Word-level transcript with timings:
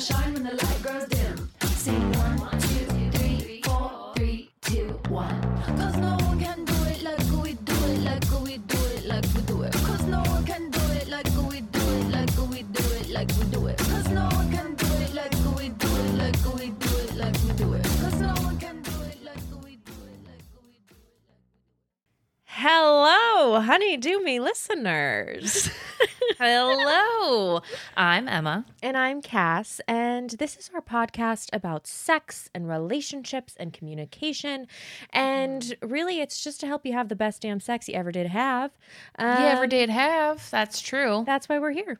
shine 0.00 0.32
when 0.32 0.44
the 0.44 0.50
light 0.50 0.82
grows 0.82 1.06
dim. 1.08 1.50
Sing 1.62 2.12
one, 2.12 2.38
two, 2.60 3.10
three, 3.18 3.62
four, 3.64 4.12
three, 4.14 4.50
two, 4.62 4.86
one. 5.08 5.40
Cause 5.76 5.96
no 5.96 6.16
one 6.20 6.38
can 6.40 6.64
do 6.64 6.74
it 6.84 7.02
like 7.02 7.42
we 7.42 7.54
do 7.54 7.74
it, 7.74 8.00
like 8.04 8.30
we 8.42 8.58
do 8.58 8.78
it, 8.94 9.04
like 9.06 9.24
we 9.34 9.40
do 9.42 9.62
it. 9.62 9.72
Cause 9.72 10.04
no 10.04 10.20
one 10.22 10.44
can 10.44 10.70
do 10.70 10.80
it 10.92 11.08
like 11.08 11.26
we 11.50 11.60
do 11.62 11.80
it, 11.80 12.10
like 12.10 12.30
we 12.50 12.62
do 12.62 12.84
it, 13.00 13.08
like 13.10 13.28
we 13.38 13.44
do 13.50 13.66
it. 13.66 13.78
Cause 13.78 14.08
no 14.10 14.24
one 14.28 14.50
can 14.52 14.74
do 14.76 14.86
it 15.02 15.14
like 15.14 15.34
we 15.56 15.68
do 15.70 15.88
it, 15.88 16.14
like 16.14 16.44
we 16.54 16.70
do 16.70 16.96
it, 16.98 17.16
like 17.16 17.34
we 17.42 17.52
do 17.54 17.72
it. 17.74 17.84
Cause 17.84 18.20
no 18.20 18.34
one 18.44 18.58
can 18.58 18.82
do 18.82 19.02
it 19.02 19.24
like 19.24 19.64
we 19.64 19.76
do 19.76 19.92
it, 19.92 20.20
like 20.26 20.44
we 20.62 20.78
do 20.86 20.94
it. 20.94 21.38
Hello, 22.44 23.60
Honeydew 23.60 24.22
Me 24.22 24.38
listeners. 24.38 25.70
Hello. 26.38 27.62
I'm 27.96 28.28
Emma. 28.28 28.64
and 28.80 28.96
I'm 28.96 29.20
Cass, 29.22 29.80
and 29.88 30.30
this 30.30 30.56
is 30.56 30.70
our 30.72 30.80
podcast 30.80 31.48
about 31.52 31.88
sex 31.88 32.48
and 32.54 32.68
relationships 32.68 33.54
and 33.58 33.72
communication. 33.72 34.68
And 35.12 35.74
really, 35.82 36.20
it's 36.20 36.44
just 36.44 36.60
to 36.60 36.68
help 36.68 36.86
you 36.86 36.92
have 36.92 37.08
the 37.08 37.16
best 37.16 37.42
damn 37.42 37.58
sex 37.58 37.88
you 37.88 37.94
ever 37.96 38.12
did 38.12 38.28
have. 38.28 38.70
you 39.18 39.24
ever 39.26 39.64
Um, 39.64 39.68
did 39.68 39.90
have. 39.90 40.48
That's 40.50 40.80
true. 40.80 41.24
That's 41.26 41.48
why 41.48 41.58
we're 41.58 41.72
here. 41.72 41.98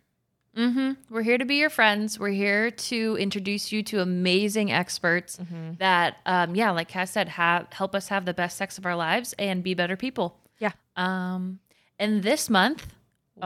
hmm 0.55 0.93
We're 1.11 1.23
here 1.23 1.39
to 1.39 1.45
be 1.45 1.57
your 1.57 1.71
friends. 1.71 2.17
We're 2.17 2.29
here 2.29 2.71
to 2.71 3.17
introduce 3.19 3.73
you 3.73 3.83
to 3.83 4.01
amazing 4.03 4.71
experts 4.71 5.41
that, 5.81 6.19
um, 6.27 6.55
yeah, 6.55 6.71
like 6.71 6.87
Cass 6.87 7.11
said, 7.11 7.29
have 7.31 7.67
help 7.73 7.93
us 7.93 8.07
have 8.07 8.25
the 8.25 8.35
best 8.35 8.57
sex 8.57 8.79
of 8.79 8.87
our 8.87 8.95
lives 8.95 9.35
and 9.37 9.65
be 9.65 9.75
better 9.75 9.97
people. 9.97 10.39
Yeah. 10.61 10.73
Um, 10.97 11.59
and 11.99 12.23
this 12.23 12.49
month, 12.49 12.87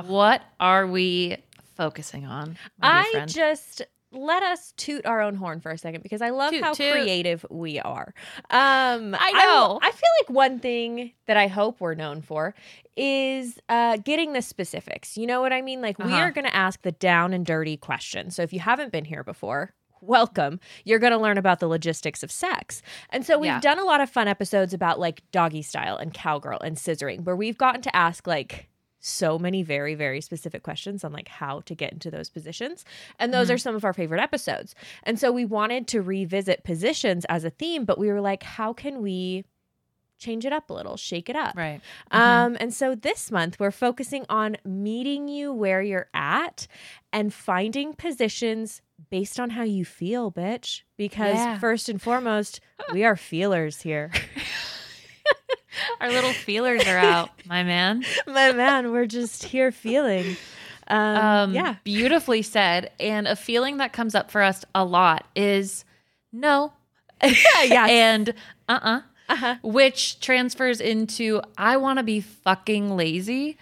what 0.04 0.42
are 0.60 0.86
we 0.86 1.36
focusing 1.76 2.26
on? 2.26 2.56
I 2.82 3.10
friend? 3.12 3.30
just 3.32 3.82
let 4.14 4.42
us 4.42 4.74
toot 4.76 5.06
our 5.06 5.22
own 5.22 5.34
horn 5.34 5.58
for 5.60 5.70
a 5.70 5.78
second 5.78 6.02
because 6.02 6.20
I 6.20 6.28
love 6.30 6.50
Toot, 6.50 6.62
how 6.62 6.74
toot. 6.74 6.92
creative 6.92 7.46
we 7.48 7.78
are. 7.80 8.12
Um, 8.50 9.16
I 9.18 9.32
know. 9.32 9.78
I, 9.82 9.90
feel 9.90 10.10
like 10.20 10.28
one 10.28 10.58
thing 10.58 11.12
that 11.26 11.38
I 11.38 11.46
hope 11.46 11.80
we're 11.80 11.94
known 11.94 12.20
for 12.20 12.54
is 12.94 13.58
uh, 13.70 13.96
getting 13.96 14.34
the 14.34 14.42
specifics. 14.42 15.16
You 15.16 15.26
know 15.26 15.40
what 15.40 15.54
I 15.54 15.62
mean? 15.62 15.80
Like 15.80 15.98
we 15.98 16.04
Uh-huh. 16.12 16.16
are 16.24 16.30
going 16.30 16.44
to 16.44 16.54
ask 16.54 16.82
the 16.82 16.92
down 16.92 17.32
and 17.32 17.46
dirty 17.46 17.78
questions. 17.78 18.36
So 18.36 18.42
if 18.42 18.52
you 18.52 18.60
haven't 18.60 18.92
been 18.92 19.06
here 19.06 19.24
before. 19.24 19.72
Welcome. 20.04 20.58
You're 20.84 20.98
going 20.98 21.12
to 21.12 21.18
learn 21.18 21.38
about 21.38 21.60
the 21.60 21.68
logistics 21.68 22.24
of 22.24 22.32
sex. 22.32 22.82
And 23.10 23.24
so 23.24 23.38
we've 23.38 23.46
Yeah. 23.46 23.60
done 23.60 23.78
a 23.78 23.84
lot 23.84 24.00
of 24.00 24.10
fun 24.10 24.26
episodes 24.26 24.74
about 24.74 24.98
like 24.98 25.22
doggy 25.30 25.62
style 25.62 25.96
and 25.96 26.12
cowgirl 26.12 26.58
and 26.60 26.76
scissoring, 26.76 27.22
where 27.24 27.36
we've 27.36 27.56
gotten 27.56 27.82
to 27.82 27.94
ask 27.96 28.26
like 28.26 28.68
so 29.04 29.36
many 29.38 29.62
very 29.64 29.94
very 29.96 30.20
specific 30.20 30.62
questions 30.62 31.02
on 31.02 31.12
like 31.12 31.26
how 31.28 31.60
to 31.62 31.74
get 31.74 31.92
into 31.92 32.08
those 32.10 32.30
positions. 32.30 32.84
And 33.18 33.34
those 33.34 33.50
are 33.50 33.58
some 33.58 33.74
of 33.74 33.84
our 33.84 33.92
favorite 33.92 34.20
episodes. 34.20 34.76
And 35.02 35.18
so 35.18 35.32
we 35.32 35.44
wanted 35.44 35.88
to 35.88 36.00
revisit 36.00 36.62
positions 36.62 37.24
as 37.28 37.44
a 37.44 37.50
theme 37.50 37.84
but 37.84 37.98
we 37.98 38.06
were 38.08 38.20
like 38.20 38.44
how 38.44 38.72
can 38.72 39.02
we 39.02 39.44
change 40.18 40.46
it 40.46 40.52
up 40.52 40.70
a 40.70 40.72
little 40.72 40.96
shake 40.96 41.28
it 41.28 41.34
up? 41.34 41.56
Right. 41.56 41.80
um 42.12 42.56
and 42.60 42.72
so 42.72 42.94
this 42.94 43.32
month 43.32 43.58
we're 43.58 43.72
focusing 43.72 44.24
on 44.28 44.56
meeting 44.64 45.26
you 45.26 45.52
where 45.52 45.82
you're 45.82 46.08
at 46.14 46.68
and 47.12 47.34
finding 47.34 47.94
positions 47.94 48.82
based 49.10 49.40
on 49.40 49.50
how 49.50 49.64
you 49.64 49.84
feel 49.84 50.30
bitch. 50.30 50.82
Because 50.96 51.34
Yeah. 51.38 51.58
first 51.58 51.88
and 51.88 52.00
foremost 52.00 52.60
we 52.92 53.02
are 53.04 53.16
feelers 53.16 53.82
here 53.82 54.12
Our 56.00 56.10
little 56.10 56.32
feelers 56.32 56.86
are 56.86 56.98
out, 56.98 57.30
my 57.46 57.62
man. 57.62 58.04
my 58.26 58.52
man 58.52 58.92
we're 58.92 59.06
just 59.06 59.44
here 59.44 59.72
feeling 59.72 60.36
um, 60.88 61.16
Um, 61.16 61.54
yeah 61.54 61.76
Beautifully 61.84 62.42
said. 62.42 62.90
And 63.00 63.26
a 63.28 63.36
feeling 63.36 63.78
that 63.78 63.92
comes 63.92 64.14
up 64.14 64.30
for 64.30 64.42
us 64.42 64.64
a 64.74 64.84
lot 64.84 65.26
is 65.34 65.84
no. 66.32 66.72
yes. 67.22 67.90
And 67.90 68.34
uh 68.68 68.80
uh 68.82 69.00
Uh-huh. 69.28 69.56
Which 69.62 70.20
transfers 70.20 70.80
into 70.80 71.40
I 71.56 71.76
want 71.76 71.98
to 71.98 72.02
be 72.02 72.20
fucking 72.20 72.96
lazy, 72.96 73.56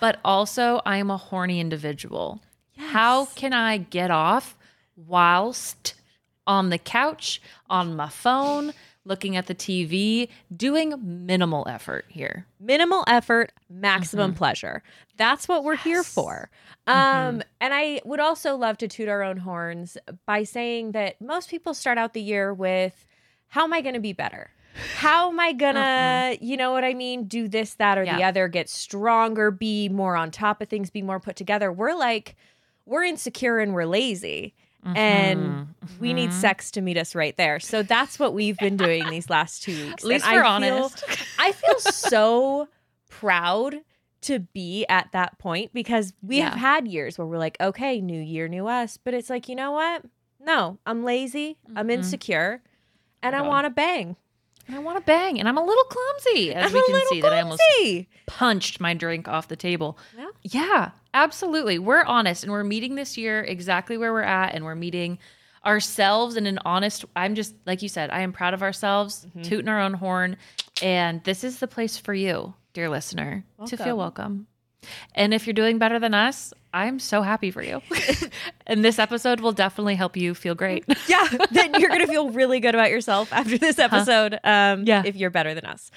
but 0.00 0.18
also 0.24 0.80
I 0.86 0.96
am 0.96 1.10
a 1.10 1.16
horny 1.18 1.60
individual. 1.60 2.40
How 2.76 3.26
can 3.26 3.52
I 3.52 3.76
get 3.76 4.10
off 4.10 4.56
whilst 4.96 5.94
on 6.46 6.70
the 6.70 6.78
couch, 6.78 7.40
on 7.70 7.94
my 7.96 8.08
phone, 8.08 8.72
looking 9.04 9.36
at 9.36 9.46
the 9.46 9.54
TV, 9.54 10.28
doing 10.54 10.94
minimal 11.26 11.66
effort 11.68 12.06
here? 12.08 12.46
minimal 12.58 13.04
effort, 13.06 13.52
maximum 13.68 14.32
pleasure. 14.34 14.82
That's 15.18 15.46
what 15.46 15.64
we're 15.64 15.76
here 15.76 16.02
for. 16.02 16.48
Um, 16.86 17.42
and 17.60 17.74
I 17.74 18.00
would 18.04 18.20
also 18.20 18.56
love 18.56 18.78
to 18.78 18.88
toot 18.88 19.08
our 19.08 19.22
own 19.22 19.36
horns 19.36 19.98
by 20.26 20.44
saying 20.44 20.92
that 20.92 21.20
most 21.20 21.50
people 21.50 21.74
start 21.74 21.98
out 21.98 22.14
the 22.14 22.22
year 22.22 22.54
with, 22.54 23.06
"How 23.48 23.64
am 23.64 23.72
I 23.74 23.82
going 23.82 23.94
to 23.94 24.00
be 24.00 24.12
better? 24.14 24.50
How 24.96 25.30
am 25.30 25.38
I 25.38 25.52
gonna, 25.52 26.36
you 26.40 26.56
know 26.56 26.72
what 26.72 26.84
I 26.84 26.94
mean, 26.94 27.24
do 27.28 27.46
this, 27.48 27.74
that, 27.74 27.96
or 27.96 28.04
the 28.16 28.24
other, 28.24 28.48
get 28.48 28.68
stronger, 28.68 29.50
be 29.50 29.88
more 29.88 30.16
on 30.16 30.30
top 30.30 30.60
of 30.60 30.68
things, 30.68 30.90
be 30.90 31.02
more 31.02 31.20
put 31.20 31.36
together?" 31.36 31.70
We're 31.70 31.94
like, 31.94 32.34
we're 32.86 33.04
insecure 33.04 33.60
and 33.60 33.72
we're 33.72 33.86
lazy. 33.86 34.54
And 34.84 35.40
mm-hmm. 35.40 36.00
we 36.00 36.12
need 36.12 36.30
mm-hmm. 36.30 36.40
sex 36.40 36.70
to 36.72 36.80
meet 36.80 36.96
us 36.96 37.14
right 37.14 37.36
there. 37.36 37.60
So 37.60 37.82
that's 37.82 38.18
what 38.18 38.34
we've 38.34 38.58
been 38.58 38.76
doing 38.76 39.08
these 39.08 39.30
last 39.30 39.62
two 39.62 39.72
weeks. 39.86 40.04
At 40.04 40.08
least 40.08 40.26
And 40.26 40.36
we're 40.36 40.44
I 40.44 40.60
feel- 40.60 40.74
honest. 40.74 41.04
I 41.38 41.52
feel 41.52 41.78
so 41.80 42.68
proud 43.08 43.80
to 44.22 44.38
be 44.38 44.86
at 44.88 45.12
that 45.12 45.38
point 45.38 45.72
because 45.74 46.14
we 46.22 46.38
have 46.38 46.54
had 46.54 46.88
years 46.88 47.18
where 47.18 47.26
we're 47.26 47.38
like, 47.38 47.58
okay, 47.60 48.00
new 48.00 48.20
year, 48.20 48.48
new 48.48 48.66
us. 48.66 48.96
But 48.96 49.12
it's 49.14 49.28
like, 49.28 49.48
you 49.48 49.54
know 49.54 49.72
what? 49.72 50.02
No, 50.40 50.78
I'm 50.86 51.04
lazy, 51.04 51.56
I'm 51.68 51.74
mm-hmm. 51.74 51.90
insecure, 51.90 52.62
and 53.22 53.34
I 53.34 53.42
want 53.42 53.64
to 53.66 53.70
bang. 53.70 54.16
And 54.66 54.76
I 54.76 54.78
want 54.80 54.96
to 54.98 55.04
bang, 55.04 55.38
and 55.38 55.48
I'm 55.48 55.58
a 55.58 55.64
little 55.64 55.84
clumsy, 55.84 56.54
as 56.54 56.66
I'm 56.66 56.72
we 56.72 56.80
a 56.80 56.82
can 56.84 56.92
little 56.94 57.08
see 57.10 57.20
that 57.20 57.32
I 57.32 57.40
almost 57.42 57.62
clumsy. 57.76 58.08
punched 58.26 58.80
my 58.80 58.94
drink 58.94 59.28
off 59.28 59.48
the 59.48 59.56
table. 59.56 59.98
Yeah. 60.16 60.26
Yeah, 60.42 60.90
absolutely. 61.12 61.78
We're 61.78 62.04
honest 62.04 62.42
and 62.44 62.52
we're 62.52 62.64
meeting 62.64 62.94
this 62.94 63.16
year 63.18 63.42
exactly 63.42 63.96
where 63.98 64.12
we're 64.12 64.22
at 64.22 64.54
and 64.54 64.64
we're 64.64 64.74
meeting 64.74 65.18
ourselves 65.64 66.36
in 66.36 66.46
an 66.46 66.58
honest 66.64 67.04
I'm 67.16 67.34
just 67.34 67.54
like 67.66 67.80
you 67.82 67.88
said, 67.88 68.10
I 68.10 68.20
am 68.20 68.32
proud 68.32 68.52
of 68.54 68.62
ourselves, 68.62 69.24
Mm-hmm. 69.26 69.42
tooting 69.42 69.68
our 69.68 69.80
own 69.80 69.94
horn, 69.94 70.36
and 70.82 71.22
this 71.24 71.44
is 71.44 71.58
the 71.58 71.66
place 71.68 71.96
for 71.96 72.12
you, 72.14 72.54
dear 72.74 72.88
listener, 72.90 73.44
to 73.66 73.76
feel 73.76 73.96
welcome. 73.96 74.46
And 75.14 75.32
if 75.34 75.46
you're 75.46 75.54
doing 75.54 75.78
better 75.78 75.98
than 75.98 76.14
us, 76.14 76.52
I'm 76.72 76.98
so 76.98 77.22
happy 77.22 77.50
for 77.50 77.62
you. 77.62 77.80
and 78.66 78.84
this 78.84 78.98
episode 78.98 79.40
will 79.40 79.52
definitely 79.52 79.94
help 79.94 80.16
you 80.16 80.34
feel 80.34 80.54
great. 80.54 80.84
Yeah, 81.08 81.26
then 81.52 81.74
you're 81.80 81.90
gonna 81.90 82.06
feel 82.06 82.30
really 82.30 82.60
good 82.60 82.74
about 82.74 82.90
yourself 82.90 83.32
after 83.32 83.58
this 83.58 83.78
episode. 83.78 84.38
Um, 84.44 84.84
Yeah. 84.84 85.02
if 85.04 85.14
you're 85.16 85.30
better 85.30 85.54
than 85.54 85.64
us. 85.66 85.90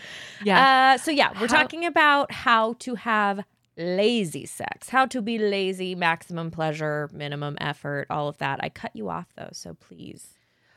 Yeah. 0.43 0.93
Uh, 0.95 0.97
so 0.97 1.11
yeah, 1.11 1.31
we're 1.39 1.47
How- 1.47 1.57
talking 1.61 1.85
about 1.85 2.31
how 2.31 2.73
to 2.79 2.95
have 2.95 3.43
lazy 3.77 4.45
sex, 4.45 4.89
how 4.89 5.05
to 5.05 5.21
be 5.21 5.37
lazy, 5.37 5.95
maximum 5.95 6.51
pleasure, 6.51 7.09
minimum 7.13 7.57
effort, 7.61 8.07
all 8.09 8.27
of 8.27 8.37
that. 8.39 8.59
I 8.63 8.69
cut 8.69 8.95
you 8.95 9.09
off 9.09 9.27
though, 9.37 9.49
so 9.53 9.75
please. 9.75 10.33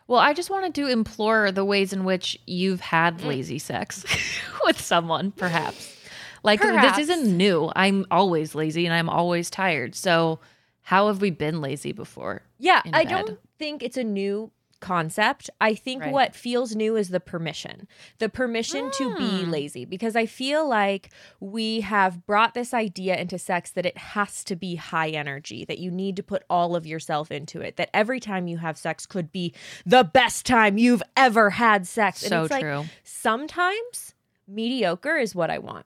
Well, 0.06 0.18
I 0.18 0.32
just 0.32 0.50
wanted 0.50 0.74
to 0.74 0.86
implore 0.88 1.52
the 1.52 1.64
ways 1.64 1.92
in 1.92 2.04
which 2.04 2.38
you've 2.46 2.80
Mm. 2.80 2.84
had 2.84 3.22
lazy 3.22 3.58
sex 3.58 4.04
with 4.64 4.80
someone, 4.80 5.30
perhaps. 5.32 5.96
Like 6.42 6.60
Perhaps. 6.60 6.96
this 6.98 7.08
isn't 7.10 7.36
new. 7.36 7.70
I'm 7.76 8.06
always 8.10 8.54
lazy 8.54 8.86
and 8.86 8.94
I'm 8.94 9.08
always 9.08 9.50
tired. 9.50 9.94
So, 9.94 10.40
how 10.82 11.06
have 11.08 11.20
we 11.20 11.30
been 11.30 11.60
lazy 11.60 11.92
before? 11.92 12.42
Yeah, 12.58 12.82
I 12.92 13.04
don't 13.04 13.38
think 13.58 13.82
it's 13.82 13.96
a 13.96 14.04
new 14.04 14.50
concept. 14.80 15.50
I 15.60 15.74
think 15.74 16.04
Right. 16.04 16.10
what 16.12 16.34
feels 16.34 16.74
new 16.74 16.96
is 16.96 17.10
the 17.10 17.20
permission. 17.20 17.86
The 18.18 18.30
permission 18.30 18.90
to 18.92 19.14
be 19.14 19.42
Hmm. 19.44 19.50
lazy 19.50 19.84
because 19.84 20.16
I 20.16 20.24
feel 20.24 20.66
like 20.66 21.10
we 21.38 21.80
have 21.80 22.24
brought 22.24 22.54
this 22.54 22.72
idea 22.72 23.14
into 23.18 23.38
sex 23.38 23.70
that 23.72 23.84
it 23.84 23.98
has 23.98 24.42
to 24.44 24.56
be 24.56 24.76
high 24.76 25.10
energy, 25.10 25.66
that 25.66 25.80
you 25.80 25.90
need 25.90 26.16
to 26.16 26.22
put 26.22 26.44
all 26.48 26.74
of 26.74 26.86
yourself 26.86 27.30
into 27.30 27.60
it, 27.60 27.76
that 27.76 27.90
every 27.92 28.20
time 28.20 28.48
you 28.48 28.56
have 28.56 28.78
sex 28.78 29.04
could 29.04 29.30
be 29.30 29.52
the 29.84 30.02
best 30.02 30.46
time 30.46 30.78
you've 30.78 31.02
ever 31.14 31.50
had 31.50 31.86
sex. 31.86 32.20
So 32.20 32.44
it's 32.44 32.50
like, 32.50 32.62
true. 32.62 32.86
sometimes 33.04 34.14
mediocre 34.48 35.18
is 35.18 35.34
what 35.34 35.50
I 35.50 35.58
want. 35.58 35.84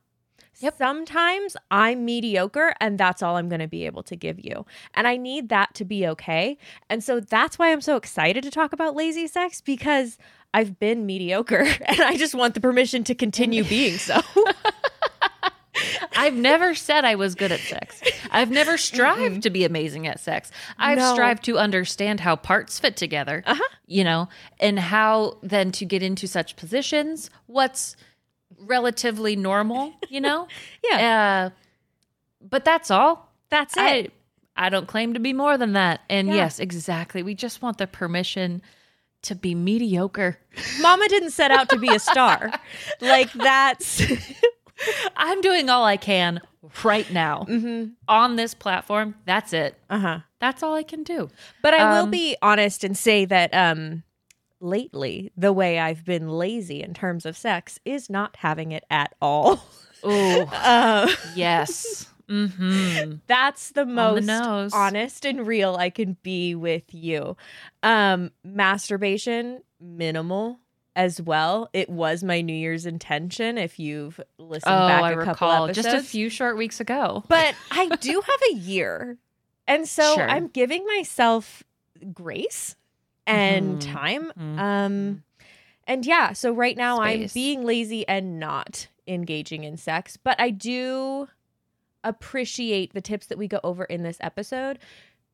Sometimes 0.54 1.56
I'm 1.70 2.04
mediocre 2.04 2.74
and 2.80 2.98
that's 2.98 3.22
all 3.22 3.36
I'm 3.36 3.48
going 3.48 3.60
to 3.60 3.68
be 3.68 3.86
able 3.86 4.02
to 4.04 4.16
give 4.16 4.38
you. 4.44 4.64
And 4.94 5.06
I 5.06 5.16
need 5.16 5.48
that 5.50 5.74
to 5.74 5.84
be 5.84 6.06
okay. 6.08 6.56
And 6.88 7.02
so 7.02 7.20
that's 7.20 7.58
why 7.58 7.72
I'm 7.72 7.80
so 7.80 7.96
excited 7.96 8.42
to 8.44 8.50
talk 8.50 8.72
about 8.72 8.94
lazy 8.94 9.26
sex 9.26 9.60
because 9.60 10.16
I've 10.52 10.78
been 10.78 11.04
mediocre 11.06 11.66
and 11.86 12.00
I 12.00 12.16
just 12.16 12.34
want 12.34 12.54
the 12.54 12.60
permission 12.60 13.04
to 13.04 13.14
continue 13.14 13.64
being 13.68 13.98
so. 13.98 14.20
I've 16.16 16.34
never 16.34 16.74
said 16.76 17.04
I 17.04 17.16
was 17.16 17.34
good 17.34 17.50
at 17.50 17.58
sex. 17.58 18.00
I've 18.30 18.50
never 18.50 18.78
strived 18.78 19.42
to 19.42 19.50
be 19.50 19.64
amazing 19.64 20.06
at 20.06 20.20
sex. 20.20 20.52
I've 20.78 20.98
No. 20.98 21.12
strived 21.12 21.44
to 21.46 21.58
understand 21.58 22.20
how 22.20 22.36
parts 22.36 22.78
fit 22.78 22.96
together, 22.96 23.42
Uh-huh. 23.44 23.60
you 23.86 24.04
know, 24.04 24.28
and 24.60 24.78
how 24.78 25.38
then 25.42 25.72
to 25.72 25.84
get 25.84 26.02
into 26.02 26.28
such 26.28 26.54
positions, 26.54 27.28
what's 27.46 27.96
relatively 28.58 29.36
normal, 29.36 29.92
you 30.08 30.20
know? 30.20 30.48
Yeah. 30.90 31.50
Uh, 31.52 31.56
but 32.40 32.64
that's 32.64 32.90
all. 32.90 33.32
That's 33.48 33.76
it. 33.76 33.80
I, 34.56 34.66
I 34.66 34.68
don't 34.68 34.86
claim 34.86 35.14
to 35.14 35.20
be 35.20 35.32
more 35.32 35.56
than 35.56 35.72
that. 35.72 36.02
And 36.10 36.28
Yeah. 36.28 36.34
yes, 36.34 36.58
exactly. 36.60 37.22
We 37.22 37.34
just 37.34 37.62
want 37.62 37.78
the 37.78 37.86
permission 37.86 38.60
to 39.22 39.34
be 39.34 39.54
mediocre. 39.54 40.38
Mama 40.80 41.08
didn't 41.08 41.30
set 41.30 41.50
out 41.50 41.70
to 41.70 41.78
be 41.78 41.94
a 41.94 41.98
star. 41.98 42.52
like 43.00 43.32
that's 43.32 44.02
I'm 45.16 45.40
doing 45.40 45.70
all 45.70 45.84
I 45.84 45.96
can 45.96 46.40
right 46.84 47.10
now 47.10 47.46
Mhm. 47.48 47.92
on 48.08 48.36
this 48.36 48.54
platform. 48.54 49.14
That's 49.24 49.52
it. 49.52 49.76
uh-huh. 49.90 50.20
That's 50.40 50.62
all 50.62 50.74
I 50.74 50.82
can 50.82 51.02
do. 51.02 51.30
But 51.62 51.72
I 51.74 51.94
will 51.94 52.04
Um, 52.04 52.10
be 52.10 52.36
honest 52.42 52.84
and 52.84 52.96
say 52.96 53.24
that 53.24 53.54
um 53.54 54.02
lately 54.64 55.30
the 55.36 55.52
way 55.52 55.78
I've 55.78 56.04
been 56.04 56.28
lazy 56.28 56.82
in 56.82 56.94
terms 56.94 57.26
of 57.26 57.36
sex 57.36 57.78
is 57.84 58.08
not 58.10 58.36
having 58.36 58.72
it 58.72 58.84
at 58.90 59.14
all. 59.20 59.64
Oh, 60.02 60.48
Uh, 60.52 61.08
yes. 61.34 62.08
Mm-hmm. 62.28 63.16
that's 63.26 63.70
the 63.72 63.84
the 63.84 63.86
most 63.92 64.24
nose. 64.24 64.72
honest 64.72 65.24
and 65.26 65.46
real 65.46 65.76
I 65.76 65.90
can 65.90 66.16
be 66.22 66.54
with 66.54 66.94
you. 66.94 67.36
Um 67.82 68.30
masturbation 68.42 69.62
minimal 69.80 70.58
as 70.96 71.20
well. 71.20 71.68
It 71.72 71.90
was 71.90 72.22
my 72.24 72.40
New 72.40 72.54
Year's 72.54 72.86
intention 72.86 73.58
if 73.58 73.78
you've 73.78 74.18
listened 74.38 74.72
Oh, 74.74 74.86
back 74.88 75.02
I 75.02 75.10
a 75.12 75.16
couple 75.16 75.30
recall 75.32 75.64
episodes. 75.66 75.86
just 75.86 75.96
a 76.06 76.08
few 76.08 76.28
short 76.30 76.56
weeks 76.56 76.80
ago. 76.80 77.24
but 77.28 77.54
I 77.70 77.88
do 77.96 78.20
have 78.20 78.40
a 78.52 78.54
year. 78.54 79.18
And 79.66 79.86
so 79.88 80.02
Sure. 80.14 80.28
I'm 80.28 80.48
giving 80.48 80.86
myself 80.86 81.62
grace 82.12 82.76
and 83.26 83.78
Mhm. 83.80 83.92
time. 83.92 84.32
Mhm. 84.38 84.58
Um 84.58 85.24
and 85.86 86.06
yeah, 86.06 86.32
so 86.32 86.52
right 86.52 86.76
now 86.76 87.00
I'm 87.00 87.26
being 87.34 87.62
lazy 87.64 88.06
and 88.08 88.38
not 88.40 88.88
engaging 89.06 89.64
in 89.64 89.76
sex, 89.76 90.16
but 90.16 90.40
I 90.40 90.48
do 90.50 91.28
appreciate 92.02 92.92
the 92.94 93.00
tips 93.00 93.26
that 93.26 93.38
we 93.38 93.48
go 93.48 93.60
over 93.64 93.84
in 93.84 94.02
this 94.02 94.18
episode 94.20 94.78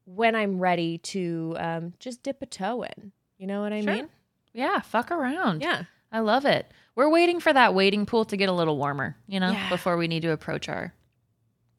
when 0.04 0.34
I'm 0.34 0.58
ready 0.58 0.98
to 0.98 1.56
um 1.58 1.92
just 1.98 2.22
dip 2.22 2.42
a 2.42 2.46
toe 2.46 2.82
in. 2.82 3.12
You 3.38 3.46
know 3.46 3.60
what 3.62 3.72
I 3.72 3.80
Sure. 3.80 3.92
mean? 3.94 4.08
Yeah, 4.52 4.80
fuck 4.80 5.10
around. 5.10 5.62
Yeah. 5.62 5.84
I 6.12 6.18
love 6.20 6.44
it. 6.44 6.70
We're 6.96 7.08
waiting 7.08 7.38
for 7.38 7.52
that 7.52 7.72
waiting 7.72 8.04
pool 8.04 8.24
to 8.26 8.36
get 8.36 8.48
a 8.48 8.52
little 8.52 8.76
warmer, 8.76 9.16
you 9.28 9.38
know, 9.38 9.52
Yeah. 9.52 9.68
before 9.68 9.96
we 9.96 10.08
need 10.08 10.22
to 10.22 10.32
approach 10.32 10.68
our 10.68 10.92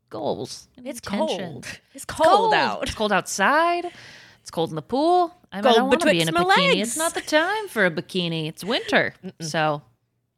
goals. 0.10 0.68
and 0.78 0.88
It's 0.88 1.00
cold. 1.02 1.66
It's 1.94 2.06
cold, 2.06 2.54
out. 2.54 2.84
It's 2.84 2.96
cold 2.96 3.12
outside. 3.12 3.92
It's 4.42 4.52
cold 4.52 4.70
in 4.70 4.76
the 4.76 4.82
pool. 4.82 5.34
I, 5.52 5.58
mean, 5.62 5.66
I 5.68 5.74
don't 5.74 5.88
want 5.90 6.02
to 6.02 6.10
be 6.12 6.20
in 6.22 6.30
a 6.30 6.34
bikini. 6.34 6.58
legs. 6.76 6.90
It's 6.90 6.98
not 6.98 7.14
the 7.14 7.22
time 7.22 7.68
for 7.68 7.86
a 7.86 7.92
bikini. 7.92 8.48
It's 8.48 8.64
winter. 8.64 9.14
So 9.40 9.82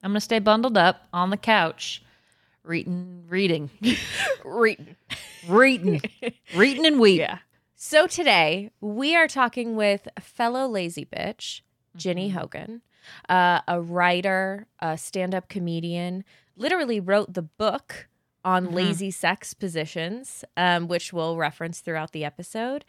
I'm 0.04 0.12
going 0.12 0.16
to 0.16 0.22
stay 0.22 0.40
bundled 0.40 0.78
up 0.78 1.08
on 1.14 1.30
the 1.30 1.38
couch, 1.38 2.04
reading, 2.64 3.24
reading, 3.28 3.70
Re- 4.46 4.78
reading, 5.48 6.02
reading 6.56 6.86
and 6.86 7.00
weeping. 7.00 7.22
Yeah. 7.22 7.38
So 7.76 8.08
today 8.08 8.72
we 8.82 9.16
are 9.16 9.28
talking 9.28 9.76
with 9.76 10.08
fellow 10.20 10.68
lazy 10.68 11.06
bitch, 11.06 11.62
Ginny 11.96 12.30
Mhm. 12.30 12.34
Hogan, 12.34 12.82
uh, 13.30 13.62
a 13.68 13.82
writer, 13.82 14.68
a 14.80 14.98
stand 14.98 15.34
up 15.36 15.48
comedian, 15.50 16.24
literally 16.56 17.00
wrote 17.00 17.34
the 17.34 17.42
book 17.42 18.08
on 18.46 18.68
Mhm. 18.68 18.74
lazy 18.74 19.12
sex 19.12 19.54
positions, 19.54 20.44
um, 20.58 20.88
which 20.88 21.14
we'll 21.14 21.38
reference 21.38 21.80
throughout 21.80 22.12
the 22.12 22.26
episode. 22.26 22.84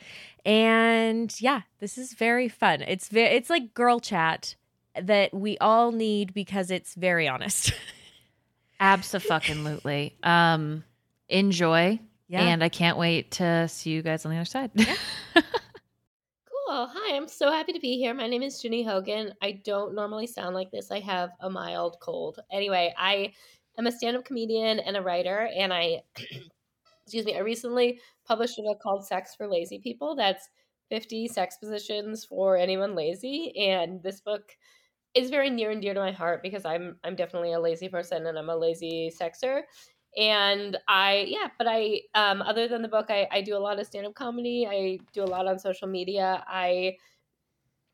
And 0.45 1.35
yeah, 1.41 1.63
this 1.81 1.97
is 1.97 2.15
very 2.15 2.49
fun. 2.49 2.83
It's 2.83 3.09
very, 3.09 3.37
it's 3.37 3.51
like 3.51 3.73
girl 3.75 4.01
chat 4.01 4.57
that 5.01 5.33
we 5.35 5.57
all 5.59 5.93
need 5.93 6.35
because 6.35 6.71
it's 6.71 6.95
very 6.95 7.27
honest. 7.29 7.73
Absolutely. 8.81 10.17
Um, 10.23 10.85
enjoy. 11.29 12.01
yeah. 12.29 12.43
And 12.43 12.63
I 12.65 12.69
can't 12.69 12.99
wait 12.99 13.31
to 13.33 13.69
see 13.69 13.91
you 13.91 14.03
guys 14.03 14.25
on 14.25 14.31
the 14.33 14.39
other 14.39 14.45
side. 14.45 14.71
Cool. 16.67 16.89
Hi, 16.93 17.15
I'm 17.15 17.29
so 17.29 17.51
happy 17.53 17.73
to 17.75 17.79
be 17.81 17.99
here. 17.99 18.15
My 18.15 18.27
name 18.27 18.43
is 18.43 18.61
Ginny 18.61 18.83
Hogan. 18.83 19.35
I 19.43 19.53
don't 19.53 19.95
normally 19.95 20.27
sound 20.27 20.55
like 20.55 20.71
this. 20.71 20.91
I 20.91 20.99
have 21.01 21.31
a 21.41 21.51
mild 21.51 21.99
cold. 22.01 22.41
Anyway, 22.51 22.93
I 22.97 23.33
am 23.79 23.87
a 23.87 23.93
stand-up 23.93 24.25
comedian 24.25 24.79
and 24.81 24.97
a 24.97 25.03
writer, 25.03 25.49
and 25.57 25.73
I, 25.73 26.03
excuse 27.05 27.25
me, 27.25 27.37
I 27.37 27.41
recently 27.41 28.01
published 28.27 28.59
a 28.59 28.63
book 28.63 28.81
called 28.81 29.07
"Sex 29.07 29.35
for 29.35 29.47
Lazy 29.49 29.79
People." 29.79 30.15
That's 30.15 30.49
50 30.91 31.29
sex 31.29 31.57
positions 31.57 32.25
for 32.25 32.57
anyone 32.57 32.95
lazy, 32.95 33.53
and 33.57 34.03
this 34.03 34.21
book 34.21 34.53
is 35.15 35.31
very 35.31 35.49
near 35.49 35.71
and 35.71 35.81
dear 35.81 35.95
to 35.95 36.01
my 36.01 36.13
heart 36.13 36.43
because 36.43 36.65
I'm 36.65 36.97
I'm 37.05 37.17
definitely 37.17 37.53
a 37.53 37.61
lazy 37.61 37.89
person 37.89 38.27
and 38.27 38.39
I'm 38.39 38.51
a 38.51 38.57
lazy 38.57 39.13
sexer. 39.21 39.63
And 40.17 40.77
i 40.87 41.25
yeah 41.29 41.49
but 41.59 41.67
i 41.69 42.01
um 42.15 42.41
other 42.43 42.69
than 42.69 42.83
the 42.83 42.89
book 42.89 43.07
i, 43.09 43.27
I 43.33 43.41
do 43.41 43.57
a 43.57 43.59
lot 43.59 43.81
of 43.81 43.87
stand-up 43.87 44.15
comedy. 44.15 44.67
I 44.67 44.99
do 45.13 45.25
a 45.25 45.27
lot 45.27 45.47
on 45.47 45.59
social 45.59 45.89
media. 45.89 46.45
I 46.47 46.97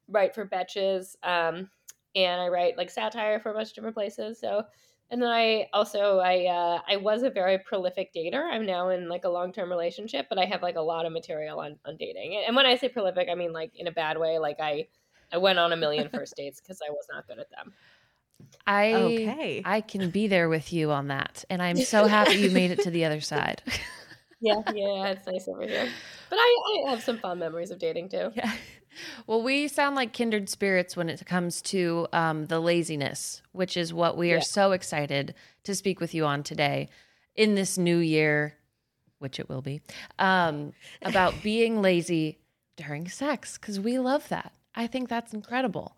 write 0.09 0.35
for 0.35 0.47
betches 0.47 1.15
um 1.23 1.71
and 2.17 2.41
i 2.41 2.49
write 2.49 2.77
like 2.77 2.91
satire 2.91 3.39
for 3.39 3.51
a 3.51 3.55
bunch 3.55 3.69
of 3.69 3.75
different 3.75 3.97
places. 3.97 4.41
So 4.41 4.65
and 5.11 5.21
then 5.23 5.29
i 5.31 5.67
also 5.73 6.19
i 6.19 6.47
uh 6.47 6.81
i 6.89 6.97
was 6.97 7.23
a 7.23 7.31
very 7.31 7.59
prolific 7.59 8.13
dater 8.15 8.43
i'm 8.51 8.67
now 8.67 8.89
in 8.89 9.09
like 9.09 9.25
a 9.25 9.29
long-term 9.29 9.69
relationship 9.71 10.27
but 10.29 10.39
i 10.39 10.45
have 10.45 10.63
like 10.63 10.77
a 10.77 10.81
lot 10.81 11.07
of 11.07 11.13
material 11.13 11.61
on 11.61 11.79
on 11.85 11.97
dating 11.97 12.43
and 12.47 12.57
when 12.57 12.67
i 12.67 12.77
say 12.77 12.89
prolific 12.89 13.29
i 13.31 13.35
mean 13.35 13.53
like 13.53 13.73
in 13.75 13.87
a 13.87 13.93
bad 13.93 14.19
way 14.19 14.39
like 14.39 14.57
i 14.61 14.87
i 15.33 15.39
went 15.39 15.59
on 15.59 15.73
a 15.73 15.77
million 15.77 16.09
first 16.15 16.37
dates 16.37 16.61
because 16.61 16.81
i 16.87 16.91
was 16.91 17.07
not 17.13 17.27
good 17.27 17.39
at 17.39 17.51
them 17.51 17.75
I 18.67 19.37
Okay. 19.37 19.63
I 19.65 19.81
can 19.81 20.11
be 20.11 20.27
there 20.27 20.49
with 20.49 20.73
you 20.73 20.91
on 20.91 21.09
that. 21.09 21.45
And 21.51 21.63
I'm 21.63 21.81
so 21.81 22.07
happy 22.07 22.37
you 22.37 22.51
made 22.51 22.71
it 22.71 22.81
to 22.81 22.91
the 22.91 23.05
other 23.05 23.21
side. 23.21 23.63
yeah 24.41 24.55
yeah 24.69 25.09
it's 25.11 25.27
nice 25.27 25.47
over 25.49 25.63
here 25.67 25.93
but 26.29 26.37
i 26.37 26.57
i 26.87 26.91
have 26.91 27.03
some 27.03 27.19
fun 27.19 27.39
memories 27.39 27.71
of 27.71 27.79
dating 27.79 28.09
too 28.09 28.31
Yeah. 28.35 28.53
Well, 29.27 29.43
we 29.43 29.69
sound 29.69 29.97
like 29.97 30.13
kindred 30.13 30.49
spirits 30.49 30.97
when 30.97 31.09
it 31.09 31.25
comes 31.27 31.63
to 31.63 32.07
um, 32.13 32.47
the 32.47 32.61
laziness, 32.61 33.43
which 33.53 33.77
is 33.77 33.95
what 33.95 34.17
we 34.17 34.33
are 34.33 34.41
so 34.41 34.73
excited 34.73 35.35
to 35.65 35.75
speak 35.75 36.01
with 36.01 36.15
you 36.15 36.25
on 36.25 36.43
today 36.43 36.89
in 37.37 37.55
this 37.55 37.79
new 37.79 37.99
year, 37.99 38.55
which 39.19 39.39
it 39.39 39.49
will 39.49 39.63
be, 39.63 39.81
um, 40.19 40.73
about 41.03 41.35
being 41.43 41.81
lazy 41.81 42.39
during 42.77 43.09
sex, 43.09 43.59
because 43.59 43.79
we 43.79 43.99
love 43.99 44.29
that. 44.29 44.53
I 44.75 44.87
think 44.87 45.09
that's 45.09 45.33
incredible. 45.33 45.97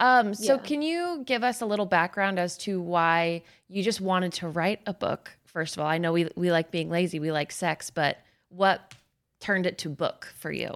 Um, 0.00 0.34
so, 0.34 0.54
Yeah. 0.54 0.60
can 0.62 0.82
you 0.82 1.22
give 1.24 1.44
us 1.44 1.60
a 1.60 1.66
little 1.66 1.86
background 1.86 2.38
as 2.38 2.58
to 2.58 2.80
why 2.80 3.42
you 3.68 3.82
just 3.82 4.00
wanted 4.00 4.32
to 4.34 4.48
write 4.48 4.80
a 4.86 4.92
book? 4.92 5.30
First 5.44 5.76
of 5.76 5.82
all, 5.82 5.86
I 5.86 5.98
know 5.98 6.12
we, 6.12 6.28
we 6.34 6.50
like 6.50 6.70
being 6.72 6.90
lazy, 6.90 7.20
we 7.20 7.30
like 7.30 7.52
sex, 7.52 7.90
but 7.90 8.18
what 8.48 8.94
turned 9.38 9.66
it 9.66 9.78
to 9.78 9.88
book 9.88 10.32
for 10.36 10.50
you? 10.50 10.74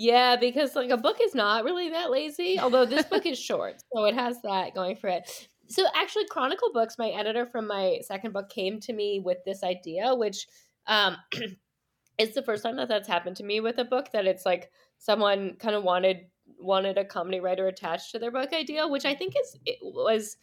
Yeah, 0.00 0.36
because 0.36 0.74
like 0.74 0.88
a 0.88 0.96
book 0.96 1.18
is 1.20 1.34
not 1.34 1.62
really 1.62 1.90
that 1.90 2.10
lazy, 2.10 2.58
although 2.58 2.86
this 2.86 3.04
book 3.04 3.26
is 3.26 3.38
short, 3.38 3.82
so 3.94 4.04
it 4.04 4.14
has 4.14 4.40
that 4.44 4.74
going 4.74 4.96
for 4.96 5.08
it. 5.08 5.48
So 5.66 5.84
actually, 5.94 6.24
Chronicle 6.30 6.72
Books, 6.72 6.96
my 6.98 7.10
editor 7.10 7.44
from 7.44 7.66
my 7.66 7.98
second 8.00 8.32
book, 8.32 8.48
came 8.48 8.80
to 8.80 8.94
me 8.94 9.20
with 9.22 9.44
this 9.44 9.62
idea, 9.62 10.14
which 10.14 10.46
um, 10.86 11.18
it's 12.18 12.34
the 12.34 12.42
first 12.42 12.62
time 12.62 12.76
that 12.76 12.88
that's 12.88 13.06
happened 13.06 13.36
to 13.36 13.44
me 13.44 13.60
with 13.60 13.76
a 13.76 13.84
book. 13.84 14.10
That 14.14 14.24
it's 14.24 14.46
like 14.46 14.70
someone 14.96 15.56
kind 15.58 15.74
of 15.74 15.84
wanted 15.84 16.20
wanted 16.58 16.96
a 16.96 17.04
comedy 17.04 17.40
writer 17.40 17.68
attached 17.68 18.12
to 18.12 18.18
their 18.18 18.30
book 18.30 18.54
idea, 18.54 18.88
which 18.88 19.04
I 19.04 19.14
think 19.14 19.34
is 19.38 19.58
it 19.66 19.80
was. 19.82 20.38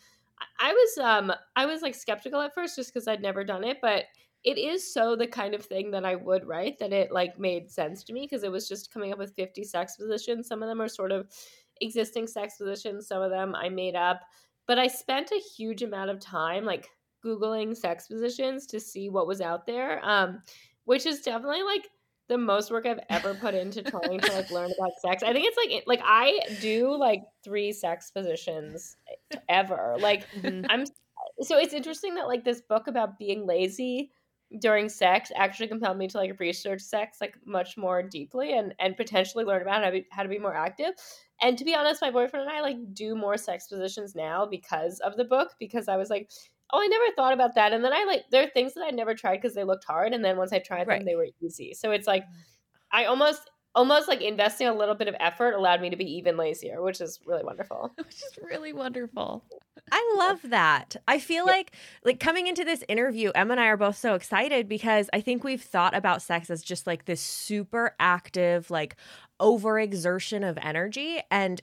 I 0.60 0.72
was 0.72 0.98
um 1.00 1.34
I 1.56 1.66
was 1.66 1.82
like 1.82 1.96
skeptical 1.96 2.42
at 2.42 2.54
first 2.54 2.76
just 2.76 2.94
because 2.94 3.08
I'd 3.08 3.24
never 3.24 3.44
done 3.44 3.64
it, 3.64 3.78
but 3.82 4.04
it 4.48 4.58
is 4.58 4.94
so 4.94 5.16
the 5.18 5.28
kind 5.28 5.54
of 5.54 5.66
thing 5.66 5.92
that 5.92 6.06
I 6.06 6.16
would 6.16 6.48
write 6.48 6.80
that 6.80 6.94
it 6.94 7.12
like 7.12 7.38
made 7.38 7.70
sense 7.70 8.04
to 8.06 8.14
me 8.14 8.22
because 8.22 8.44
it 8.44 8.52
was 8.52 8.68
just 8.68 8.94
coming 8.94 9.12
up 9.12 9.20
with 9.20 9.36
50 9.36 9.64
sex 9.66 9.98
positions. 9.98 10.48
Some 10.48 10.64
of 10.64 10.70
them 10.70 10.82
are 10.82 10.88
sort 10.88 11.12
of 11.12 11.28
existing 11.82 12.28
sex 12.28 12.56
positions, 12.58 13.08
some 13.08 13.22
of 13.22 13.30
them 13.30 13.54
I 13.56 13.68
made 13.68 13.96
up. 13.96 14.22
But 14.66 14.80
I 14.80 14.88
spent 14.88 15.32
a 15.32 15.44
huge 15.58 15.84
amount 15.84 16.12
of 16.12 16.20
time 16.22 16.64
like 16.64 16.90
Googling 17.26 17.76
sex 17.76 18.08
positions 18.08 18.66
to 18.68 18.80
see 18.80 19.10
what 19.10 19.28
was 19.28 19.42
out 19.42 19.66
there. 19.66 20.00
Um, 20.04 20.42
which 20.86 21.06
is 21.06 21.20
definitely 21.20 21.64
like 21.64 21.90
the 22.30 22.38
most 22.38 22.72
work 22.72 22.86
I've 22.86 23.00
ever 23.10 23.34
put 23.34 23.54
into 23.54 23.82
trying 23.84 24.20
to 24.20 24.32
like 24.32 24.50
learn 24.50 24.72
about 24.80 24.94
sex. 25.02 25.24
I 25.24 25.34
think 25.34 25.46
it's 25.46 25.58
like 25.58 25.84
like 25.88 26.02
I 26.06 26.40
do 26.62 26.96
like 26.96 27.24
three 27.44 27.74
sex 27.74 28.12
positions 28.12 28.96
ever. 29.50 29.98
Like 30.00 30.26
Mhm. 30.32 30.66
I'm 30.70 30.86
so 31.42 31.58
it's 31.58 31.74
interesting 31.74 32.16
that 32.16 32.28
like 32.28 32.46
this 32.46 32.62
book 32.62 32.88
about 32.88 33.20
being 33.20 33.46
lazy 33.46 34.12
during 34.60 34.88
sex 34.88 35.32
actually 35.36 35.68
compelled 35.68 35.98
me 35.98 36.08
to 36.08 36.18
like 36.18 36.40
research 36.40 36.82
sex 36.82 37.18
like 37.20 37.36
much 37.46 37.76
more 37.76 38.02
deeply 38.02 38.58
and 38.58 38.74
and 38.80 38.96
potentially 38.96 39.44
learn 39.44 39.62
about 39.62 39.84
how 39.84 39.90
to 39.90 39.92
be, 39.92 40.06
how 40.12 40.24
to 40.24 40.30
be 40.30 40.40
more 40.40 40.56
active. 40.56 40.94
And 41.42 41.58
to 41.58 41.66
be 41.66 41.76
honest, 41.76 42.02
my 42.02 42.12
boyfriend 42.12 42.48
and 42.48 42.58
I 42.58 42.62
like 42.62 42.78
do 42.94 43.16
more 43.16 43.38
sex 43.38 43.68
positions 43.68 44.16
now 44.16 44.46
because 44.46 45.00
of 45.00 45.18
the 45.18 45.26
book 45.26 45.56
because 45.60 45.88
I 45.88 45.98
was 45.98 46.10
like, 46.10 46.32
oh, 46.72 46.82
I 46.82 46.88
never 46.88 47.16
thought 47.16 47.34
about 47.34 47.56
that. 47.56 47.74
And 47.74 47.84
then 47.84 47.94
I 47.94 48.06
like 48.06 48.24
there 48.32 48.44
are 48.44 48.50
things 48.50 48.74
that 48.74 48.86
I 48.86 48.92
never 48.92 49.14
tried 49.14 49.38
because 49.38 49.54
they 49.54 49.64
looked 49.64 49.86
hard, 49.86 50.14
and 50.14 50.24
then 50.24 50.38
once 50.38 50.54
I 50.54 50.60
tried 50.60 50.88
Right. 50.88 51.00
them, 51.00 51.06
they 51.06 51.16
were 51.16 51.28
easy. 51.42 51.74
So 51.74 51.92
it's 51.92 52.08
like 52.08 52.24
mm. 52.24 52.28
I 52.92 53.06
almost 53.06 53.50
almost 53.76 54.08
like 54.08 54.22
investing 54.22 54.68
a 54.68 54.74
little 54.74 54.96
bit 54.96 55.08
of 55.08 55.16
effort 55.20 55.54
allowed 55.54 55.82
me 55.82 55.90
to 55.90 55.96
be 55.96 56.16
even 56.16 56.36
lazier, 56.38 56.82
which 56.82 57.00
is 57.00 57.20
really 57.26 57.44
wonderful. 57.44 57.92
which 57.98 58.16
is 58.16 58.40
really 58.42 58.74
wonderful. 58.74 59.44
I 59.92 60.16
love 60.18 60.42
that. 60.50 60.96
I 61.08 61.20
feel 61.20 61.46
like 61.46 61.72
like 62.04 62.20
coming 62.20 62.48
into 62.48 62.64
this 62.64 62.84
interview, 62.88 63.32
Emma 63.36 63.54
and 63.54 63.62
I 63.62 63.68
are 63.68 63.78
both 63.78 63.98
so 63.98 64.14
excited 64.16 64.68
because 64.68 65.10
I 65.14 65.22
think 65.22 65.44
we've 65.44 65.62
thought 65.62 65.96
about 65.96 66.22
sex 66.22 66.50
as 66.50 66.62
just 66.64 66.88
like 66.88 67.06
this 67.06 67.22
super 67.22 67.96
active, 68.00 68.70
like 68.70 68.96
overexertion 69.40 70.48
of 70.48 70.58
energy 70.62 71.22
and 71.30 71.62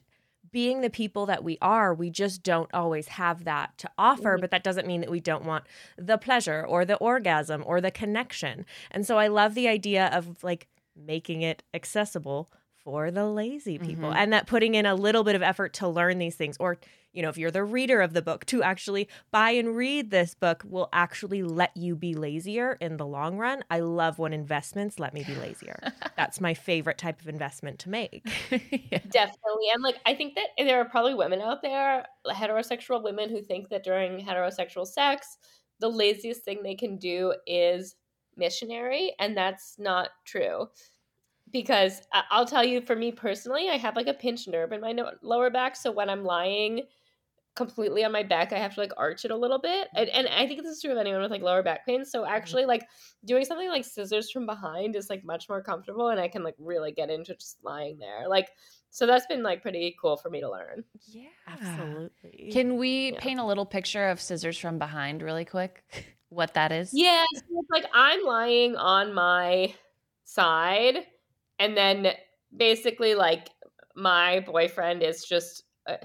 being 0.54 0.82
the 0.82 0.90
people 0.90 1.26
that 1.26 1.42
we 1.42 1.58
are, 1.60 1.92
we 1.92 2.10
just 2.10 2.44
don't 2.44 2.72
always 2.72 3.08
have 3.08 3.42
that 3.42 3.76
to 3.76 3.90
offer, 3.98 4.34
mm-hmm. 4.34 4.40
but 4.40 4.52
that 4.52 4.62
doesn't 4.62 4.86
mean 4.86 5.00
that 5.00 5.10
we 5.10 5.18
don't 5.18 5.44
want 5.44 5.64
the 5.98 6.16
pleasure 6.16 6.64
or 6.64 6.84
the 6.84 6.94
orgasm 6.98 7.64
or 7.66 7.80
the 7.80 7.90
connection. 7.90 8.64
And 8.92 9.04
so 9.04 9.18
I 9.18 9.26
love 9.26 9.54
the 9.54 9.66
idea 9.66 10.06
of 10.12 10.44
like 10.44 10.68
making 10.96 11.42
it 11.42 11.64
accessible 11.74 12.52
for 12.84 13.10
the 13.10 13.26
lazy 13.26 13.78
people 13.78 14.10
mm-hmm. 14.10 14.18
and 14.18 14.32
that 14.32 14.46
putting 14.46 14.74
in 14.74 14.84
a 14.86 14.94
little 14.94 15.24
bit 15.24 15.34
of 15.34 15.42
effort 15.42 15.72
to 15.72 15.88
learn 15.88 16.18
these 16.18 16.36
things 16.36 16.56
or 16.60 16.76
you 17.12 17.22
know 17.22 17.28
if 17.28 17.38
you're 17.38 17.50
the 17.50 17.64
reader 17.64 18.00
of 18.00 18.12
the 18.12 18.20
book 18.20 18.44
to 18.44 18.62
actually 18.62 19.08
buy 19.30 19.50
and 19.50 19.74
read 19.74 20.10
this 20.10 20.34
book 20.34 20.62
will 20.68 20.88
actually 20.92 21.42
let 21.42 21.74
you 21.76 21.96
be 21.96 22.14
lazier 22.14 22.76
in 22.80 22.96
the 22.96 23.06
long 23.06 23.38
run. 23.38 23.64
I 23.70 23.80
love 23.80 24.18
when 24.18 24.32
investments 24.32 24.98
let 24.98 25.14
me 25.14 25.24
be 25.24 25.34
lazier. 25.36 25.78
That's 26.16 26.40
my 26.40 26.54
favorite 26.54 26.98
type 26.98 27.20
of 27.20 27.28
investment 27.28 27.78
to 27.80 27.88
make. 27.88 28.24
Definitely. 28.50 29.68
And 29.72 29.82
like 29.82 29.96
I 30.04 30.14
think 30.14 30.34
that 30.34 30.48
there 30.58 30.80
are 30.80 30.84
probably 30.84 31.14
women 31.14 31.40
out 31.40 31.62
there, 31.62 32.06
heterosexual 32.26 33.02
women 33.02 33.30
who 33.30 33.42
think 33.42 33.70
that 33.70 33.84
during 33.84 34.24
heterosexual 34.24 34.86
sex, 34.86 35.38
the 35.80 35.88
laziest 35.88 36.42
thing 36.42 36.62
they 36.62 36.74
can 36.74 36.98
do 36.98 37.34
is 37.46 37.96
missionary, 38.36 39.14
and 39.18 39.36
that's 39.36 39.76
not 39.78 40.10
true. 40.24 40.68
Because 41.54 42.02
I- 42.12 42.24
I'll 42.32 42.44
tell 42.46 42.64
you, 42.64 42.80
for 42.80 42.96
me 42.96 43.12
personally, 43.12 43.70
I 43.70 43.76
have 43.76 43.94
like 43.94 44.08
a 44.08 44.12
pinched 44.12 44.48
nerve 44.48 44.72
in 44.72 44.80
my 44.80 44.90
no- 44.92 45.12
lower 45.22 45.50
back, 45.50 45.76
so 45.76 45.92
when 45.92 46.10
I'm 46.10 46.24
lying 46.24 46.82
completely 47.54 48.02
on 48.02 48.10
my 48.10 48.24
back, 48.24 48.52
I 48.52 48.58
have 48.58 48.74
to 48.74 48.80
like 48.80 48.90
arch 48.96 49.24
it 49.24 49.30
a 49.30 49.36
little 49.36 49.60
bit, 49.60 49.86
and, 49.94 50.08
and 50.08 50.26
I 50.26 50.48
think 50.48 50.62
this 50.62 50.72
is 50.72 50.82
true 50.82 50.90
of 50.90 50.98
anyone 50.98 51.22
with 51.22 51.30
like 51.30 51.42
lower 51.42 51.62
back 51.62 51.86
pain. 51.86 52.04
So 52.04 52.22
mm-hmm. 52.22 52.34
actually, 52.34 52.66
like 52.66 52.84
doing 53.24 53.44
something 53.44 53.68
like 53.68 53.84
scissors 53.84 54.32
from 54.32 54.46
behind 54.46 54.96
is 54.96 55.08
like 55.08 55.24
much 55.24 55.48
more 55.48 55.62
comfortable, 55.62 56.08
and 56.08 56.18
I 56.18 56.26
can 56.26 56.42
like 56.42 56.56
really 56.58 56.90
get 56.90 57.08
into 57.08 57.34
just 57.36 57.58
lying 57.62 57.98
there, 57.98 58.28
like. 58.28 58.50
So 58.90 59.06
that's 59.06 59.26
been 59.26 59.42
like 59.42 59.60
pretty 59.60 59.96
cool 60.00 60.16
for 60.16 60.30
me 60.30 60.40
to 60.40 60.48
learn. 60.48 60.84
Yeah. 61.08 61.26
absolutely 61.48 62.50
Can 62.52 62.76
we 62.76 63.12
Yeah. 63.12 63.18
paint 63.18 63.40
a 63.40 63.44
little 63.44 63.66
picture 63.66 64.06
of 64.06 64.20
scissors 64.20 64.56
from 64.56 64.78
behind 64.78 65.20
really 65.22 65.44
quick? 65.44 65.82
What 66.28 66.54
that 66.54 66.70
is? 66.70 66.90
Yeah, 66.92 67.24
so 67.34 67.42
it's 67.60 67.70
like 67.70 67.86
I'm 67.92 68.24
lying 68.24 68.76
on 68.76 69.14
my 69.14 69.74
side, 70.24 71.06
and 71.58 71.76
then 71.76 72.12
basically, 72.56 73.14
like 73.14 73.48
my 73.94 74.40
boyfriend 74.40 75.02
is 75.02 75.24
just. 75.24 75.64
Uh, 75.88 75.96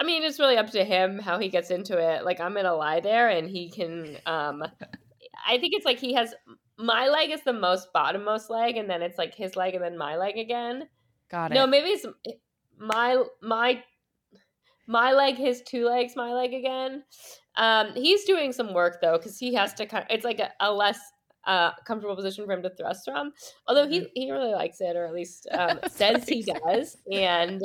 I 0.00 0.04
mean, 0.04 0.22
it's 0.22 0.38
really 0.38 0.56
up 0.56 0.70
to 0.70 0.82
him 0.82 1.18
how 1.18 1.38
he 1.38 1.48
gets 1.48 1.70
into 1.70 1.98
it. 1.98 2.24
Like 2.24 2.40
I'm 2.40 2.54
gonna 2.54 2.74
lie 2.74 3.00
there, 3.00 3.28
and 3.28 3.48
he 3.48 3.70
can. 3.70 4.16
um 4.26 4.62
I 5.46 5.58
think 5.58 5.74
it's 5.74 5.86
like 5.86 5.98
he 5.98 6.14
has 6.14 6.34
my 6.78 7.08
leg 7.08 7.30
is 7.30 7.42
the 7.44 7.52
most 7.52 7.88
bottommost 7.94 8.48
leg, 8.50 8.76
and 8.76 8.88
then 8.88 9.02
it's 9.02 9.18
like 9.18 9.34
his 9.34 9.56
leg, 9.56 9.74
and 9.74 9.84
then 9.84 9.98
my 9.98 10.16
leg 10.16 10.38
again. 10.38 10.88
Got 11.30 11.52
it. 11.52 11.54
No, 11.54 11.66
maybe 11.66 11.90
it's 11.90 12.06
my 12.78 13.22
my 13.42 13.82
my 14.86 15.12
leg, 15.12 15.36
his 15.36 15.62
two 15.62 15.86
legs, 15.86 16.14
my 16.16 16.32
leg 16.32 16.54
again. 16.54 17.04
Um, 17.56 17.92
he's 17.94 18.24
doing 18.24 18.52
some 18.52 18.74
work 18.74 19.00
though 19.00 19.18
because 19.18 19.38
he 19.38 19.54
has 19.54 19.74
to 19.74 19.86
kind. 19.86 20.06
It's 20.10 20.24
like 20.24 20.40
a, 20.40 20.50
a 20.60 20.72
less 20.72 20.98
uh 21.46 21.72
comfortable 21.86 22.16
position 22.16 22.44
for 22.46 22.52
him 22.52 22.62
to 22.62 22.70
thrust 22.70 23.04
from. 23.04 23.32
Although 23.66 23.88
he 23.88 24.06
he 24.14 24.30
really 24.30 24.52
likes 24.52 24.80
it, 24.80 24.96
or 24.96 25.06
at 25.06 25.12
least 25.12 25.48
um, 25.52 25.78
says 25.88 26.28
he 26.28 26.42
does. 26.42 26.96
And 27.12 27.62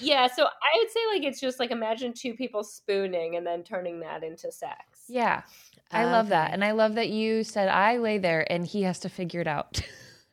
yeah, 0.00 0.26
so 0.26 0.44
I 0.44 0.78
would 0.78 0.90
say 0.90 1.00
like 1.12 1.24
it's 1.24 1.40
just 1.40 1.58
like 1.58 1.70
imagine 1.70 2.12
two 2.12 2.34
people 2.34 2.62
spooning 2.62 3.36
and 3.36 3.46
then 3.46 3.62
turning 3.62 4.00
that 4.00 4.22
into 4.22 4.52
sex. 4.52 5.04
yeah. 5.08 5.42
I 5.92 6.04
love 6.06 6.28
that. 6.28 6.52
And 6.52 6.64
I 6.64 6.72
love 6.72 6.94
that 6.94 7.10
you 7.10 7.44
said 7.44 7.68
I 7.68 7.98
lay 7.98 8.18
there 8.18 8.50
and 8.50 8.66
he 8.66 8.82
has 8.82 8.98
to 9.00 9.08
figure 9.08 9.42
it 9.42 9.46
out. 9.46 9.82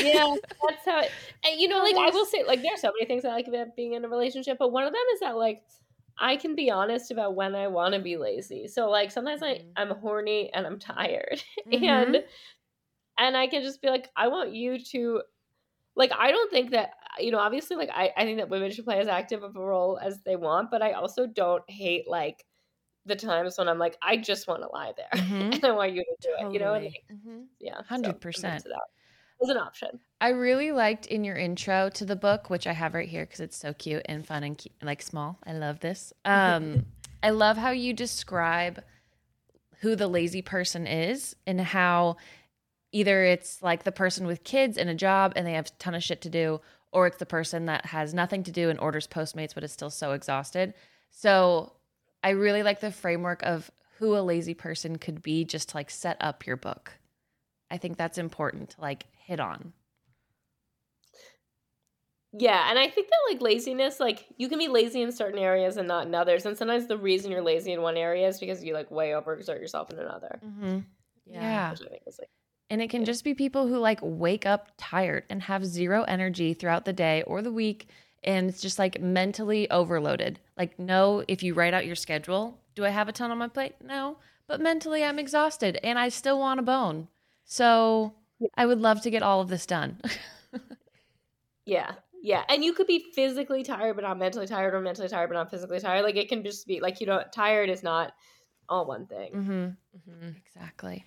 yeah, 0.00 0.34
that's 0.68 0.84
how. 0.84 1.00
It, 1.00 1.10
and 1.44 1.60
you 1.60 1.68
know, 1.68 1.78
like 1.82 1.94
I 1.94 2.10
will 2.10 2.26
say, 2.26 2.42
like 2.44 2.62
there's 2.62 2.80
so 2.80 2.90
many 2.98 3.06
things 3.06 3.24
I 3.24 3.28
like 3.28 3.46
about 3.46 3.76
being 3.76 3.92
in 3.92 4.04
a 4.04 4.08
relationship, 4.08 4.56
but 4.58 4.72
one 4.72 4.84
of 4.84 4.92
them 4.92 5.02
is 5.14 5.20
that 5.20 5.36
like 5.36 5.62
I 6.22 6.36
can 6.38 6.56
be 6.56 6.70
honest 6.70 7.10
about 7.12 7.36
when 7.36 7.56
I 7.56 7.68
want 7.68 7.94
to 7.94 8.00
be 8.02 8.16
lazy. 8.18 8.68
So 8.68 8.90
like 8.90 9.12
sometimes 9.12 9.42
I 9.44 9.60
Mhm. 9.60 9.76
I'm 9.76 9.90
horny 9.90 10.52
and 10.54 10.66
I'm 10.66 10.78
tired, 10.80 11.42
Mhm. 11.64 12.22
and 12.22 12.24
and 13.18 13.36
I 13.36 13.46
can 13.46 13.62
just 13.62 13.82
be 13.82 13.88
like, 13.88 14.10
I 14.16 14.28
want 14.28 14.54
you 14.54 14.78
to. 14.86 15.22
Like 15.96 16.12
I 16.18 16.30
don't 16.32 16.50
think 16.50 16.70
that 16.72 16.94
you 17.18 17.30
know 17.32 17.38
obviously 17.38 17.76
like 17.76 17.90
I, 17.92 18.12
I 18.16 18.24
think 18.24 18.38
that 18.38 18.48
women 18.50 18.70
should 18.72 18.84
play 18.86 19.00
as 19.00 19.08
active 19.08 19.42
of 19.42 19.56
a 19.56 19.60
role 19.60 19.98
as 19.98 20.22
they 20.22 20.36
want 20.36 20.70
but 20.70 20.82
I 20.82 20.92
also 20.92 21.26
don't 21.26 21.64
hate 21.70 22.08
like 22.08 22.46
the 23.06 23.16
times 23.16 23.58
when 23.58 23.68
I'm 23.68 23.78
like 23.78 23.98
I 24.02 24.16
just 24.18 24.48
want 24.48 24.62
to 24.62 24.68
lie 24.68 24.94
there 24.96 25.10
Mhm. 25.14 25.52
and 25.52 25.64
I 25.64 25.72
want 25.72 25.92
you 25.94 26.04
to 26.04 26.16
do 26.22 26.30
it 26.30 26.46
you 26.52 26.60
know 26.60 26.72
Totally. 26.72 26.72
like, 26.72 27.04
Mhm. 27.10 27.48
yeah 27.60 27.76
100%. 27.76 28.66
I'm 28.74 28.82
As 29.42 29.48
an 29.48 29.56
option 29.56 30.00
I 30.22 30.28
really 30.28 30.70
liked 30.70 31.06
in 31.06 31.24
your 31.24 31.36
intro 31.36 31.88
to 31.94 32.04
the 32.04 32.14
book, 32.14 32.48
which 32.48 32.68
I 32.68 32.72
have 32.72 32.94
right 32.94 33.08
here 33.08 33.26
because 33.26 33.40
it's 33.40 33.56
so 33.56 33.72
cute 33.72 34.02
and 34.06 34.24
fun 34.24 34.44
and 34.44 34.56
cu- 34.56 34.70
like 34.80 35.02
small. 35.02 35.36
I 35.44 35.52
love 35.52 35.80
this. 35.80 36.12
Um, 36.24 36.86
I 37.24 37.30
love 37.30 37.56
how 37.56 37.70
you 37.70 37.92
describe 37.92 38.84
who 39.80 39.96
the 39.96 40.06
lazy 40.06 40.40
person 40.40 40.86
is 40.86 41.34
and 41.44 41.60
how 41.60 42.18
either 42.92 43.24
it's 43.24 43.62
like 43.62 43.82
the 43.82 43.90
person 43.90 44.26
with 44.26 44.44
kids 44.44 44.78
and 44.78 44.88
a 44.88 44.94
job 44.94 45.32
and 45.34 45.44
they 45.44 45.54
have 45.54 45.66
a 45.66 45.70
ton 45.80 45.96
of 45.96 46.04
shit 46.04 46.20
to 46.22 46.30
do, 46.30 46.60
or 46.92 47.08
it's 47.08 47.16
the 47.16 47.26
person 47.26 47.66
that 47.66 47.86
has 47.86 48.14
nothing 48.14 48.44
to 48.44 48.52
do 48.52 48.70
and 48.70 48.78
orders 48.78 49.08
Postmates 49.08 49.54
but 49.54 49.64
is 49.64 49.72
still 49.72 49.90
so 49.90 50.12
exhausted. 50.12 50.72
So 51.10 51.72
I 52.22 52.30
really 52.30 52.62
like 52.62 52.78
the 52.78 52.92
framework 52.92 53.42
of 53.42 53.72
who 53.98 54.16
a 54.16 54.22
lazy 54.22 54.54
person 54.54 54.98
could 54.98 55.20
be 55.20 55.44
just 55.44 55.70
to 55.70 55.76
like 55.76 55.90
set 55.90 56.16
up 56.20 56.46
your 56.46 56.56
book. 56.56 56.92
I 57.72 57.78
think 57.78 57.96
that's 57.96 58.18
important 58.18 58.70
to 58.70 58.80
like 58.80 59.06
hit 59.16 59.40
on. 59.40 59.72
Yeah, 62.34 62.70
and 62.70 62.78
I 62.78 62.88
think 62.88 63.08
that 63.08 63.32
like 63.32 63.42
laziness, 63.42 64.00
like 64.00 64.26
you 64.38 64.48
can 64.48 64.58
be 64.58 64.68
lazy 64.68 65.02
in 65.02 65.12
certain 65.12 65.38
areas 65.38 65.76
and 65.76 65.86
not 65.86 66.06
in 66.06 66.14
others. 66.14 66.46
And 66.46 66.56
sometimes 66.56 66.86
the 66.86 66.96
reason 66.96 67.30
you're 67.30 67.42
lazy 67.42 67.72
in 67.72 67.82
one 67.82 67.96
area 67.96 68.26
is 68.28 68.38
because 68.40 68.64
you 68.64 68.72
like 68.72 68.90
way 68.90 69.10
overexert 69.10 69.60
yourself 69.60 69.90
in 69.90 69.98
another. 69.98 70.40
Mm-hmm. 70.44 70.78
Yeah. 71.26 71.40
Yeah. 71.42 71.70
Which 71.72 71.82
I 71.82 71.88
think 71.88 72.02
is 72.06 72.18
like 72.18 72.30
And 72.70 72.80
it 72.80 72.88
can 72.88 73.02
Yeah. 73.02 73.06
just 73.06 73.24
be 73.24 73.34
people 73.34 73.66
who 73.68 73.76
like 73.78 74.00
wake 74.02 74.46
up 74.46 74.68
tired 74.78 75.24
and 75.28 75.42
have 75.42 75.64
zero 75.66 76.04
energy 76.04 76.54
throughout 76.54 76.84
the 76.86 76.92
day 76.94 77.22
or 77.24 77.42
the 77.42 77.52
week. 77.52 77.88
And 78.24 78.48
it's 78.48 78.62
just 78.62 78.78
like 78.78 79.00
mentally 79.00 79.70
overloaded. 79.70 80.38
Like, 80.56 80.78
no, 80.78 81.24
if 81.28 81.42
you 81.42 81.54
write 81.54 81.74
out 81.74 81.86
your 81.86 81.96
schedule, 81.96 82.58
do 82.74 82.84
I 82.84 82.90
have 82.90 83.08
a 83.08 83.12
ton 83.12 83.30
on 83.30 83.38
my 83.38 83.48
plate? 83.48 83.74
No. 83.82 84.16
But 84.46 84.60
mentally, 84.60 85.04
I'm 85.04 85.18
exhausted 85.18 85.78
and 85.82 85.98
I 85.98 86.08
still 86.08 86.38
want 86.38 86.60
a 86.60 86.62
bone. 86.62 87.08
So 87.44 88.14
I 88.56 88.66
would 88.66 88.80
love 88.80 89.02
to 89.02 89.10
get 89.10 89.22
all 89.22 89.40
of 89.40 89.48
this 89.48 89.66
done. 89.66 90.00
yeah. 91.66 91.92
Yeah. 92.22 92.44
And 92.48 92.64
you 92.64 92.72
could 92.72 92.86
be 92.86 93.06
physically 93.14 93.62
tired 93.62 93.94
but 93.96 94.02
not 94.02 94.18
mentally 94.18 94.46
tired 94.46 94.74
or 94.74 94.80
mentally 94.80 95.08
tired 95.08 95.28
but 95.28 95.34
not 95.34 95.50
physically 95.50 95.80
tired. 95.80 96.02
Like 96.02 96.16
it 96.16 96.28
can 96.28 96.42
just 96.44 96.66
be 96.66 96.80
like 96.80 97.00
you 97.00 97.06
know, 97.06 97.22
tired 97.32 97.68
is 97.68 97.82
not 97.82 98.12
all 98.68 98.86
one 98.86 99.06
thing. 99.06 99.32
mm-hmm. 99.32 100.10
Mhm. 100.10 100.34
Exactly. 100.46 101.04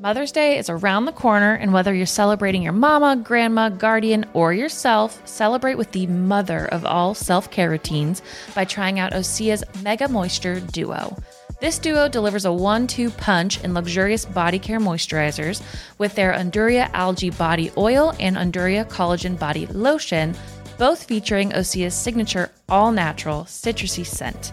Mother's 0.00 0.30
Day 0.30 0.58
is 0.58 0.70
around 0.70 1.06
the 1.06 1.12
corner, 1.12 1.54
and 1.54 1.72
whether 1.72 1.92
you're 1.92 2.06
celebrating 2.06 2.62
your 2.62 2.72
mama, 2.72 3.16
grandma, 3.16 3.68
guardian, 3.68 4.24
or 4.32 4.52
yourself, 4.52 5.20
celebrate 5.26 5.74
with 5.76 5.90
the 5.90 6.06
mother 6.06 6.66
of 6.66 6.84
all 6.84 7.14
self 7.14 7.50
care 7.50 7.68
routines 7.68 8.22
by 8.54 8.64
trying 8.64 9.00
out 9.00 9.12
Osea's 9.12 9.64
Mega 9.82 10.06
Moisture 10.06 10.60
Duo. 10.60 11.16
This 11.60 11.80
duo 11.80 12.06
delivers 12.06 12.44
a 12.44 12.52
one 12.52 12.86
two 12.86 13.10
punch 13.10 13.64
in 13.64 13.74
luxurious 13.74 14.24
body 14.24 14.60
care 14.60 14.78
moisturizers 14.78 15.60
with 15.98 16.14
their 16.14 16.32
Undaria 16.32 16.88
Algae 16.92 17.30
Body 17.30 17.72
Oil 17.76 18.14
and 18.20 18.36
Undaria 18.36 18.88
Collagen 18.88 19.36
Body 19.36 19.66
Lotion, 19.66 20.36
both 20.78 21.02
featuring 21.02 21.50
Osea's 21.50 21.94
signature 21.94 22.52
all 22.68 22.92
natural 22.92 23.42
citrusy 23.42 24.06
scent. 24.06 24.52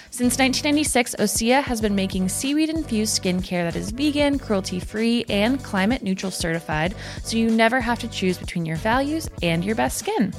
Since 0.13 0.37
1996, 0.39 1.15
Osea 1.19 1.63
has 1.63 1.79
been 1.79 1.95
making 1.95 2.27
seaweed 2.27 2.69
infused 2.69 3.23
skincare 3.23 3.63
that 3.63 3.77
is 3.77 3.91
vegan, 3.91 4.39
cruelty 4.39 4.77
free, 4.77 5.23
and 5.29 5.63
climate 5.63 6.03
neutral 6.03 6.33
certified, 6.33 6.95
so 7.23 7.37
you 7.37 7.49
never 7.49 7.79
have 7.79 7.97
to 7.99 8.09
choose 8.09 8.37
between 8.37 8.65
your 8.65 8.75
values 8.75 9.29
and 9.41 9.63
your 9.63 9.73
best 9.73 9.97
skin. 9.97 10.33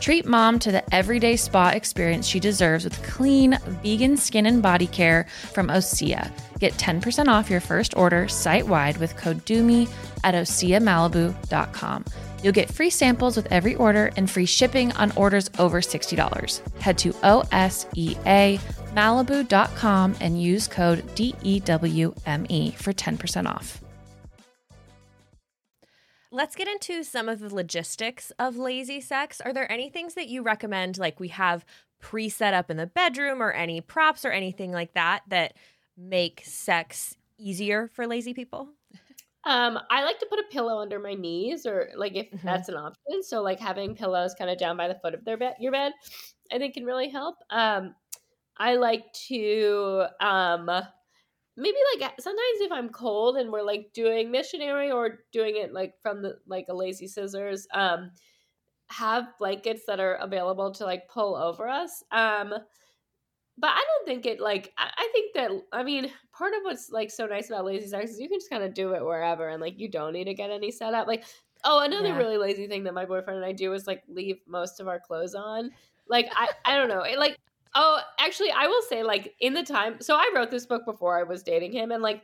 Treat 0.00 0.26
mom 0.26 0.58
to 0.58 0.72
the 0.72 0.92
everyday 0.92 1.36
spa 1.36 1.68
experience 1.68 2.26
she 2.26 2.40
deserves 2.40 2.82
with 2.82 3.00
clean, 3.04 3.56
vegan 3.84 4.16
skin 4.16 4.46
and 4.46 4.60
body 4.60 4.88
care 4.88 5.28
from 5.52 5.68
Osea. 5.68 6.28
Get 6.58 6.72
10% 6.72 7.28
off 7.28 7.48
your 7.48 7.60
first 7.60 7.96
order 7.96 8.26
site 8.26 8.66
wide 8.66 8.96
with 8.96 9.16
code 9.16 9.44
DEWME 9.44 9.88
at 10.24 10.34
OseaMalibu.com. 10.34 12.04
You'll 12.42 12.52
get 12.52 12.74
free 12.74 12.90
samples 12.90 13.36
with 13.36 13.46
every 13.52 13.76
order 13.76 14.10
and 14.16 14.28
free 14.28 14.46
shipping 14.46 14.90
on 14.94 15.12
orders 15.12 15.48
over 15.60 15.80
$60. 15.80 16.80
Head 16.80 16.98
to 16.98 17.12
OSEAMalibu.com 18.94 20.16
and 20.20 20.40
use 20.40 20.68
code 20.68 21.04
DEWME 21.14 22.74
for 22.74 22.92
10% 22.92 23.46
off. 23.46 23.82
Let's 26.30 26.56
get 26.56 26.68
into 26.68 27.02
some 27.04 27.28
of 27.28 27.40
the 27.40 27.54
logistics 27.54 28.32
of 28.38 28.56
lazy 28.56 29.00
sex. 29.00 29.40
Are 29.42 29.52
there 29.52 29.70
any 29.70 29.90
things 29.90 30.14
that 30.14 30.28
you 30.28 30.42
recommend, 30.42 30.96
like 30.98 31.20
we 31.20 31.28
have 31.28 31.64
pre 32.00 32.28
set 32.28 32.54
up 32.54 32.70
in 32.70 32.78
the 32.78 32.86
bedroom, 32.86 33.42
or 33.42 33.52
any 33.52 33.80
props 33.80 34.24
or 34.24 34.30
anything 34.30 34.72
like 34.72 34.94
that, 34.94 35.22
that 35.28 35.54
make 35.96 36.42
sex 36.44 37.16
easier 37.38 37.90
for 37.92 38.06
lazy 38.06 38.32
people? 38.32 38.68
Um, 39.44 39.78
I 39.90 40.04
like 40.04 40.20
to 40.20 40.26
put 40.30 40.38
a 40.38 40.44
pillow 40.50 40.78
under 40.78 40.98
my 40.98 41.12
knees, 41.14 41.66
or 41.66 41.90
like 41.96 42.14
if 42.14 42.30
Mhm. 42.30 42.42
that's 42.42 42.68
an 42.70 42.76
option. 42.76 43.22
So 43.22 43.42
like 43.42 43.60
having 43.60 43.94
pillows 43.94 44.34
kind 44.34 44.50
of 44.50 44.56
down 44.56 44.76
by 44.76 44.88
the 44.88 44.94
foot 45.02 45.12
of 45.14 45.24
their 45.24 45.36
bed, 45.36 45.56
your 45.58 45.72
bed, 45.72 45.92
I 46.50 46.58
think 46.58 46.74
can 46.74 46.84
really 46.86 47.08
help. 47.10 47.36
Um, 47.50 47.94
I 48.56 48.76
like 48.76 49.12
to 49.28 50.06
um, 50.20 50.66
maybe 51.56 51.76
like 52.00 52.20
sometimes 52.20 52.60
if 52.60 52.72
I'm 52.72 52.90
cold 52.90 53.36
and 53.36 53.52
we're 53.52 53.62
like 53.62 53.92
doing 53.94 54.30
missionary 54.30 54.90
or 54.90 55.20
doing 55.32 55.56
it 55.56 55.72
like 55.72 56.00
from 56.02 56.22
the 56.22 56.38
like 56.46 56.66
a 56.68 56.74
lazy 56.74 57.08
scissors, 57.08 57.66
um, 57.72 58.12
have 58.90 59.38
blankets 59.38 59.84
that 59.86 60.00
are 60.00 60.16
available 60.16 60.72
to 60.74 60.84
like 60.84 61.08
pull 61.08 61.36
over 61.36 61.68
us. 61.68 62.04
Um, 62.12 62.54
but 63.58 63.70
I 63.70 63.84
don't 63.86 64.06
think 64.06 64.26
it 64.26 64.40
like 64.40 64.72
I, 64.78 64.90
I 64.96 65.10
think 65.12 65.34
that 65.34 65.50
I 65.72 65.82
mean 65.82 66.10
part 66.32 66.54
of 66.54 66.62
what's 66.62 66.90
like 66.90 67.10
so 67.10 67.26
nice 67.26 67.48
about 67.50 67.64
lazy 67.64 67.86
sex 67.88 68.10
is 68.12 68.20
you 68.20 68.28
can 68.28 68.38
just 68.38 68.50
kind 68.50 68.62
of 68.64 68.74
do 68.74 68.94
it 68.94 69.04
wherever 69.04 69.48
and 69.48 69.60
like 69.60 69.78
you 69.78 69.88
don't 69.90 70.12
need 70.14 70.24
to 70.24 70.34
get 70.34 70.50
any 70.50 70.70
setup. 70.70 71.06
Like 71.06 71.24
oh 71.64 71.80
another 71.84 72.14
Yeah. 72.14 72.16
really 72.16 72.38
lazy 72.38 72.66
thing 72.66 72.84
that 72.84 72.94
my 72.94 73.04
boyfriend 73.04 73.36
and 73.38 73.46
I 73.46 73.52
do 73.52 73.72
is 73.74 73.86
like 73.86 74.02
leave 74.08 74.40
most 74.46 74.80
of 74.80 74.88
our 74.88 75.00
clothes 75.00 75.34
on. 75.34 75.70
Like 76.08 76.26
I 76.32 76.48
I 76.64 76.76
don't 76.76 76.88
know 76.88 77.02
it 77.02 77.18
like 77.18 77.36
oh 77.74 78.00
actually 78.18 78.50
I 78.50 78.66
will 78.66 78.82
say 78.82 79.02
like 79.02 79.34
in 79.40 79.54
the 79.54 79.62
time 79.62 79.96
so 80.00 80.14
I 80.16 80.30
wrote 80.34 80.50
this 80.50 80.66
book 80.66 80.84
before 80.84 81.18
I 81.18 81.22
was 81.22 81.42
dating 81.42 81.72
him 81.72 81.90
and 81.90 82.02
like 82.02 82.22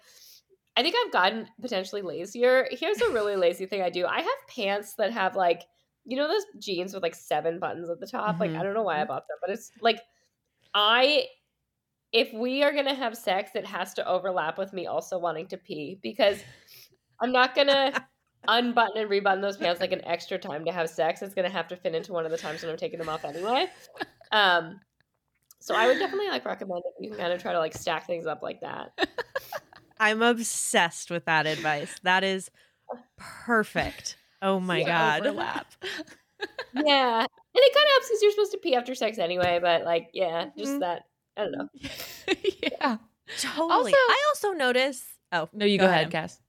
I 0.77 0.83
think 0.83 0.95
I've 1.05 1.13
gotten 1.13 1.49
potentially 1.61 2.03
lazier. 2.03 2.69
Here's 2.71 3.01
a 3.01 3.11
really 3.11 3.35
lazy 3.35 3.67
thing 3.67 3.83
I 3.83 3.91
do. 3.91 4.07
I 4.07 4.21
have 4.21 4.47
pants 4.49 4.95
that 4.95 5.13
have 5.13 5.35
like 5.35 5.65
you 6.05 6.17
know 6.17 6.29
those 6.29 6.45
jeans 6.59 6.95
with 6.95 7.03
like 7.03 7.15
seven 7.15 7.59
buttons 7.59 7.91
at 7.91 8.01
the 8.01 8.07
top. 8.07 8.39
Like 8.41 8.51
Mhm. 8.53 8.61
I 8.61 8.63
don't 8.63 8.75
know 8.75 8.83
why 8.85 9.01
I 9.01 9.05
bought 9.05 9.27
them, 9.29 9.39
but 9.41 9.51
it's 9.51 9.73
like 9.81 10.01
I 10.75 11.27
if 12.13 12.33
we 12.33 12.63
are 12.63 12.73
gonna 12.73 12.95
have 12.95 13.17
sex, 13.17 13.51
it 13.55 13.67
has 13.67 13.93
to 13.95 14.07
overlap 14.09 14.57
with 14.57 14.73
me 14.73 14.87
also 14.87 15.19
wanting 15.19 15.47
to 15.49 15.57
pee 15.59 15.99
because 16.03 16.43
I'm 17.21 17.33
not 17.33 17.55
gonna 17.55 18.07
unbutton 18.49 18.97
and 19.03 19.11
rebutton 19.11 19.43
those 19.43 19.57
pants 19.57 19.81
like 19.81 19.93
an 19.93 20.05
extra 20.07 20.39
time 20.39 20.65
to 20.65 20.73
have 20.73 20.89
sex. 20.89 21.21
It's 21.23 21.35
gonna 21.35 21.51
have 21.51 21.69
to 21.69 21.77
fit 21.77 21.95
into 21.95 22.13
one 22.13 22.25
of 22.25 22.31
the 22.31 22.39
times 22.39 22.63
when 22.63 22.71
I'm 22.71 22.79
taking 22.79 22.99
them 22.99 23.09
off 23.09 23.25
anyway. 23.25 23.67
Um, 24.33 24.81
so 25.61 25.75
I 25.75 25.87
would 25.87 25.99
definitely 25.99 26.29
like 26.29 26.45
recommend 26.45 26.83
if 26.87 26.95
you 27.05 27.11
can 27.11 27.19
kind 27.19 27.33
of 27.33 27.41
try 27.43 27.53
to 27.53 27.59
like 27.59 27.75
stack 27.75 28.07
things 28.07 28.27
up 28.27 28.43
like 28.43 28.61
that. 28.61 28.93
I'm 30.01 30.23
obsessed 30.23 31.11
with 31.11 31.25
that 31.25 31.47
advice. 31.47 31.95
That 32.05 32.23
is 32.25 32.51
perfect. 33.17 34.17
Oh 34.41 34.61
my 34.61 34.83
God. 34.83 35.27
Overlap. 35.27 35.67
Yeah, 36.75 37.21
and 37.21 37.29
it 37.55 37.75
kind 37.75 37.85
of 37.87 37.91
helps 37.93 38.09
because 38.09 38.23
you're 38.23 38.31
supposed 38.31 38.53
to 38.53 38.59
pee 38.59 38.77
after 38.77 38.95
sex 38.95 39.19
anyway. 39.19 39.59
But 39.61 39.85
like, 39.85 40.11
yeah, 40.13 40.51
just 40.57 40.73
Mhm. 40.75 40.81
that. 40.81 41.03
I 41.37 41.43
don't 41.43 41.53
know. 41.53 41.69
yeah. 42.63 42.99
Totally. 43.41 43.71
Also- 43.73 43.97
I 43.97 44.25
also 44.29 44.53
notice. 44.53 45.05
Oh, 45.33 45.49
No, 45.53 45.67
you 45.67 45.79
go, 45.79 45.87
ahead, 45.87 46.11
Cass. 46.13 46.41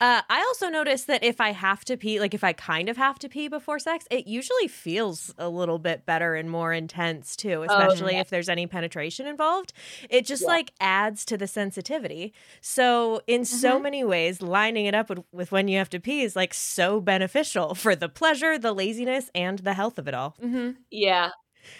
Uh, 0.00 0.22
I 0.28 0.38
also 0.48 0.68
notice 0.68 1.04
that 1.04 1.22
if 1.24 1.40
I 1.40 1.52
have 1.52 1.84
to 1.86 1.96
pee, 1.96 2.20
like 2.20 2.34
if 2.34 2.44
I 2.44 2.52
kind 2.52 2.88
of 2.88 2.96
have 2.96 3.18
to 3.20 3.28
pee 3.28 3.48
before 3.48 3.78
sex, 3.78 4.06
it 4.10 4.26
usually 4.26 4.68
feels 4.68 5.34
a 5.38 5.48
little 5.48 5.78
bit 5.78 6.04
better 6.06 6.34
and 6.34 6.50
more 6.50 6.72
intense 6.72 7.36
too, 7.36 7.62
especially 7.62 8.14
yeah. 8.14 8.20
if 8.20 8.30
there's 8.30 8.48
any 8.48 8.66
penetration 8.66 9.26
involved. 9.26 9.72
It 10.10 10.26
just 10.26 10.42
Yeah. 10.42 10.48
like 10.48 10.72
adds 10.80 11.24
to 11.26 11.36
the 11.36 11.46
sensitivity. 11.46 12.32
So, 12.60 13.22
in 13.26 13.44
so 13.44 13.78
Mhm. 13.78 13.82
many 13.82 14.04
ways, 14.04 14.42
lining 14.42 14.86
it 14.86 14.94
up 14.94 15.08
with, 15.08 15.20
with 15.32 15.52
when 15.52 15.68
you 15.68 15.78
have 15.78 15.90
to 15.90 16.00
pee 16.00 16.22
is 16.22 16.36
like 16.36 16.54
so 16.54 17.00
beneficial 17.00 17.74
for 17.74 17.96
the 17.96 18.08
pleasure, 18.08 18.58
the 18.58 18.72
laziness, 18.72 19.30
and 19.34 19.60
the 19.60 19.74
health 19.74 19.98
of 19.98 20.06
it 20.08 20.14
all. 20.14 20.36
Mm-hmm. 20.42 20.72
Yeah, 20.90 21.30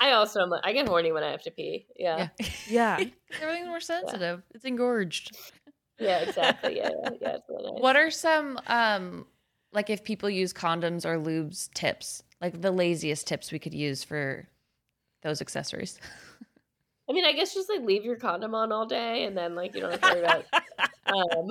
I 0.00 0.12
also 0.12 0.40
am. 0.40 0.50
like- 0.50 0.60
I 0.64 0.72
get 0.72 0.86
horny 0.88 1.12
when 1.12 1.22
I 1.24 1.30
have 1.30 1.42
to 1.42 1.50
pee. 1.50 1.86
Yeah, 1.96 2.28
Yeah. 2.68 2.96
Everything's 3.42 3.68
more 3.68 3.80
sensitive. 3.80 4.42
It's 4.54 4.64
engorged. 4.64 5.36
Yeah, 5.98 6.18
exactly. 6.18 6.76
Yeah, 6.76 6.90
yeah, 7.02 7.10
yeah 7.20 7.36
really 7.48 7.72
nice. 7.72 7.80
What 7.82 7.96
are 7.96 8.10
some 8.10 8.58
um 8.66 9.26
like 9.72 9.90
if 9.90 10.04
people 10.04 10.30
use 10.30 10.52
condoms 10.52 11.04
or 11.04 11.18
lubes 11.18 11.72
tips? 11.74 12.22
Like 12.40 12.60
the 12.60 12.70
laziest 12.70 13.26
tips 13.26 13.50
we 13.50 13.58
could 13.58 13.74
use 13.74 14.04
for 14.04 14.48
those 15.22 15.40
accessories. 15.40 15.98
I 17.08 17.12
mean, 17.12 17.24
I 17.24 17.32
guess 17.32 17.54
just 17.54 17.68
like 17.68 17.82
leave 17.82 18.04
your 18.04 18.16
condom 18.16 18.54
on 18.54 18.70
all 18.70 18.86
day, 18.86 19.24
and 19.24 19.36
then 19.36 19.54
like 19.54 19.74
you 19.74 19.80
don't 19.80 19.90
have 19.90 20.00
to 20.00 20.08
worry 20.08 20.20
about. 20.20 20.44
Um, 21.08 21.50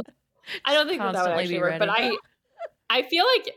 I 0.64 0.76
don't 0.76 0.88
think 0.88 1.02
that, 1.02 1.14
that 1.14 1.24
would 1.24 1.32
actually 1.32 1.58
work, 1.58 1.80
but 1.80 1.90
I. 1.90 2.16
I 2.90 3.02
feel 3.04 3.26
like 3.36 3.56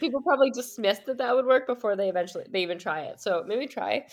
people 0.00 0.20
probably 0.22 0.50
dismissed 0.50 1.06
that 1.06 1.18
that 1.18 1.34
would 1.34 1.46
work 1.46 1.66
before 1.66 1.96
they 1.96 2.08
eventually 2.08 2.44
they 2.50 2.62
even 2.62 2.78
try 2.78 3.02
it. 3.02 3.20
So 3.20 3.44
maybe 3.46 3.66
try. 3.66 4.06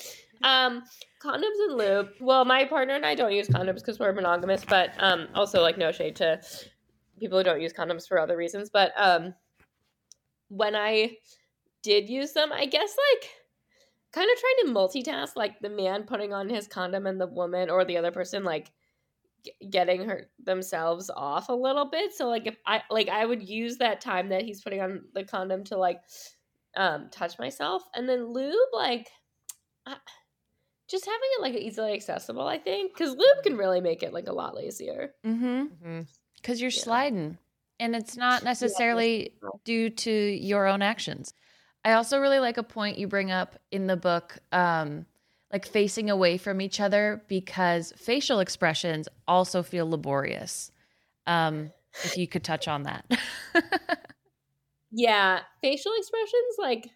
Um, 0.43 0.83
condoms 1.21 1.59
and 1.67 1.77
lube. 1.77 2.09
Well, 2.19 2.45
my 2.45 2.65
partner 2.65 2.95
and 2.95 3.05
I 3.05 3.15
don't 3.15 3.31
use 3.31 3.47
condoms 3.47 3.75
because 3.75 3.99
we're 3.99 4.13
monogamous, 4.13 4.65
but 4.65 4.91
um, 4.99 5.27
also 5.33 5.61
like 5.61 5.77
no 5.77 5.91
shade 5.91 6.15
to 6.17 6.41
people 7.19 7.37
who 7.37 7.43
don't 7.43 7.61
use 7.61 7.73
condoms 7.73 8.07
for 8.07 8.19
other 8.19 8.35
reasons. 8.35 8.69
But 8.69 8.91
um, 8.97 9.33
when 10.49 10.75
I 10.75 11.17
did 11.81 12.09
use 12.09 12.33
them, 12.33 12.51
I 12.51 12.65
guess 12.65 12.95
like 13.13 13.29
kind 14.11 14.29
of 14.31 14.39
trying 14.39 14.67
to 14.67 14.79
multitask, 14.79 15.35
like 15.35 15.59
the 15.59 15.69
man 15.69 16.03
putting 16.03 16.33
on 16.33 16.49
his 16.49 16.67
condom 16.67 17.07
and 17.07 17.19
the 17.19 17.27
woman 17.27 17.69
or 17.69 17.85
the 17.85 17.97
other 17.97 18.11
person 18.11 18.43
like 18.43 18.71
getting 19.69 20.07
her 20.07 20.29
themselves 20.43 21.09
off 21.15 21.49
a 21.49 21.53
little 21.53 21.89
bit. 21.89 22.13
So 22.13 22.27
like 22.27 22.47
if 22.47 22.55
I 22.65 22.81
like 22.89 23.09
I 23.09 23.25
would 23.25 23.47
use 23.47 23.77
that 23.77 24.01
time 24.01 24.29
that 24.29 24.43
he's 24.43 24.61
putting 24.61 24.81
on 24.81 25.01
the 25.13 25.23
condom 25.23 25.63
to 25.65 25.77
like 25.77 26.01
um 26.75 27.07
touch 27.11 27.37
myself 27.39 27.83
and 27.93 28.07
then 28.07 28.33
lube 28.33 28.55
like 28.73 29.09
I, 29.85 29.97
just 30.89 31.05
having 31.05 31.29
it 31.37 31.41
like 31.41 31.53
easily 31.55 31.93
accessible, 31.93 32.47
I 32.47 32.57
think, 32.59 32.93
because 32.93 33.11
lube 33.11 33.43
can 33.43 33.57
really 33.57 33.81
make 33.81 34.03
it 34.03 34.13
like 34.13 34.27
a 34.27 34.33
lot 34.33 34.55
lazier. 34.55 35.13
Mm-hmm. 35.25 35.65
Mhm. 35.87 36.07
Because 36.35 36.61
you're 36.61 36.71
Yeah. 36.71 36.83
sliding. 36.83 37.37
And 37.79 37.95
it's 37.95 38.15
not 38.17 38.43
necessarily 38.43 39.33
true. 39.39 39.59
due 39.63 39.89
to 39.89 40.11
your 40.11 40.67
own 40.67 40.81
actions. 40.81 41.33
I 41.85 41.93
also 41.93 42.19
really 42.19 42.39
like 42.39 42.57
a 42.57 42.63
point 42.63 42.97
you 42.97 43.07
bring 43.07 43.31
up 43.31 43.57
in 43.71 43.87
the 43.87 43.97
book, 43.97 44.37
um, 44.51 45.05
like 45.51 45.65
facing 45.65 46.09
away 46.09 46.37
from 46.37 46.61
each 46.61 46.79
other 46.79 47.23
because 47.27 47.91
facial 47.97 48.39
expressions 48.39 49.07
also 49.27 49.63
feel 49.63 49.89
laborious. 49.89 50.71
Um, 51.27 51.71
if 52.03 52.17
you 52.17 52.27
could 52.27 52.43
touch 52.43 52.67
on 52.67 52.83
that. 52.83 53.05
Yeah, 54.91 55.39
facial 55.61 55.91
expressions 55.97 56.55
like 56.59 56.89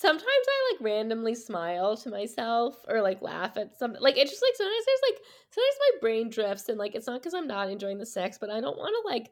sometimes 0.00 0.22
I 0.24 0.72
like 0.72 0.80
randomly 0.80 1.34
smile 1.34 1.96
to 1.96 2.08
myself 2.08 2.76
or 2.86 3.02
like 3.02 3.20
laugh 3.20 3.56
at 3.56 3.76
something. 3.76 4.00
Like 4.00 4.16
it's 4.16 4.30
just 4.30 4.42
like 4.42 4.54
sometimes 4.54 4.84
there's 4.86 5.12
like 5.12 5.20
sometimes 5.50 5.76
my 5.80 5.98
brain 6.00 6.30
drifts 6.30 6.68
and 6.68 6.78
like 6.78 6.94
it's 6.94 7.08
not 7.08 7.20
because 7.20 7.34
I'm 7.34 7.48
not 7.48 7.68
enjoying 7.68 7.98
the 7.98 8.06
sex, 8.06 8.38
but 8.38 8.48
I 8.50 8.60
don't 8.60 8.78
want 8.78 8.94
to 8.94 9.08
like. 9.08 9.30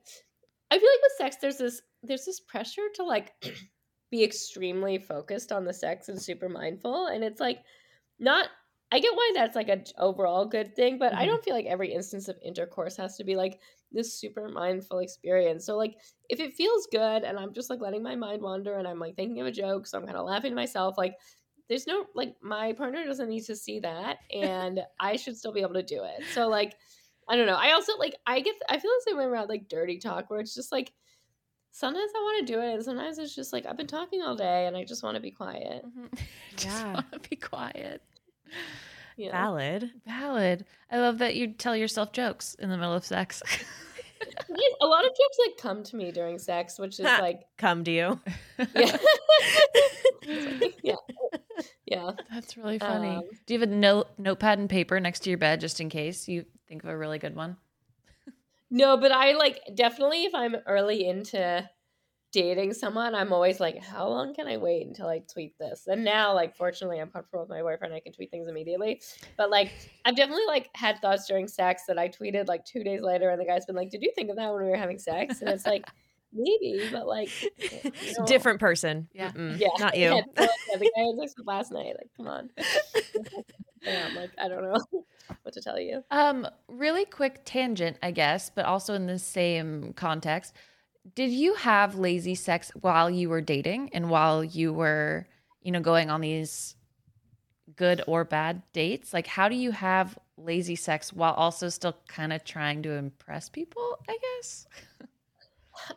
I 0.68 0.78
feel 0.78 0.88
like 0.88 1.02
with 1.02 1.12
sex, 1.18 1.36
there's 1.40 1.58
this 1.58 1.80
there's 2.02 2.24
this 2.24 2.40
pressure 2.40 2.88
to 2.96 3.04
like 3.04 3.32
be 4.10 4.24
extremely 4.24 4.98
focused 4.98 5.52
on 5.52 5.64
the 5.64 5.72
sex 5.72 6.08
and 6.08 6.20
super 6.20 6.48
mindful, 6.48 7.06
and 7.06 7.22
it's 7.22 7.40
like 7.40 7.60
not. 8.18 8.48
I 8.92 9.00
get 9.00 9.14
why 9.14 9.32
that's 9.34 9.56
like 9.56 9.68
a 9.68 9.76
j- 9.78 9.92
overall 9.98 10.46
good 10.46 10.76
thing, 10.76 10.98
but 10.98 11.12
I 11.14 11.24
Mhm. 11.24 11.26
don't 11.26 11.44
feel 11.44 11.54
like 11.54 11.66
every 11.66 11.92
instance 11.92 12.28
of 12.28 12.38
intercourse 12.42 12.96
has 12.96 13.16
to 13.16 13.24
be 13.24 13.34
like 13.36 13.60
this 13.92 14.18
super 14.18 14.48
mindful 14.48 15.00
experience. 15.00 15.64
So 15.66 15.76
like 15.76 16.00
if 16.28 16.38
it 16.40 16.54
feels 16.54 16.86
good 16.92 17.24
and 17.24 17.38
I'm 17.38 17.52
just 17.52 17.68
like 17.70 17.80
letting 17.80 18.02
my 18.02 18.14
mind 18.14 18.42
wander 18.42 18.78
and 18.78 18.86
I'm 18.86 19.00
like 19.00 19.16
thinking 19.16 19.40
of 19.40 19.46
a 19.46 19.52
joke, 19.52 19.86
so 19.86 19.98
I'm 19.98 20.06
kind 20.06 20.16
of 20.16 20.24
laughing 20.26 20.52
to 20.52 20.56
myself, 20.56 20.96
like 20.98 21.16
there's 21.68 21.86
no 21.86 22.06
like 22.14 22.36
my 22.42 22.72
partner 22.74 23.04
doesn't 23.04 23.28
need 23.28 23.44
to 23.44 23.56
see 23.56 23.80
that 23.80 24.18
and 24.30 24.80
I 25.00 25.16
should 25.16 25.36
still 25.36 25.52
be 25.52 25.62
able 25.62 25.74
to 25.74 25.82
do 25.82 26.04
it. 26.04 26.28
So 26.30 26.48
like 26.48 26.76
I 27.28 27.36
don't 27.36 27.46
know. 27.46 27.56
I 27.56 27.72
also 27.72 27.96
like 27.98 28.14
I 28.26 28.40
get 28.40 28.54
I 28.68 28.78
feel 28.78 28.90
the 28.92 29.04
same 29.08 29.18
way 29.18 29.24
around 29.24 29.48
like 29.48 29.68
dirty 29.68 29.98
talk 29.98 30.30
where 30.30 30.38
it's 30.40 30.54
just 30.54 30.70
like 30.70 30.92
sometimes 31.72 32.12
I 32.16 32.20
want 32.20 32.46
to 32.46 32.52
do 32.54 32.60
it 32.60 32.74
and 32.74 32.84
sometimes 32.84 33.18
it's 33.18 33.34
just 33.34 33.52
like 33.52 33.66
I've 33.66 33.76
been 33.76 33.86
talking 33.86 34.22
all 34.22 34.36
day 34.36 34.66
and 34.66 34.76
I 34.76 34.84
just 34.84 35.02
want 35.02 35.16
to 35.16 35.20
be 35.22 35.32
quiet. 35.32 35.84
Just 36.56 36.86
Yeah. 36.86 36.94
want 36.94 37.12
to 37.12 37.20
be 37.28 37.36
quiet. 37.36 38.02
You 39.16 39.26
know? 39.26 39.32
Valid. 39.32 39.90
Valid. 40.06 40.66
I 40.90 40.98
love 40.98 41.18
that 41.18 41.34
you 41.36 41.48
tell 41.48 41.74
yourself 41.74 42.12
jokes 42.12 42.54
in 42.54 42.68
the 42.68 42.76
middle 42.76 42.94
of 42.94 43.04
sex. 43.04 43.42
Yes, 44.48 44.72
A 44.80 44.86
lot 44.86 45.04
of 45.04 45.10
jokes 45.10 45.38
like 45.46 45.56
come 45.58 45.82
to 45.84 45.96
me 45.96 46.10
during 46.10 46.38
sex, 46.38 46.78
which 46.78 46.98
is 46.98 47.04
like 47.20 47.42
Come 47.58 47.84
to 47.84 47.90
you. 47.90 48.20
yeah. 48.74 48.96
yeah. 50.82 50.94
Yeah. 51.84 52.10
That's 52.32 52.56
really 52.56 52.78
funny. 52.78 53.16
Um, 53.16 53.24
Do 53.46 53.54
you 53.54 53.60
have 53.60 53.68
a 53.68 53.72
note, 53.72 54.08
notepad 54.18 54.58
and 54.58 54.70
paper 54.70 54.98
next 55.00 55.20
to 55.20 55.30
your 55.30 55.38
bed 55.38 55.60
just 55.60 55.80
in 55.80 55.88
case 55.90 56.28
you 56.28 56.46
think 56.66 56.82
of 56.82 56.88
a 56.88 56.96
really 56.96 57.18
good 57.18 57.36
one? 57.36 57.58
No, 58.70 58.96
but 58.96 59.12
I 59.12 59.32
like 59.32 59.60
definitely 59.74 60.24
if 60.24 60.34
I'm 60.34 60.56
early 60.66 61.06
into 61.06 61.68
dating 62.32 62.74
someone, 62.74 63.14
I'm 63.14 63.32
always 63.32 63.60
like, 63.60 63.82
how 63.82 64.08
long 64.08 64.34
can 64.34 64.46
I 64.46 64.56
wait 64.56 64.86
until 64.86 65.08
I 65.08 65.20
tweet 65.20 65.56
this? 65.58 65.86
And 65.86 66.04
now, 66.04 66.34
like, 66.34 66.56
fortunately, 66.56 67.00
I'm 67.00 67.10
comfortable 67.10 67.40
with 67.40 67.50
my 67.50 67.62
boyfriend. 67.62 67.94
I 67.94 68.00
can 68.00 68.12
tweet 68.12 68.30
things 68.30 68.48
immediately. 68.48 69.00
But 69.36 69.50
like, 69.50 69.72
I've 70.04 70.16
definitely 70.16 70.46
like 70.46 70.68
had 70.74 71.00
thoughts 71.00 71.26
during 71.26 71.48
sex 71.48 71.82
that 71.88 71.98
I 71.98 72.08
tweeted 72.08 72.48
like 72.48 72.64
two 72.64 72.84
days 72.84 73.00
later, 73.00 73.30
and 73.30 73.40
the 73.40 73.46
guy's 73.46 73.66
been 73.66 73.76
like, 73.76 73.90
"Did 73.90 74.02
you 74.02 74.12
think 74.14 74.30
of 74.30 74.36
that 74.36 74.52
when 74.52 74.64
we 74.64 74.70
were 74.70 74.76
having 74.76 74.98
sex?" 74.98 75.40
And 75.40 75.50
it's 75.50 75.66
like, 75.66 75.86
maybe, 76.32 76.88
but 76.92 77.06
like, 77.06 77.30
you 77.72 77.90
know, 78.18 78.26
Different 78.26 78.60
person. 78.60 79.08
Yeah. 79.12 79.32
Mm-mm, 79.32 79.58
Yeah, 79.58 79.68
Not 79.78 79.96
yeah, 79.96 80.16
you. 80.16 80.22
the 80.36 80.42
guy 80.78 81.02
I 81.02 81.06
had 81.06 81.18
sex 81.18 81.34
with 81.36 81.46
last 81.46 81.72
night. 81.72 81.94
Like, 81.96 82.10
come 82.16 82.28
on. 82.28 82.50
Damn, 83.84 84.16
like 84.16 84.30
I 84.38 84.48
don't 84.48 84.62
know 84.62 85.02
what 85.42 85.54
to 85.54 85.60
tell 85.60 85.78
you. 85.78 86.02
Um, 86.10 86.46
really 86.68 87.04
quick 87.04 87.42
tangent, 87.44 87.98
I 88.02 88.10
guess, 88.10 88.50
but 88.50 88.64
also 88.64 88.94
in 88.94 89.06
the 89.06 89.18
same 89.18 89.92
context. 89.92 90.54
Did 91.14 91.30
you 91.30 91.54
have 91.54 91.96
lazy 91.96 92.34
sex 92.34 92.72
while 92.80 93.10
you 93.10 93.28
were 93.28 93.40
dating 93.40 93.90
and 93.92 94.10
while 94.10 94.42
you 94.42 94.72
were, 94.72 95.26
you 95.62 95.70
know, 95.70 95.80
going 95.80 96.10
on 96.10 96.20
these 96.20 96.74
good 97.76 98.02
or 98.06 98.24
bad 98.24 98.62
dates? 98.72 99.12
Like, 99.12 99.26
how 99.26 99.48
do 99.48 99.54
you 99.54 99.70
have 99.72 100.18
lazy 100.36 100.76
sex 100.76 101.12
while 101.12 101.34
also 101.34 101.68
still 101.68 101.96
kind 102.08 102.32
of 102.32 102.44
trying 102.44 102.82
to 102.82 102.92
impress 102.92 103.48
people? 103.48 103.98
I 104.08 104.16
guess. 104.20 104.66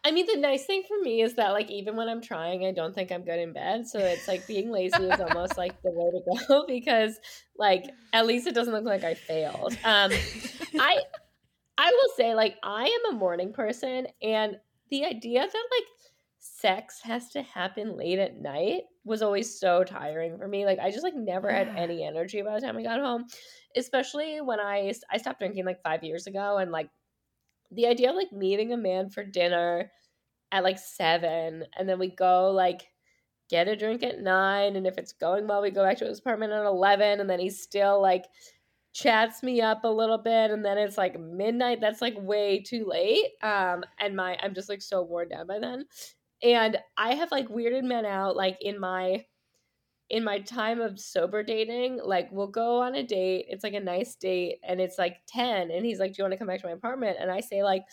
I 0.03 0.11
mean, 0.11 0.25
the 0.25 0.35
nice 0.35 0.65
thing 0.65 0.83
for 0.87 0.99
me 1.01 1.21
is 1.21 1.35
that, 1.35 1.51
like, 1.51 1.71
even 1.71 1.95
when 1.95 2.09
I'm 2.09 2.21
trying, 2.21 2.65
I 2.65 2.71
don't 2.71 2.93
think 2.93 3.11
I'm 3.11 3.23
good 3.23 3.39
in 3.39 3.53
bed. 3.53 3.87
So 3.87 3.99
it's 3.99 4.27
like 4.27 4.45
being 4.45 4.71
lazy 4.71 5.03
is 5.03 5.19
almost 5.19 5.57
like 5.57 5.81
the 5.81 5.91
way 5.91 6.11
to 6.11 6.45
go 6.47 6.65
because, 6.67 7.19
like, 7.57 7.85
at 8.13 8.25
least 8.25 8.47
it 8.47 8.53
doesn't 8.53 8.73
look 8.73 8.83
like 8.83 9.03
I 9.03 9.13
failed. 9.13 9.73
Um, 9.85 10.11
I, 10.79 11.01
I 11.77 11.91
will 11.91 12.13
say, 12.17 12.35
like, 12.35 12.57
I 12.61 12.85
am 12.85 13.15
a 13.15 13.17
morning 13.17 13.53
person, 13.53 14.07
and 14.21 14.57
the 14.89 15.05
idea 15.05 15.41
that 15.41 15.67
like 15.77 15.87
sex 16.39 17.01
has 17.01 17.29
to 17.29 17.41
happen 17.41 17.97
late 17.97 18.19
at 18.19 18.39
night 18.39 18.83
was 19.03 19.21
always 19.21 19.59
so 19.59 19.83
tiring 19.83 20.37
for 20.37 20.47
me. 20.47 20.65
Like, 20.65 20.79
I 20.79 20.91
just 20.91 21.03
like 21.03 21.15
never 21.15 21.51
had 21.51 21.67
any 21.69 22.03
energy 22.03 22.41
by 22.41 22.55
the 22.55 22.61
time 22.61 22.77
I 22.77 22.83
got 22.83 22.99
home, 22.99 23.25
especially 23.75 24.41
when 24.41 24.59
I 24.59 24.93
I 25.11 25.17
stopped 25.17 25.39
drinking 25.39 25.65
like 25.65 25.83
five 25.83 26.03
years 26.03 26.27
ago, 26.27 26.57
and 26.57 26.71
like 26.71 26.89
the 27.71 27.87
idea 27.87 28.09
of 28.09 28.15
like 28.15 28.31
meeting 28.31 28.73
a 28.73 28.77
man 28.77 29.09
for 29.09 29.23
dinner 29.23 29.91
at 30.51 30.63
like 30.63 30.79
seven 30.79 31.63
and 31.77 31.87
then 31.87 31.99
we 31.99 32.09
go 32.09 32.51
like 32.51 32.87
get 33.49 33.67
a 33.67 33.75
drink 33.75 34.03
at 34.03 34.19
nine 34.19 34.75
and 34.75 34.87
if 34.87 34.97
it's 34.97 35.13
going 35.13 35.47
well 35.47 35.61
we 35.61 35.71
go 35.71 35.83
back 35.83 35.97
to 35.97 36.05
his 36.05 36.19
apartment 36.19 36.51
at 36.51 36.65
11 36.65 37.19
and 37.19 37.29
then 37.29 37.39
he's 37.39 37.61
still 37.61 38.01
like 38.01 38.25
chats 38.93 39.43
me 39.43 39.61
up 39.61 39.83
a 39.83 39.87
little 39.87 40.17
bit 40.17 40.51
and 40.51 40.65
then 40.65 40.77
it's 40.77 40.97
like 40.97 41.19
midnight 41.19 41.79
that's 41.79 42.01
like 42.01 42.15
way 42.19 42.59
too 42.61 42.85
late 42.85 43.31
um 43.43 43.83
and 43.99 44.15
my 44.15 44.37
i'm 44.41 44.53
just 44.53 44.69
like 44.69 44.81
so 44.81 45.01
worn 45.03 45.29
down 45.29 45.45
by 45.47 45.59
then 45.59 45.85
and 46.43 46.77
i 46.97 47.15
have 47.15 47.31
like 47.31 47.47
weirded 47.49 47.83
men 47.83 48.05
out 48.05 48.35
like 48.35 48.57
in 48.61 48.79
my 48.79 49.25
in 50.09 50.23
my 50.23 50.39
time 50.39 50.81
of 50.81 50.99
sober 50.99 51.43
dating, 51.43 51.99
like 52.03 52.31
we'll 52.31 52.47
go 52.47 52.81
on 52.81 52.95
a 52.95 53.03
date. 53.03 53.45
It's 53.49 53.63
like 53.63 53.73
a 53.75 53.79
nice 53.79 54.15
date 54.15 54.59
and 54.63 54.81
it's 54.81 54.97
like 54.97 55.17
10 55.27 55.69
and 55.71 55.85
he's 55.85 55.99
like, 55.99 56.13
"Do 56.13 56.19
you 56.19 56.23
want 56.23 56.33
to 56.33 56.37
come 56.37 56.47
back 56.47 56.61
to 56.61 56.67
my 56.67 56.73
apartment?" 56.73 57.17
And 57.19 57.29
I 57.31 57.41
say 57.41 57.63
like, 57.63 57.83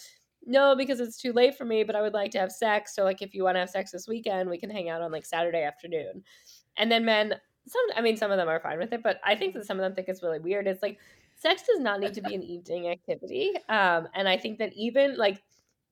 "No, 0.42 0.74
because 0.76 1.00
it's 1.00 1.18
too 1.20 1.32
late 1.32 1.56
for 1.56 1.64
me, 1.66 1.85
but 1.85 1.94
I 1.96 2.00
would 2.02 2.14
like 2.14 2.30
to 2.32 2.38
have 2.40 2.52
sex. 2.52 2.94
So 2.94 3.04
like 3.04 3.20
if 3.22 3.35
you 3.35 3.44
want 3.44 3.56
to 3.56 3.61
have 3.61 3.70
sex 3.70 3.90
this 3.92 4.09
weekend, 4.09 4.48
we 4.48 4.59
can 4.59 4.70
hang 4.70 4.88
out 4.88 5.02
on 5.02 5.12
like 5.12 5.26
Saturday 5.26 5.62
afternoon." 5.62 6.24
And 6.78 6.90
then 6.92 7.04
men 7.04 7.35
some 7.66 7.83
I 7.96 8.00
mean 8.00 8.16
some 8.16 8.31
of 8.31 8.38
them 8.38 8.48
are 8.48 8.61
fine 8.61 8.79
with 8.79 8.92
it, 8.92 9.02
but 9.02 9.20
I 9.24 9.35
think 9.35 9.55
that 9.55 9.66
some 9.66 9.79
of 9.79 9.83
them 9.83 9.94
think 9.94 10.09
it's 10.09 10.22
really 10.22 10.38
weird. 10.38 10.66
It's 10.66 10.83
like 10.83 10.98
sex 11.35 11.62
does 11.66 11.81
not 11.81 12.00
need 12.00 12.14
to 12.14 12.22
be 12.22 12.35
an 12.35 12.42
evening 12.55 12.88
activity. 12.88 13.52
Um 13.68 14.09
and 14.14 14.29
I 14.29 14.37
think 14.38 14.59
that 14.59 14.72
even 14.74 15.16
like 15.16 15.42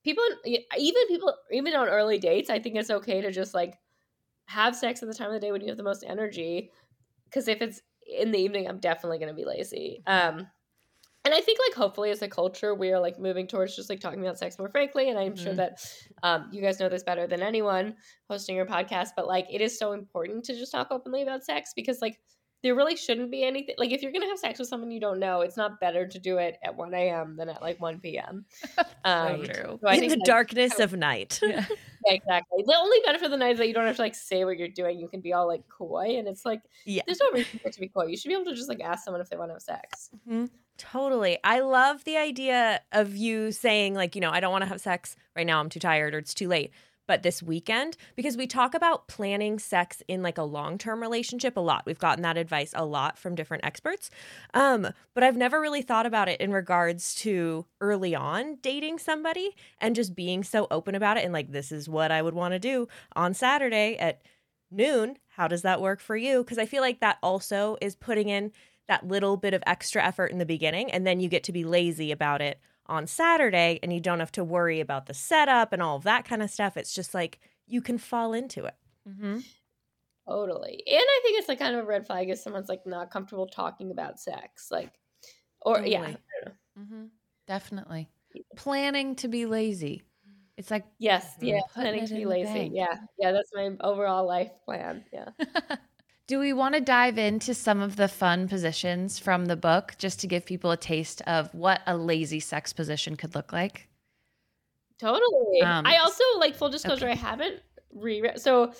people 0.04 0.24
even 0.44 1.06
people 1.08 1.34
even 1.50 1.74
on 1.74 1.88
early 1.88 2.18
dates, 2.18 2.50
I 2.50 2.58
think 2.58 2.76
it's 2.76 2.90
okay 2.90 3.20
to 3.20 3.30
just 3.32 3.54
like 3.54 3.78
have 4.46 4.76
sex 4.76 5.02
at 5.02 5.08
the 5.08 5.14
time 5.14 5.28
of 5.28 5.34
the 5.34 5.40
day 5.40 5.52
when 5.52 5.60
you 5.60 5.68
have 5.68 5.76
the 5.76 5.82
most 5.82 6.04
energy 6.06 6.70
because 7.24 7.48
if 7.48 7.62
it's 7.62 7.80
in 8.06 8.30
the 8.30 8.38
evening 8.38 8.68
i'm 8.68 8.78
definitely 8.78 9.18
going 9.18 9.28
to 9.28 9.34
be 9.34 9.44
lazy 9.44 10.02
um 10.06 10.46
and 11.24 11.34
i 11.34 11.40
think 11.40 11.58
like 11.68 11.76
hopefully 11.76 12.10
as 12.10 12.22
a 12.22 12.28
culture 12.28 12.74
we 12.74 12.92
are 12.92 13.00
like 13.00 13.18
moving 13.18 13.46
towards 13.46 13.76
just 13.76 13.88
like 13.90 14.00
talking 14.00 14.20
about 14.20 14.38
sex 14.38 14.58
more 14.58 14.68
frankly 14.68 15.10
and 15.10 15.18
i'm 15.18 15.36
sure 15.36 15.52
Mhm. 15.52 15.56
that 15.56 15.78
um 16.22 16.48
you 16.52 16.60
guys 16.60 16.78
know 16.80 16.88
this 16.88 17.02
better 17.02 17.26
than 17.26 17.42
anyone 17.42 17.94
hosting 18.28 18.56
your 18.56 18.66
podcast 18.66 19.10
but 19.16 19.26
like 19.26 19.46
it 19.50 19.60
is 19.60 19.78
so 19.78 19.92
important 19.92 20.44
to 20.44 20.54
just 20.54 20.72
talk 20.72 20.88
openly 20.90 21.22
about 21.22 21.44
sex 21.44 21.72
because 21.74 22.00
like 22.02 22.18
there 22.64 22.74
really 22.74 22.96
shouldn't 22.96 23.30
be 23.30 23.44
anything 23.44 23.76
like 23.78 23.92
if 23.92 24.02
you're 24.02 24.10
gonna 24.10 24.26
have 24.26 24.38
sex 24.38 24.58
with 24.58 24.66
someone 24.66 24.90
you 24.90 24.98
don't 24.98 25.20
know 25.20 25.42
it's 25.42 25.56
not 25.56 25.78
better 25.78 26.08
to 26.08 26.18
do 26.18 26.38
it 26.38 26.56
at 26.64 26.74
1 26.74 26.92
a.m 26.94 27.36
than 27.36 27.48
at 27.50 27.62
like 27.62 27.80
1 27.80 28.00
p.m 28.00 28.44
um 29.04 29.44
true. 29.44 29.78
so 29.80 29.86
I 29.86 29.94
In 29.94 30.00
think, 30.00 30.12
the 30.12 30.18
like, 30.18 30.24
darkness 30.26 30.80
of 30.80 30.94
night. 30.94 31.38
yeah, 31.44 31.64
exactly. 32.06 32.64
The 32.66 32.74
only 32.76 32.98
benefit 33.04 33.26
of 33.26 33.30
the 33.30 33.36
night 33.36 33.52
is 33.52 33.58
that 33.58 33.68
you 33.68 33.74
don't 33.74 33.86
have 33.86 33.96
to 33.96 34.02
like 34.02 34.14
say 34.14 34.44
what 34.44 34.58
you're 34.58 34.68
doing. 34.68 34.98
You 34.98 35.08
can 35.08 35.20
be 35.20 35.32
all 35.32 35.46
like 35.46 35.62
coy, 35.68 36.16
and 36.18 36.26
it's 36.26 36.44
like 36.44 36.62
Yeah. 36.84 37.02
there's 37.06 37.20
no 37.20 37.30
reason 37.32 37.60
for 37.60 37.68
it 37.68 37.74
to 37.74 37.80
be 37.80 37.88
coy. 37.88 38.06
You 38.06 38.16
should 38.16 38.28
be 38.28 38.34
able 38.34 38.46
to 38.46 38.54
just 38.54 38.68
like 38.68 38.80
ask 38.80 39.04
someone 39.04 39.20
if 39.20 39.28
they 39.30 39.36
want 39.36 39.50
to 39.50 39.54
have 39.54 39.62
sex. 39.62 40.10
Totally. 40.76 41.38
I 41.44 41.60
love 41.60 42.04
the 42.04 42.16
idea 42.16 42.80
of 42.92 43.14
you 43.16 43.52
saying, 43.52 43.94
like, 43.94 44.14
you 44.14 44.20
know, 44.20 44.30
I 44.30 44.40
don't 44.40 44.50
want 44.52 44.62
to 44.62 44.68
have 44.68 44.80
sex 44.80 45.16
right 45.36 45.46
now. 45.46 45.60
I'm 45.60 45.68
too 45.68 45.80
tired 45.80 46.14
or 46.14 46.18
it's 46.18 46.34
too 46.34 46.48
late. 46.48 46.72
But 47.06 47.22
this 47.22 47.42
weekend, 47.42 47.96
because 48.16 48.36
we 48.36 48.46
talk 48.46 48.74
about 48.74 49.08
planning 49.08 49.58
sex 49.58 50.02
in 50.08 50.22
like 50.22 50.38
a 50.38 50.42
long 50.42 50.78
term 50.78 51.00
relationship 51.00 51.56
a 51.56 51.60
lot. 51.60 51.84
We've 51.84 51.98
gotten 51.98 52.22
that 52.22 52.36
advice 52.36 52.72
a 52.74 52.84
lot 52.84 53.18
from 53.18 53.34
different 53.34 53.64
experts. 53.64 54.10
Um, 54.54 54.88
but 55.12 55.22
I've 55.22 55.36
never 55.36 55.60
really 55.60 55.82
thought 55.82 56.06
about 56.06 56.28
it 56.28 56.40
in 56.40 56.52
regards 56.52 57.14
to 57.16 57.66
early 57.80 58.14
on 58.14 58.56
dating 58.62 58.98
somebody 58.98 59.54
and 59.80 59.94
just 59.94 60.14
being 60.14 60.42
so 60.42 60.66
open 60.70 60.94
about 60.94 61.16
it 61.16 61.24
and 61.24 61.32
like, 61.32 61.52
this 61.52 61.70
is 61.70 61.88
what 61.88 62.10
I 62.10 62.22
would 62.22 62.34
want 62.34 62.52
to 62.52 62.58
do 62.58 62.88
on 63.14 63.34
Saturday 63.34 63.96
at 63.98 64.22
noon. 64.70 65.18
How 65.36 65.48
does 65.48 65.62
that 65.62 65.80
work 65.80 66.00
for 66.00 66.16
you? 66.16 66.42
Because 66.42 66.58
I 66.58 66.66
feel 66.66 66.82
like 66.82 67.00
that 67.00 67.18
also 67.22 67.76
is 67.80 67.94
putting 67.94 68.28
in 68.28 68.52
that 68.88 69.06
little 69.06 69.36
bit 69.36 69.54
of 69.54 69.62
extra 69.66 70.02
effort 70.04 70.30
in 70.30 70.38
the 70.38 70.46
beginning 70.46 70.90
and 70.90 71.06
then 71.06 71.20
you 71.20 71.28
get 71.28 71.44
to 71.44 71.52
be 71.52 71.64
lazy 71.64 72.12
about 72.12 72.42
it 72.42 72.60
on 72.86 73.06
Saturday 73.06 73.78
and 73.82 73.92
you 73.92 74.00
don't 74.00 74.20
have 74.20 74.32
to 74.32 74.44
worry 74.44 74.80
about 74.80 75.06
the 75.06 75.14
setup 75.14 75.72
and 75.72 75.82
all 75.82 75.96
of 75.96 76.04
that 76.04 76.24
kind 76.24 76.42
of 76.42 76.50
stuff. 76.50 76.76
It's 76.76 76.94
just 76.94 77.14
like 77.14 77.38
you 77.66 77.80
can 77.80 77.98
fall 77.98 78.32
into 78.32 78.64
it. 78.64 78.74
Mm-hmm. 79.08 79.38
Totally. 80.28 80.82
And 80.86 81.02
I 81.02 81.20
think 81.22 81.38
it's 81.38 81.48
like 81.48 81.58
kind 81.58 81.74
of 81.74 81.84
a 81.84 81.86
red 81.86 82.06
flag 82.06 82.30
if 82.30 82.38
someone's 82.38 82.68
like 82.68 82.86
not 82.86 83.10
comfortable 83.10 83.46
talking 83.46 83.90
about 83.90 84.18
sex, 84.18 84.68
like, 84.70 84.92
or 85.62 85.80
yeah, 85.80 86.14
Mm-hmm. 86.78 87.04
Definitely. 87.46 88.08
Planning 88.56 89.14
to 89.16 89.28
be 89.28 89.46
lazy. 89.46 90.02
It's 90.56 90.70
like 90.70 90.84
yes, 90.98 91.34
yeah, 91.40 91.60
planning 91.72 92.06
to 92.06 92.14
be 92.14 92.26
lazy. 92.26 92.52
bank. 92.52 92.72
Yeah, 92.74 92.96
yeah, 93.18 93.32
that's 93.32 93.50
my 93.54 93.70
overall 93.80 94.26
life 94.26 94.52
plan. 94.64 95.04
Yeah. 95.12 95.30
Do 96.26 96.38
we 96.38 96.54
want 96.54 96.74
to 96.74 96.80
dive 96.80 97.18
into 97.18 97.52
some 97.52 97.80
of 97.80 97.96
the 97.96 98.08
fun 98.08 98.48
positions 98.48 99.18
from 99.18 99.44
the 99.44 99.56
book 99.56 99.94
just 99.98 100.20
to 100.20 100.26
give 100.26 100.46
people 100.46 100.70
a 100.70 100.76
taste 100.76 101.20
of 101.26 101.52
what 101.52 101.82
a 101.86 101.96
lazy 101.96 102.40
sex 102.40 102.72
position 102.72 103.14
could 103.16 103.34
look 103.34 103.52
like? 103.52 103.88
Totally. 104.98 105.60
Um, 105.62 105.84
I 105.84 105.98
also 105.98 106.24
like 106.38 106.54
full 106.54 106.70
disclosure. 106.70 107.08
I 107.08 107.14
haven't 107.14 107.60
reread. 107.92 108.40
So, 108.40 108.72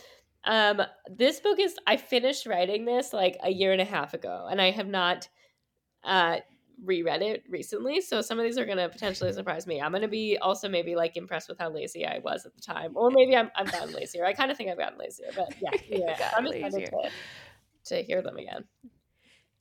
um, 0.44 0.80
this 1.10 1.40
book 1.40 1.58
is 1.60 1.76
I 1.86 1.98
finished 1.98 2.46
writing 2.46 2.86
this 2.86 3.12
like 3.12 3.36
a 3.42 3.50
year 3.50 3.72
and 3.72 3.80
a 3.80 3.84
half 3.84 4.14
ago, 4.14 4.46
and 4.50 4.60
I 4.60 4.70
have 4.70 4.88
not 4.88 5.28
uh 6.02 6.38
reread 6.82 7.22
it 7.22 7.44
recently. 7.48 8.00
So 8.00 8.20
some 8.20 8.38
of 8.38 8.44
these 8.44 8.58
are 8.58 8.64
gonna 8.64 8.88
potentially 8.88 9.32
surprise 9.32 9.66
me. 9.66 9.80
I'm 9.80 9.92
gonna 9.92 10.08
be 10.08 10.38
also 10.38 10.68
maybe 10.68 10.96
like 10.96 11.16
impressed 11.16 11.48
with 11.48 11.58
how 11.58 11.70
lazy 11.70 12.06
I 12.06 12.18
was 12.18 12.46
at 12.46 12.54
the 12.54 12.60
time, 12.60 12.92
or 12.96 13.10
maybe 13.10 13.36
I'm 13.36 13.50
I've 13.56 13.70
gotten 13.70 13.92
lazier. 13.94 14.24
I 14.24 14.32
kind 14.32 14.50
of 14.50 14.56
think 14.56 14.70
I've 14.70 14.78
gotten 14.78 14.98
lazier, 14.98 15.30
but 15.36 15.52
yeah, 15.60 15.70
yeah. 15.88 16.30
I'm 16.36 16.46
excited 16.46 16.86
to, 16.86 17.10
to 17.96 18.02
hear 18.02 18.22
them 18.22 18.36
again. 18.36 18.64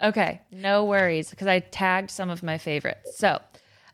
Okay, 0.01 0.41
no 0.51 0.85
worries 0.85 1.29
because 1.29 1.47
I 1.47 1.59
tagged 1.59 2.11
some 2.11 2.29
of 2.29 2.43
my 2.43 2.57
favorites. 2.57 3.17
So, 3.17 3.39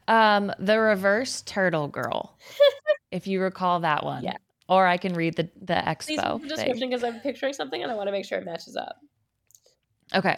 um, 0.08 0.52
the 0.60 0.80
reverse 0.80 1.42
turtle 1.44 1.88
girl, 1.88 2.38
if 3.12 3.28
you 3.28 3.42
recall 3.42 3.82
that 3.82 4.04
one. 4.04 4.24
Yeah. 4.24 4.38
Or 4.68 4.86
I 4.86 4.98
can 4.98 5.14
read 5.14 5.36
the 5.36 5.50
the 5.62 5.82
Please 6.00 6.20
expo 6.20 6.34
read 6.34 6.50
the 6.50 6.56
thing. 6.56 6.66
description 6.66 6.90
because 6.90 7.04
I'm 7.04 7.20
picturing 7.22 7.54
something 7.54 7.82
and 7.82 7.92
I 7.92 7.96
want 7.96 8.08
to 8.08 8.12
make 8.12 8.26
sure 8.26 8.38
it 8.38 8.46
matches 8.46 8.76
up. 8.76 8.98
Okay. 10.14 10.38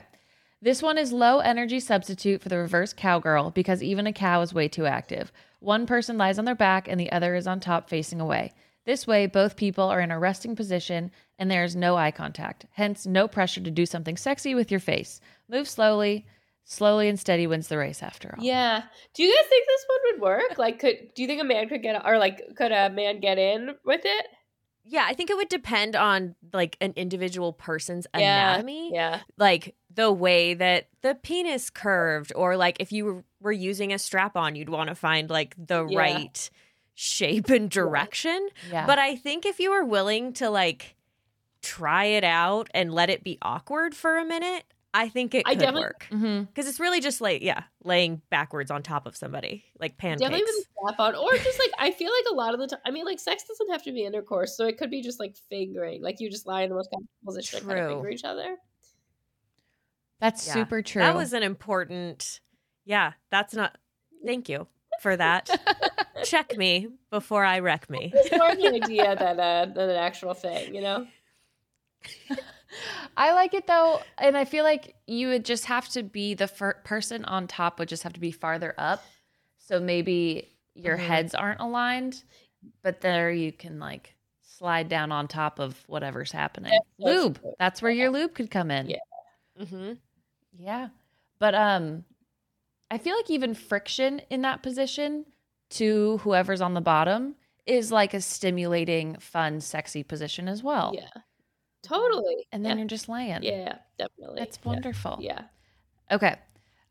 This 0.63 0.83
one 0.83 0.99
is 0.99 1.11
low 1.11 1.39
energy 1.39 1.79
substitute 1.79 2.41
for 2.41 2.49
the 2.49 2.57
reverse 2.59 2.93
cowgirl 2.93 3.49
because 3.49 3.81
even 3.81 4.05
a 4.05 4.13
cow 4.13 4.41
is 4.41 4.53
way 4.53 4.67
too 4.67 4.85
active. 4.85 5.31
One 5.59 5.87
person 5.87 6.19
lies 6.19 6.37
on 6.37 6.45
their 6.45 6.53
back 6.53 6.87
and 6.87 6.99
the 6.99 7.11
other 7.11 7.33
is 7.33 7.47
on 7.47 7.59
top 7.59 7.89
facing 7.89 8.21
away. 8.21 8.53
This 8.85 9.07
way, 9.07 9.25
both 9.25 9.55
people 9.55 9.85
are 9.85 9.99
in 10.01 10.11
a 10.11 10.19
resting 10.19 10.55
position 10.55 11.09
and 11.39 11.49
there 11.49 11.63
is 11.63 11.75
no 11.75 11.97
eye 11.97 12.11
contact, 12.11 12.67
hence, 12.73 13.07
no 13.07 13.27
pressure 13.27 13.61
to 13.61 13.71
do 13.71 13.87
something 13.87 14.17
sexy 14.17 14.53
with 14.53 14.69
your 14.69 14.79
face. 14.79 15.19
Move 15.49 15.67
slowly. 15.67 16.27
Slowly 16.63 17.09
and 17.09 17.19
steady 17.19 17.47
wins 17.47 17.67
the 17.67 17.77
race 17.79 18.03
after 18.03 18.35
all. 18.37 18.43
Yeah. 18.43 18.83
Do 19.15 19.23
you 19.23 19.35
guys 19.35 19.49
think 19.49 19.65
this 19.65 19.85
one 19.87 19.99
would 20.03 20.21
work? 20.21 20.57
Like, 20.59 20.79
could 20.79 21.13
do 21.15 21.23
you 21.23 21.27
think 21.27 21.41
a 21.41 21.45
man 21.45 21.67
could 21.69 21.81
get 21.81 22.05
or 22.05 22.19
like 22.19 22.55
could 22.55 22.71
a 22.71 22.89
man 22.91 23.19
get 23.19 23.39
in 23.39 23.75
with 23.83 24.01
it? 24.05 24.27
Yeah, 24.83 25.05
I 25.07 25.13
think 25.13 25.29
it 25.29 25.37
would 25.37 25.49
depend 25.49 25.95
on 25.95 26.35
like 26.53 26.75
an 26.81 26.93
individual 26.95 27.53
person's 27.53 28.07
Yeah, 28.17 28.49
anatomy. 28.53 28.93
Yeah. 28.93 29.21
Like 29.37 29.75
the 29.93 30.11
way 30.11 30.53
that 30.55 30.87
the 31.01 31.15
penis 31.15 31.69
curved, 31.69 32.31
or 32.35 32.57
like 32.57 32.77
if 32.79 32.91
you 32.91 33.05
were- 33.05 33.23
were 33.39 33.51
using 33.51 33.93
a 33.93 33.99
strap 33.99 34.35
on, 34.35 34.55
you'd 34.55 34.69
want 34.69 34.89
to 34.89 34.95
find 34.95 35.29
like 35.29 35.55
the 35.57 35.85
Yeah. 35.87 35.99
right 35.99 36.49
shape 36.95 37.49
and 37.49 37.69
direction. 37.69 38.49
Yeah. 38.71 38.85
But 38.85 38.99
I 38.99 39.15
think 39.15 39.45
if 39.45 39.59
you 39.59 39.71
were 39.71 39.85
willing 39.85 40.33
to 40.33 40.49
like 40.49 40.95
try 41.61 42.05
it 42.05 42.23
out 42.23 42.69
and 42.73 42.93
let 42.93 43.09
it 43.09 43.23
be 43.23 43.37
awkward 43.41 43.95
for 43.95 44.17
a 44.17 44.25
minute, 44.25 44.63
I 44.93 45.07
think 45.07 45.33
it 45.33 45.43
I 45.45 45.51
could 45.51 45.59
definitely- 45.59 45.81
work. 45.83 46.07
Mhm. 46.11 46.47
Because 46.47 46.67
it's 46.67 46.79
really 46.79 46.99
just 46.99 47.21
like, 47.21 47.41
yeah, 47.41 47.63
laying 47.83 48.21
backwards 48.29 48.69
on 48.71 48.83
top 48.83 49.05
of 49.05 49.15
somebody, 49.15 49.63
like 49.79 49.97
pancakes. 49.97 50.21
Definitely 50.21 50.43
with 50.45 50.65
a 50.65 50.89
strap 50.89 50.99
on, 50.99 51.15
or 51.15 51.31
just 51.37 51.59
like 51.59 51.71
I 51.79 51.91
feel 51.91 52.11
like 52.11 52.25
a 52.31 52.35
lot 52.35 52.53
of 52.53 52.59
the 52.59 52.67
time. 52.67 52.79
I 52.85 52.91
mean, 52.91 53.05
like 53.05 53.19
sex 53.19 53.43
doesn't 53.47 53.71
have 53.71 53.83
to 53.83 53.91
be 53.93 54.03
intercourse, 54.03 54.57
so 54.57 54.67
it 54.67 54.77
could 54.77 54.89
be 54.91 55.01
just 55.01 55.19
like 55.19 55.35
fingering, 55.49 56.01
like 56.03 56.19
you 56.19 56.29
just 56.29 56.45
lie 56.45 56.63
in 56.63 56.69
the 56.69 56.75
most 56.75 56.89
comfortable 56.91 57.25
position 57.25 57.59
and 57.59 57.67
kind 57.67 57.79
of 57.79 57.85
True. 57.85 57.95
finger 57.95 58.09
each 58.09 58.23
other. 58.25 58.57
That's 60.19 60.45
Yeah. 60.45 60.53
super 60.53 60.81
true. 60.81 61.01
That 61.01 61.15
was 61.15 61.33
an 61.33 61.41
important, 61.43 62.41
yeah, 62.85 63.13
that's 63.31 63.53
not, 63.55 63.77
thank 64.25 64.49
you 64.49 64.67
for 64.99 65.15
that. 65.17 65.49
Check 66.23 66.55
me 66.57 66.89
before 67.09 67.43
I 67.43 67.59
wreck 67.59 67.89
me. 67.89 68.11
It's 68.13 68.31
more 68.37 68.51
of 68.51 68.59
an 68.59 68.75
idea 68.83 69.15
than 69.15 69.39
a 69.39 69.71
than 69.73 69.89
an 69.89 69.95
actual 69.95 70.33
thing, 70.35 70.75
you 70.75 70.81
know. 70.81 71.07
I 73.17 73.33
like 73.33 73.53
it 73.53 73.67
though, 73.67 74.01
and 74.17 74.37
I 74.37 74.45
feel 74.45 74.63
like 74.63 74.95
you 75.07 75.27
would 75.29 75.45
just 75.45 75.65
have 75.65 75.87
to 75.89 76.03
be 76.03 76.33
the 76.33 76.47
fir- 76.47 76.79
person 76.83 77.25
on 77.25 77.47
top 77.47 77.79
would 77.79 77.89
just 77.89 78.03
have 78.03 78.13
to 78.13 78.19
be 78.19 78.31
farther 78.31 78.73
up, 78.77 79.03
so 79.57 79.79
maybe 79.79 80.47
your 80.73 80.97
Mhm. 80.97 81.05
heads 81.07 81.35
aren't 81.35 81.59
aligned, 81.59 82.23
but 82.81 83.01
there 83.01 83.31
you 83.31 83.51
can 83.51 83.79
like 83.79 84.15
slide 84.41 84.87
down 84.89 85.11
on 85.11 85.27
top 85.27 85.59
of 85.59 85.83
whatever's 85.87 86.31
happening. 86.31 86.71
That's 86.71 86.85
lube, 86.99 87.41
true. 87.41 87.53
that's 87.59 87.81
where 87.81 87.91
your 87.91 88.09
lube 88.09 88.33
could 88.33 88.49
come 88.51 88.71
in. 88.71 88.89
Yeah. 88.89 89.65
hmm 89.65 89.93
Yeah. 90.57 90.89
But 91.39 91.55
um 91.55 92.05
I 92.89 92.97
feel 92.97 93.15
like 93.15 93.29
even 93.29 93.53
friction 93.53 94.21
in 94.29 94.41
that 94.41 94.61
position 94.63 95.25
to 95.71 96.17
whoever's 96.19 96.61
on 96.61 96.73
the 96.73 96.81
bottom 96.81 97.35
is 97.65 97.91
like 97.91 98.13
a 98.13 98.19
stimulating, 98.21 99.17
fun, 99.19 99.61
sexy 99.61 100.03
position 100.03 100.47
as 100.49 100.61
well. 100.61 100.91
Yeah, 100.93 101.21
totally. 101.83 102.47
And 102.51 102.63
then 102.65 102.71
yeah. 102.71 102.81
you're 102.81 102.87
just 102.87 103.09
laying. 103.09 103.43
yeah, 103.43 103.77
definitely. 103.97 104.39
That's 104.39 104.59
Yeah. 104.63 104.69
wonderful. 104.69 105.17
Yeah. 105.21 105.41
Okay. 106.11 106.35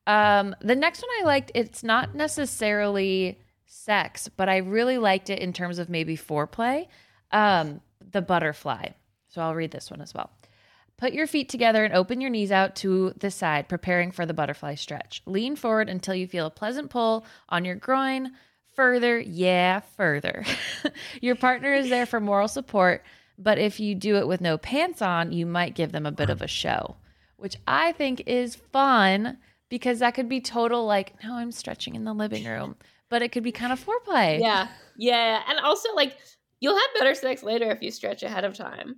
Um 0.06 0.54
the 0.60 0.74
next 0.76 1.02
one 1.02 1.10
I 1.20 1.24
liked, 1.24 1.52
it's 1.54 1.82
not 1.82 2.14
necessarily 2.14 3.38
sex, 3.66 4.28
but 4.28 4.48
I 4.48 4.58
really 4.58 4.98
liked 4.98 5.30
it 5.30 5.38
in 5.38 5.52
terms 5.52 5.78
of 5.78 5.88
maybe 5.88 6.16
foreplay. 6.16 6.88
Um 7.32 7.80
the 8.12 8.22
butterfly. 8.22 8.88
So 9.28 9.40
I'll 9.42 9.54
read 9.54 9.70
this 9.70 9.90
one 9.90 10.00
as 10.00 10.12
well. 10.14 10.30
Put 10.96 11.12
your 11.14 11.26
feet 11.26 11.48
together 11.48 11.84
and 11.84 11.94
open 11.94 12.20
your 12.20 12.28
knees 12.30 12.50
out 12.52 12.76
to 12.76 13.14
the 13.16 13.30
side, 13.30 13.68
preparing 13.68 14.10
for 14.10 14.26
the 14.26 14.34
butterfly 14.34 14.74
stretch. 14.74 15.22
Lean 15.24 15.56
forward 15.56 15.88
until 15.88 16.14
you 16.14 16.26
feel 16.26 16.46
a 16.46 16.50
pleasant 16.50 16.90
pull 16.90 17.24
on 17.48 17.64
your 17.64 17.76
groin. 17.76 18.32
Further, 18.74 19.18
yeah, 19.18 19.80
further. 19.96 20.44
your 21.22 21.36
partner 21.36 21.72
is 21.72 21.88
there 21.88 22.04
for 22.04 22.20
moral 22.20 22.48
support, 22.48 23.02
but 23.40 23.58
if 23.58 23.80
you 23.80 23.94
do 23.94 24.16
it 24.16 24.28
with 24.28 24.40
no 24.40 24.58
pants 24.58 25.00
on, 25.00 25.32
you 25.32 25.46
might 25.46 25.74
give 25.74 25.92
them 25.92 26.06
a 26.06 26.12
bit 26.12 26.28
of 26.30 26.42
a 26.42 26.46
show, 26.46 26.96
which 27.36 27.56
I 27.66 27.92
think 27.92 28.22
is 28.26 28.54
fun 28.54 29.38
because 29.70 30.00
that 30.00 30.14
could 30.14 30.28
be 30.28 30.40
total 30.40 30.84
like, 30.84 31.14
no, 31.24 31.34
I'm 31.34 31.50
stretching 31.50 31.94
in 31.94 32.04
the 32.04 32.12
living 32.12 32.44
room, 32.44 32.76
but 33.08 33.22
it 33.22 33.32
could 33.32 33.42
be 33.42 33.52
kind 33.52 33.72
of 33.72 33.84
foreplay. 33.84 34.40
Yeah. 34.40 34.68
Yeah. 34.96 35.42
And 35.48 35.58
also 35.60 35.94
like 35.94 36.18
you'll 36.60 36.76
have 36.76 36.90
better 36.98 37.14
sex 37.14 37.42
later 37.42 37.70
if 37.70 37.82
you 37.82 37.90
stretch 37.90 38.22
ahead 38.22 38.44
of 38.44 38.54
time. 38.54 38.96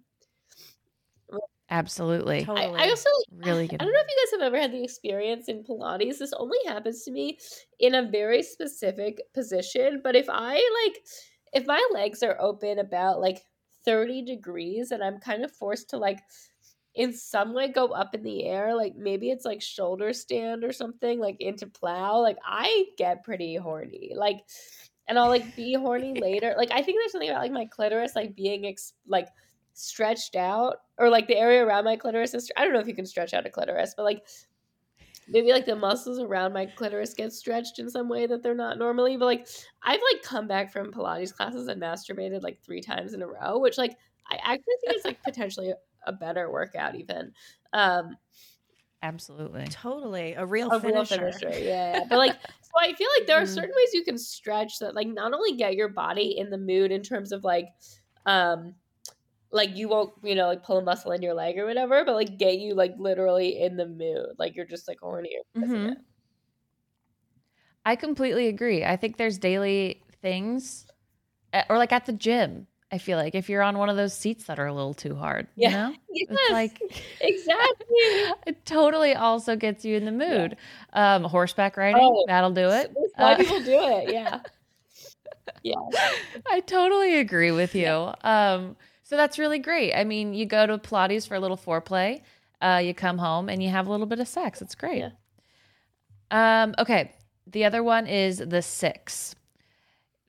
Absolutely. 1.71 2.41
I, 2.41 2.45
Totally. 2.45 2.81
I 2.81 2.91
also 2.91 3.09
like 3.31 3.47
Really 3.47 3.65
I 3.65 3.77
don't 3.77 3.93
know 3.93 4.01
if 4.01 4.07
you 4.09 4.27
guys 4.27 4.41
have 4.41 4.47
ever 4.47 4.61
had 4.61 4.73
the 4.73 4.85
experience 4.85 5.49
in 5.49 5.65
Pilates. 5.65 6.19
This 6.19 6.35
only 6.35 6.59
happens 6.67 7.05
to 7.05 7.11
me 7.13 7.39
in 7.79 7.95
a 7.95 8.11
very 8.11 8.43
specific 8.43 9.23
position. 9.33 10.01
But 10.05 10.15
if 10.15 10.27
I 10.29 10.55
like, 10.85 10.99
if 11.55 11.67
my 11.67 11.83
legs 11.95 12.23
are 12.23 12.37
open 12.41 12.79
about 12.79 13.21
like 13.21 13.39
30 13.85 14.23
degrees 14.23 14.91
and 14.91 15.03
I'm 15.03 15.19
kind 15.19 15.45
of 15.45 15.53
forced 15.53 15.91
to 15.91 15.99
like, 15.99 16.21
in 16.95 17.13
some 17.13 17.55
way 17.55 17.69
go 17.69 17.87
up 17.89 18.15
in 18.15 18.23
the 18.23 18.45
air, 18.45 18.77
like 18.77 18.95
maybe 18.97 19.31
it's 19.31 19.45
like 19.45 19.63
shoulder 19.63 20.13
stand 20.13 20.63
or 20.63 20.73
something, 20.73 21.19
like 21.19 21.37
into 21.41 21.67
plow, 21.67 22.21
like 22.21 22.37
I 22.45 22.87
get 22.99 23.25
pretty 23.25 23.57
horny. 23.57 24.13
Like, 24.15 24.45
and 25.09 25.19
I'll 25.19 25.29
like 25.29 25.57
be 25.57 25.75
horny 25.75 26.15
later. 26.21 26.55
Like, 26.57 26.71
I 26.71 26.83
think 26.83 26.99
there's 26.99 27.13
something 27.13 27.31
about 27.31 27.43
like 27.43 27.53
my 27.53 27.67
clitoris, 27.67 28.15
like 28.15 28.37
being 28.37 28.67
ex- 28.67 28.93
like 29.07 29.29
stretched 29.75 30.37
out 30.37 30.77
or 30.99 31.09
like 31.09 31.29
the 31.29 31.37
area 31.37 31.65
around 31.65 31.85
my 31.85 31.97
clitoris 31.97 32.35
is 32.35 32.51
I 32.57 32.65
don't 32.65 32.75
know 32.75 32.81
if 32.81 32.89
you 32.89 32.95
can 32.95 33.07
stretch 33.07 33.33
out 33.33 33.47
a 33.47 33.51
clitoris, 33.51 33.95
but 33.97 34.05
like 34.05 34.27
maybe 35.33 35.53
like 35.53 35.67
the 35.67 35.77
muscles 35.77 36.21
around 36.21 36.53
my 36.53 36.67
clitoris 36.67 37.15
get 37.15 37.33
stretched 37.33 37.79
in 37.81 37.91
some 37.91 38.09
way 38.09 38.27
that 38.27 38.43
they're 38.43 38.55
not 38.55 38.79
normally. 38.79 39.17
But 39.17 39.27
like 39.27 39.49
I've 39.83 40.01
like 40.13 40.23
come 40.23 40.47
back 40.49 40.73
from 40.73 40.93
Pilates 40.93 41.35
classes 41.35 41.69
and 41.69 41.83
masturbated 41.83 42.43
like 42.43 42.61
three 42.63 42.81
times 42.83 43.15
in 43.15 43.23
a 43.23 43.27
row, 43.29 43.59
which 43.59 43.79
like 43.79 43.97
I 44.31 44.37
actually 44.43 44.75
think 44.83 44.97
is 44.97 45.05
like 45.05 45.23
potentially 45.25 45.71
a, 45.71 45.77
a 46.07 46.13
better 46.13 46.51
workout 46.53 46.95
even. 46.97 47.33
Um 47.73 48.17
Absolutely. 49.03 49.67
Totally. 49.69 50.35
A 50.35 50.47
real 50.47 50.71
a 50.71 50.81
real 50.81 51.05
finisher. 51.05 51.07
finisher, 51.07 51.59
yeah. 51.59 51.99
yeah. 51.99 52.05
But 52.09 52.19
like, 52.19 52.33
so 52.63 52.71
I 52.81 52.95
feel 52.95 53.09
like 53.19 53.27
there 53.27 53.39
are 53.39 53.43
Mhm. 53.43 53.47
certain 53.47 53.75
ways 53.77 53.93
you 53.95 54.05
can 54.05 54.17
stretch 54.19 54.79
that, 54.79 54.95
like, 54.95 55.09
not 55.09 55.35
only 55.35 55.57
get 55.57 55.75
your 55.75 55.89
body 55.89 56.37
in 56.39 56.51
the 56.51 56.59
mood 56.59 56.91
in 56.93 57.03
terms 57.03 57.33
of 57.33 57.45
like, 57.45 57.67
um, 58.27 58.75
like 59.53 59.77
you 59.77 59.89
won't, 59.89 60.13
you 60.23 60.35
know, 60.35 60.49
like 60.49 60.63
pull 60.65 60.79
a 60.79 60.83
muscle 60.83 61.13
in 61.13 61.23
your 61.23 61.35
leg 61.35 61.59
or 61.59 61.67
whatever, 61.67 62.05
but 62.05 62.15
like 62.15 62.39
get 62.39 62.59
you 62.59 62.75
like 62.75 62.95
literally 62.99 63.61
in 63.61 63.77
the 63.77 63.87
mood, 63.87 64.35
like 64.39 64.57
you're 64.57 64.67
just 64.67 64.89
like 64.89 64.99
of 65.03 65.25
Mhm. 65.57 65.97
I 67.85 67.97
completely 67.97 68.49
agree. 68.49 68.85
I 68.85 68.97
think 68.97 69.17
there's 69.17 69.39
daily 69.39 70.03
things, 70.23 70.87
eh, 71.53 71.65
or 71.69 71.79
like 71.79 71.93
at 71.93 72.07
the 72.07 72.13
gym. 72.13 72.67
I 72.93 72.99
feel 72.99 73.19
like 73.19 73.35
if 73.35 73.49
you're 73.49 73.63
on 73.63 73.79
one 73.79 73.89
of 73.89 73.97
those 73.97 74.15
seats 74.15 74.45
that 74.45 74.59
are 74.59 74.67
a 74.67 74.75
little 74.75 74.95
too 74.95 75.15
hard, 75.17 75.49
Yeah. 75.57 75.71
you 75.71 75.77
know, 75.77 75.95
Yes, 76.11 76.29
it's 76.31 76.51
like 76.51 76.81
exactly. 77.21 78.33
it 78.47 78.67
totally 78.67 79.15
also 79.15 79.57
gets 79.57 79.85
you 79.85 79.97
in 79.97 80.05
the 80.05 80.13
mood. 80.13 80.57
Um, 80.93 81.25
horseback 81.25 81.77
riding, 81.77 82.03
Oh, 82.03 82.25
that'll 82.27 82.51
do 82.53 82.69
it. 82.71 82.91
Why 83.17 83.35
Uh, 83.35 83.37
people 83.37 83.61
do 83.61 83.73
it. 83.73 84.09
Yeah. 84.09 84.41
Yeah. 85.63 85.75
I 86.51 86.61
totally 86.61 87.17
agree 87.19 87.51
with 87.53 87.75
you. 87.75 88.13
Um, 88.23 88.77
so 89.13 89.19
that's 89.19 89.39
really 89.39 89.59
great. 89.59 89.93
I 89.93 90.05
mean, 90.05 90.33
you 90.33 90.47
go 90.47 90.67
to 90.67 90.79
Pilates 90.79 91.29
for 91.29 91.35
a 91.35 91.39
little 91.39 91.59
foreplay, 91.59 92.23
uh, 92.63 92.81
you 92.83 92.95
come 92.95 93.19
home 93.19 93.51
and 93.51 93.63
you 93.63 93.69
have 93.69 93.87
a 93.87 93.91
little 93.91 94.07
bit 94.07 94.21
of 94.21 94.27
sex. 94.27 94.63
It's 94.63 94.75
great. 94.75 95.01
Yeah. 95.01 96.63
Um, 96.63 96.75
okay. 96.79 97.13
The 97.47 97.67
other 97.67 97.83
one 97.83 98.07
is 98.07 98.39
the 98.39 98.63
six. 98.63 99.35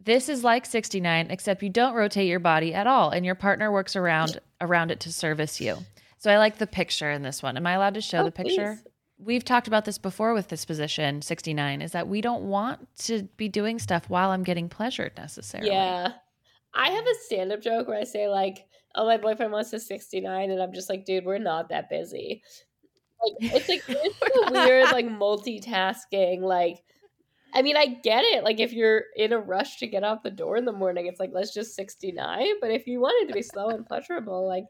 This 0.03 0.27
is 0.27 0.43
like 0.43 0.65
69, 0.65 1.27
except 1.31 1.63
you 1.63 1.69
don't 1.69 1.93
rotate 1.93 2.27
your 2.27 2.41
body 2.41 2.73
at 2.73 2.85
all, 2.85 3.09
and 3.11 3.25
your 3.25 3.35
partner 3.35 3.71
works 3.71 3.95
around 3.95 4.37
around 4.59 4.91
it 4.91 4.99
to 4.99 5.13
service 5.13 5.61
you. 5.61 5.77
So 6.17 6.29
I 6.29 6.37
like 6.37 6.57
the 6.57 6.67
picture 6.67 7.09
in 7.09 7.21
this 7.21 7.41
one. 7.41 7.55
Am 7.55 7.65
I 7.65 7.75
allowed 7.75 7.93
to 7.93 8.01
show 8.01 8.19
Oh, 8.19 8.25
the 8.25 8.31
picture? 8.31 8.81
please. 8.83 8.91
We've 9.17 9.45
talked 9.45 9.69
about 9.69 9.85
this 9.85 9.97
before 9.97 10.33
with 10.33 10.49
this 10.49 10.65
position, 10.65 11.21
69, 11.21 11.81
is 11.81 11.93
that 11.93 12.09
we 12.09 12.19
don't 12.19 12.43
want 12.43 12.85
to 13.05 13.23
be 13.37 13.47
doing 13.47 13.79
stuff 13.79 14.09
while 14.09 14.31
I'm 14.31 14.43
getting 14.43 14.67
pleasured 14.67 15.13
necessarily. 15.15 15.69
Yeah. 15.71 16.11
I 16.73 16.89
have 16.89 17.05
a 17.05 17.15
stand 17.25 17.51
up 17.51 17.61
joke 17.61 17.87
where 17.87 17.99
I 17.99 18.03
say, 18.03 18.27
like, 18.27 18.65
oh, 18.95 19.05
my 19.05 19.17
boyfriend 19.17 19.51
wants 19.51 19.73
a 19.73 19.79
69. 19.79 20.51
And 20.51 20.61
I'm 20.61 20.73
just 20.73 20.89
like, 20.89 21.05
dude, 21.05 21.25
we're 21.25 21.37
not 21.37 21.69
that 21.69 21.89
busy. 21.89 22.43
Like, 23.23 23.53
it's 23.53 23.69
like, 23.69 23.83
it's 23.87 24.49
a 24.49 24.51
weird, 24.51 24.91
like, 24.91 25.07
multitasking. 25.07 26.41
Like, 26.41 26.83
I 27.53 27.61
mean, 27.61 27.77
I 27.77 27.85
get 28.03 28.23
it. 28.23 28.43
Like, 28.43 28.59
if 28.59 28.73
you're 28.73 29.03
in 29.15 29.33
a 29.33 29.39
rush 29.39 29.77
to 29.77 29.87
get 29.87 30.03
out 30.03 30.23
the 30.23 30.31
door 30.31 30.57
in 30.57 30.65
the 30.65 30.71
morning, 30.71 31.05
it's 31.05 31.19
like, 31.19 31.31
let's 31.33 31.53
just 31.53 31.75
69. 31.75 32.55
But 32.59 32.71
if 32.71 32.87
you 32.87 32.99
wanted 32.99 33.27
to 33.27 33.33
be 33.33 33.43
slow 33.43 33.69
and 33.69 33.85
pleasurable, 33.85 34.47
like, 34.47 34.65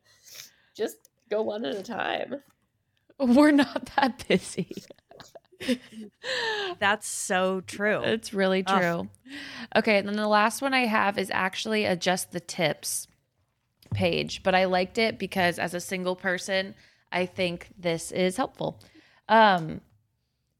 just 0.75 1.09
go 1.29 1.41
one 1.41 1.65
at 1.65 1.75
a 1.75 1.83
time. 1.83 2.35
We're 3.19 3.51
not 3.51 3.89
that 3.95 4.27
busy. 4.27 4.73
That's 6.79 7.07
so 7.07 7.61
true. 7.61 8.01
It's 8.03 8.33
really 8.33 8.63
Ugh. 8.65 8.81
true. 8.81 9.09
Okay, 9.75 9.97
and 9.97 10.07
then 10.07 10.15
the 10.15 10.27
last 10.27 10.61
one 10.61 10.73
I 10.73 10.85
have 10.85 11.17
is 11.17 11.29
actually 11.33 11.85
a 11.85 11.95
just 11.95 12.31
the 12.31 12.39
tips 12.39 13.07
page, 13.93 14.43
but 14.43 14.55
I 14.55 14.65
liked 14.65 14.97
it 14.97 15.19
because 15.19 15.59
as 15.59 15.73
a 15.73 15.79
single 15.79 16.15
person, 16.15 16.75
I 17.11 17.25
think 17.25 17.69
this 17.77 18.11
is 18.11 18.37
helpful. 18.37 18.79
Um 19.29 19.81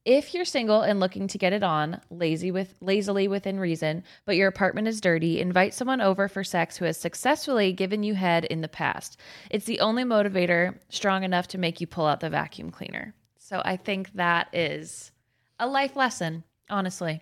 if 0.05 0.33
you're 0.33 0.43
single 0.43 0.81
and 0.81 0.99
looking 0.99 1.27
to 1.29 1.37
get 1.37 1.53
it 1.53 1.63
on, 1.63 2.01
lazy 2.09 2.51
with 2.51 2.75
lazily 2.81 3.29
within 3.29 3.57
reason, 3.57 4.03
but 4.25 4.35
your 4.35 4.49
apartment 4.49 4.87
is 4.89 4.99
dirty, 4.99 5.39
invite 5.39 5.73
someone 5.73 6.01
over 6.01 6.27
for 6.27 6.43
sex 6.43 6.75
who 6.75 6.83
has 6.83 6.97
successfully 6.97 7.71
given 7.71 8.03
you 8.03 8.13
head 8.13 8.43
in 8.43 8.59
the 8.59 8.67
past. 8.67 9.17
It's 9.49 9.65
the 9.65 9.79
only 9.79 10.03
motivator 10.03 10.77
strong 10.89 11.23
enough 11.23 11.47
to 11.49 11.57
make 11.57 11.79
you 11.79 11.87
pull 11.87 12.05
out 12.05 12.19
the 12.19 12.29
vacuum 12.29 12.69
cleaner. 12.69 13.13
So 13.43 13.61
I 13.65 13.75
think 13.75 14.13
that 14.13 14.47
is 14.55 15.11
a 15.59 15.67
life 15.67 15.97
lesson, 15.97 16.45
honestly. 16.69 17.21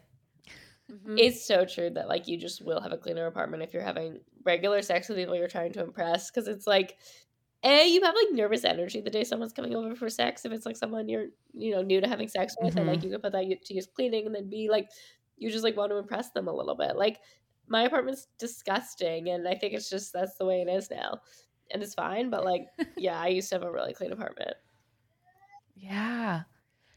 Mhm. 0.89 1.21
It's 1.21 1.45
so 1.45 1.65
true 1.65 1.89
that, 1.91 2.07
like, 2.07 2.27
you 2.27 2.37
just 2.37 2.61
will 2.63 2.79
have 2.81 2.91
a 2.93 2.97
cleaner 2.97 3.25
apartment 3.25 3.63
if 3.63 3.73
you're 3.73 3.83
having 3.83 4.21
regular 4.43 4.81
sex 4.81 5.09
with 5.09 5.17
people 5.17 5.35
you're 5.35 5.47
trying 5.47 5.73
to 5.73 5.83
impress. 5.83 6.31
Cause 6.31 6.47
it's 6.47 6.65
like, 6.67 6.97
A, 7.63 7.87
you 7.87 8.01
have 8.03 8.15
like 8.15 8.31
nervous 8.31 8.63
energy 8.65 9.01
the 9.01 9.09
day 9.11 9.23
someone's 9.23 9.53
coming 9.53 9.75
over 9.75 9.95
for 9.95 10.09
sex. 10.09 10.45
If 10.45 10.51
it's 10.53 10.65
like 10.65 10.77
someone 10.77 11.09
you're, 11.09 11.27
you 11.53 11.71
know, 11.71 11.81
new 11.83 12.01
to 12.01 12.07
having 12.07 12.27
sex 12.29 12.55
with, 12.61 12.77
and 12.77 12.87
like 12.87 13.03
you 13.03 13.11
can 13.11 13.21
put 13.21 13.33
that 13.33 13.45
to 13.65 13.73
use 13.73 13.87
cleaning. 13.87 14.25
And 14.27 14.35
then 14.35 14.49
B, 14.49 14.69
like, 14.69 14.89
you 15.37 15.51
just 15.51 15.63
like 15.63 15.77
want 15.77 15.91
to 15.91 15.97
impress 15.97 16.31
them 16.31 16.47
a 16.47 16.53
little 16.53 16.75
bit. 16.75 16.95
Like, 16.97 17.21
my 17.67 17.83
apartment's 17.83 18.27
disgusting, 18.39 19.29
and 19.29 19.47
I 19.47 19.55
think 19.55 19.73
it's 19.73 19.89
just 19.89 20.13
that's 20.13 20.37
the 20.37 20.45
way 20.45 20.61
it 20.61 20.69
is 20.69 20.89
now, 20.91 21.21
and 21.71 21.83
it's 21.83 21.93
fine. 21.95 22.29
But 22.31 22.45
like, 22.45 22.67
yeah, 22.97 23.19
I 23.19 23.27
used 23.27 23.49
to 23.49 23.55
have 23.55 23.63
a 23.63 23.71
really 23.71 23.93
clean 23.93 24.11
apartment. 24.13 24.55
Yeah. 25.75 26.43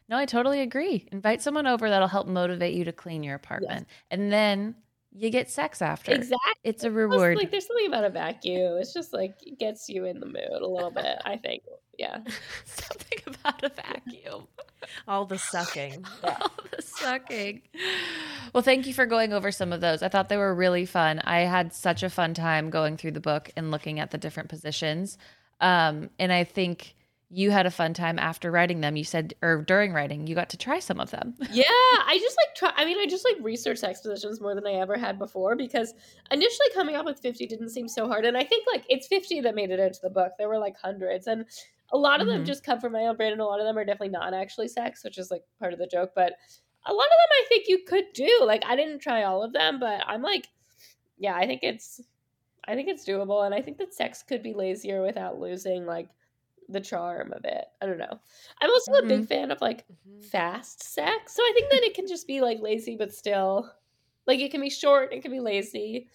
No, 0.07 0.17
I 0.17 0.25
totally 0.25 0.61
agree. 0.61 1.07
Invite 1.11 1.41
someone 1.41 1.65
over 1.65 1.89
that'll 1.89 2.07
help 2.07 2.27
motivate 2.27 2.75
you 2.75 2.85
to 2.85 2.93
clean 2.93 3.23
your 3.23 3.35
apartment. 3.35 3.87
And 4.11 4.31
then 4.31 4.75
you 5.11 5.29
get 5.29 5.49
sex 5.49 5.81
after. 5.81 6.11
Exactly. 6.11 6.37
It's 6.63 6.83
a 6.83 6.91
reward. 6.91 7.37
Like, 7.37 7.49
there's 7.49 7.65
something 7.65 7.87
about 7.87 8.03
a 8.03 8.09
vacuum. 8.09 8.77
It's 8.77 8.93
just 8.93 9.13
like 9.13 9.35
it 9.45 9.57
gets 9.57 9.89
you 9.89 10.05
in 10.05 10.19
the 10.19 10.25
mood 10.25 10.61
a 10.61 10.67
little 10.67 10.91
bit. 10.91 11.17
I 11.25 11.37
think. 11.37 11.63
Yeah. 11.97 12.19
Something 12.65 13.19
about 13.25 13.63
a 13.63 13.69
vacuum. 13.69 14.47
All 15.07 15.25
the 15.25 15.37
sucking. 15.37 16.05
All 16.23 16.51
the 16.75 16.81
sucking. 16.81 17.61
Well, 18.53 18.63
thank 18.63 18.85
you 18.87 18.93
for 18.93 19.05
going 19.05 19.33
over 19.33 19.51
some 19.51 19.71
of 19.71 19.81
those. 19.81 20.03
I 20.03 20.09
thought 20.09 20.29
they 20.29 20.37
were 20.37 20.53
really 20.53 20.85
fun. 20.85 21.19
I 21.19 21.39
had 21.41 21.73
such 21.73 22.03
a 22.03 22.09
fun 22.09 22.33
time 22.33 22.69
going 22.69 22.97
through 22.97 23.11
the 23.11 23.21
book 23.21 23.49
and 23.55 23.71
looking 23.71 23.99
at 23.99 24.11
the 24.11 24.17
different 24.17 24.49
positions. 24.49 25.17
Um, 25.61 26.09
and 26.19 26.31
I 26.31 26.43
think 26.43 26.95
you 27.37 27.51
had 27.51 27.65
a 27.65 27.71
fun 27.71 27.93
time 27.93 28.17
after 28.17 28.49
writing 28.49 28.79
them. 28.79 28.95
You 28.95 29.03
said, 29.03 29.33
or 29.41 29.61
during 29.61 29.91
writing, 29.91 30.25
you 30.25 30.35
got 30.35 30.49
to 30.51 30.57
try 30.57 30.79
some 30.79 31.01
of 31.01 31.11
them. 31.11 31.35
Yeah, 31.51 31.65
I 31.67 32.17
just 32.21 32.37
like 32.41 32.55
try. 32.55 32.71
I 32.81 32.85
mean, 32.85 32.97
I 32.97 33.05
just 33.07 33.25
like 33.25 33.35
research 33.43 33.83
expositions 33.83 34.39
more 34.39 34.55
than 34.55 34.65
I 34.65 34.73
ever 34.75 34.97
had 34.97 35.19
before 35.19 35.55
because 35.57 35.93
initially 36.31 36.69
coming 36.73 36.95
up 36.95 37.05
with 37.05 37.19
fifty 37.19 37.45
didn't 37.45 37.71
seem 37.71 37.89
so 37.89 38.07
hard, 38.07 38.23
and 38.25 38.37
I 38.37 38.43
think 38.45 38.65
like 38.71 38.85
it's 38.89 39.07
fifty 39.07 39.41
that 39.41 39.53
made 39.53 39.69
it 39.71 39.79
into 39.81 39.99
the 40.01 40.09
book. 40.09 40.31
There 40.37 40.47
were 40.47 40.57
like 40.59 40.77
hundreds, 40.77 41.27
and 41.27 41.45
a 41.91 41.97
lot 41.97 42.21
of 42.21 42.27
them 42.27 42.43
Mhm. 42.43 42.45
just 42.47 42.63
come 42.63 42.79
from 42.79 42.93
my 42.93 43.03
own 43.07 43.17
brain, 43.17 43.33
and 43.33 43.41
a 43.41 43.45
lot 43.45 43.59
of 43.59 43.65
them 43.65 43.77
are 43.77 43.83
definitely 43.85 44.09
not 44.09 44.33
actually 44.33 44.69
sex, 44.69 45.03
which 45.03 45.17
is 45.17 45.29
like 45.29 45.43
part 45.59 45.73
of 45.73 45.79
the 45.79 45.87
joke. 45.87 46.13
But 46.15 46.33
a 46.85 46.93
lot 46.93 47.05
of 47.05 47.09
them 47.11 47.31
I 47.41 47.45
think 47.49 47.65
you 47.67 47.79
could 47.85 48.05
do. 48.13 48.39
Like 48.43 48.63
I 48.65 48.75
didn't 48.77 48.99
try 48.99 49.23
all 49.23 49.43
of 49.43 49.51
them, 49.51 49.79
but 49.79 50.03
I'm 50.07 50.21
like, 50.21 50.47
yeah, 51.17 51.35
I 51.35 51.45
think 51.45 51.63
it's, 51.63 51.99
I 52.65 52.75
think 52.75 52.87
it's 52.87 53.05
doable, 53.05 53.45
and 53.45 53.53
I 53.53 53.61
think 53.61 53.77
that 53.79 53.93
sex 53.93 54.23
could 54.23 54.41
be 54.41 54.53
lazier 54.53 55.01
without 55.01 55.37
losing 55.39 55.85
like 55.85 56.07
the 56.69 56.81
charm 56.81 57.31
of 57.33 57.45
it. 57.45 57.65
I 57.81 57.85
don't 57.85 57.97
know. 57.97 58.19
I'm 58.61 58.69
also 58.69 58.93
a 58.93 59.03
big 59.03 59.19
mm-hmm. 59.19 59.25
fan 59.25 59.51
of 59.51 59.61
like 59.61 59.85
mm-hmm. 59.87 60.21
fast 60.21 60.83
sex. 60.83 61.35
So 61.35 61.43
I 61.43 61.51
think 61.53 61.71
that 61.71 61.83
it 61.83 61.93
can 61.93 62.07
just 62.07 62.27
be 62.27 62.41
like 62.41 62.59
lazy, 62.61 62.95
but 62.95 63.13
still 63.13 63.71
like 64.27 64.39
it 64.39 64.51
can 64.51 64.61
be 64.61 64.69
short, 64.69 65.13
it 65.13 65.21
can 65.21 65.31
be 65.31 65.39
lazy. 65.39 66.07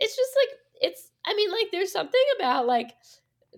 It's 0.00 0.16
just 0.16 0.30
like 0.36 0.58
it's. 0.82 1.10
I 1.24 1.34
mean, 1.34 1.50
like 1.50 1.68
there's 1.72 1.92
something 1.92 2.20
about 2.38 2.66
like 2.66 2.94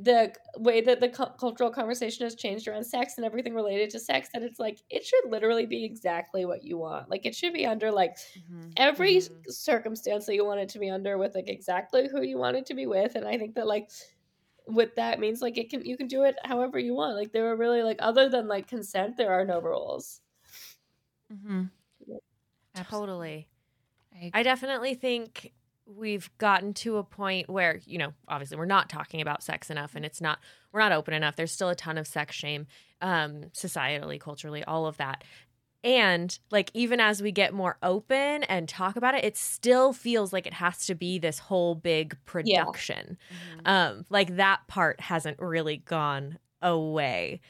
the 0.00 0.33
way 0.57 0.81
that 0.81 1.00
the 1.00 1.09
cu- 1.09 1.35
cultural 1.40 1.70
conversation 1.70 2.24
has 2.24 2.37
changed 2.37 2.68
around 2.68 2.85
sex 2.85 3.14
and 3.16 3.26
everything 3.26 3.52
related 3.52 3.90
to 3.90 3.98
sex 3.98 4.28
that 4.33 4.44
it's 4.44 4.61
like 4.61 4.78
it 4.90 5.04
should 5.04 5.28
literally 5.28 5.66
be 5.66 5.85
exactly 5.85 6.44
what 6.44 6.62
you 6.62 6.78
want. 6.78 7.11
Like 7.11 7.26
it 7.26 7.35
should 7.35 7.52
be 7.52 7.66
under 7.66 7.90
like 7.90 8.16
mm-hmm. 8.16 8.70
every 8.76 9.16
s- 9.16 9.28
Mhm. 9.28 9.50
circumstance 9.50 10.26
that 10.26 10.37
you 10.37 10.44
want 10.44 10.61
it 10.61 10.68
to 10.70 10.78
be 10.78 10.88
under 10.88 11.18
with 11.18 11.35
like 11.35 11.48
exactly 11.48 12.09
who 12.09 12.22
you 12.22 12.38
want 12.38 12.57
it 12.57 12.66
to 12.66 12.74
be 12.74 12.87
with 12.87 13.16
and 13.16 13.26
i 13.26 13.37
think 13.37 13.54
that 13.57 13.66
like 13.66 13.90
what 14.68 14.94
that 14.96 15.18
means 15.18 15.42
like 15.42 15.59
it 15.59 15.70
can 15.70 15.85
you 15.85 15.96
can 15.96 16.07
do 16.07 16.24
it 16.24 16.37
however 16.44 16.78
you 16.78 16.94
want 16.94 17.16
like 17.16 17.33
there 17.33 17.50
are 17.50 17.57
really 17.57 17.83
like 17.83 17.96
other 18.00 18.28
than 18.28 18.46
like 18.46 18.68
consent 18.68 19.16
there 19.16 19.33
are 19.33 19.44
no 19.44 19.61
rules 19.61 20.20
Mm-hmm. 21.33 21.64
Totally. 22.90 23.48
I, 24.14 24.31
I 24.35 24.42
definitely 24.42 24.94
think 24.94 25.52
we've 25.87 26.31
gotten 26.38 26.74
to 26.74 26.98
a 26.98 27.04
point 27.04 27.48
where, 27.48 27.81
you 27.85 27.98
know, 27.98 28.12
obviously 28.28 28.57
we're 28.57 28.66
not 28.66 28.88
talking 28.88 29.20
about 29.20 29.42
sex 29.42 29.70
enough 29.70 29.94
and 29.94 30.04
it's 30.04 30.20
not, 30.20 30.38
we're 30.72 30.81
not 30.81 30.92
open 30.92 31.14
enough. 31.14 31.37
There's 31.37 31.52
still 31.52 31.70
a 31.70 31.74
ton 31.74 31.98
of 31.98 32.07
sex 32.07 32.37
shame, 32.37 32.66
um, 33.00 33.44
societally, 33.54 34.20
culturally, 34.20 34.62
all 34.64 34.87
of 34.87 34.98
that. 34.98 35.24
And 35.85 36.37
like, 36.51 36.71
even 36.75 36.99
as 36.99 37.23
we 37.23 37.31
get 37.31 37.55
more 37.55 37.79
open 37.83 38.43
and 38.45 38.69
talk 38.69 38.97
about 38.97 39.14
it, 39.14 39.25
it 39.25 39.37
still 39.37 39.93
feels 39.93 40.33
like 40.33 40.47
it 40.47 40.55
has 40.55 40.87
to 40.87 40.95
be 40.95 41.19
this 41.19 41.38
whole 41.38 41.75
big 41.75 42.17
production. 42.25 43.17
Mm-hmm. 43.31 43.67
Um, 43.67 44.05
like 44.11 44.37
that 44.37 44.67
part 44.67 45.01
hasn't 45.01 45.38
really 45.38 45.77
gone 45.79 46.38
away. 46.61 47.41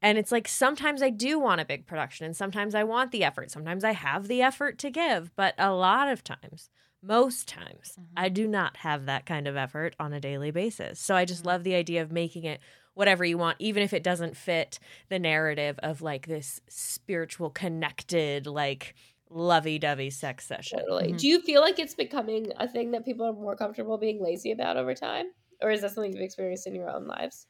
And 0.00 0.18
it's 0.18 0.32
like 0.32 0.48
sometimes 0.48 1.02
I 1.02 1.10
do 1.10 1.38
want 1.38 1.60
a 1.60 1.64
big 1.64 1.86
production 1.86 2.26
and 2.26 2.36
sometimes 2.36 2.74
I 2.74 2.84
want 2.84 3.12
the 3.12 3.24
effort. 3.24 3.50
Sometimes 3.50 3.84
I 3.84 3.92
have 3.92 4.26
the 4.28 4.42
effort 4.42 4.78
to 4.80 4.90
give, 4.90 5.34
but 5.36 5.54
a 5.58 5.72
lot 5.72 6.08
of 6.08 6.24
times, 6.24 6.70
most 7.04 7.48
times, 7.48 7.96
I 8.16 8.26
mm-hmm. 8.26 8.34
do 8.34 8.48
not 8.48 8.78
have 8.78 9.06
that 9.06 9.26
kind 9.26 9.48
of 9.48 9.56
effort 9.56 9.96
on 9.98 10.12
a 10.12 10.20
daily 10.20 10.52
basis. 10.52 11.00
So 11.00 11.16
I 11.16 11.24
just 11.24 11.40
mm-hmm. 11.40 11.48
love 11.48 11.64
the 11.64 11.74
idea 11.74 12.02
of 12.02 12.12
making 12.12 12.44
it 12.44 12.60
whatever 12.94 13.24
you 13.24 13.38
want, 13.38 13.56
even 13.60 13.82
if 13.82 13.92
it 13.92 14.02
doesn't 14.02 14.36
fit 14.36 14.78
the 15.08 15.18
narrative 15.18 15.78
of 15.82 16.02
like 16.02 16.26
this 16.26 16.60
spiritual, 16.68 17.50
connected, 17.50 18.46
like 18.46 18.94
lovey 19.30 19.78
dovey 19.78 20.10
sex 20.10 20.46
session. 20.46 20.84
totally 20.84 21.12
Mhm. 21.12 21.18
do 21.18 21.26
you 21.28 21.40
feel 21.40 21.60
like 21.60 21.78
it's 21.78 21.94
becoming 21.94 22.52
a 22.56 22.68
thing 22.68 22.90
that 22.92 23.04
people 23.04 23.26
are 23.26 23.32
more 23.32 23.56
comfortable 23.56 23.98
being 23.98 24.22
lazy 24.22 24.50
about 24.52 24.76
over 24.76 24.94
time 24.94 25.32
or 25.60 25.70
is 25.70 25.80
that 25.82 25.90
something 25.92 26.12
you've 26.12 26.22
experienced 26.22 26.66
in 26.66 26.74
your 26.74 26.88
own 26.90 27.06
lives 27.06 27.46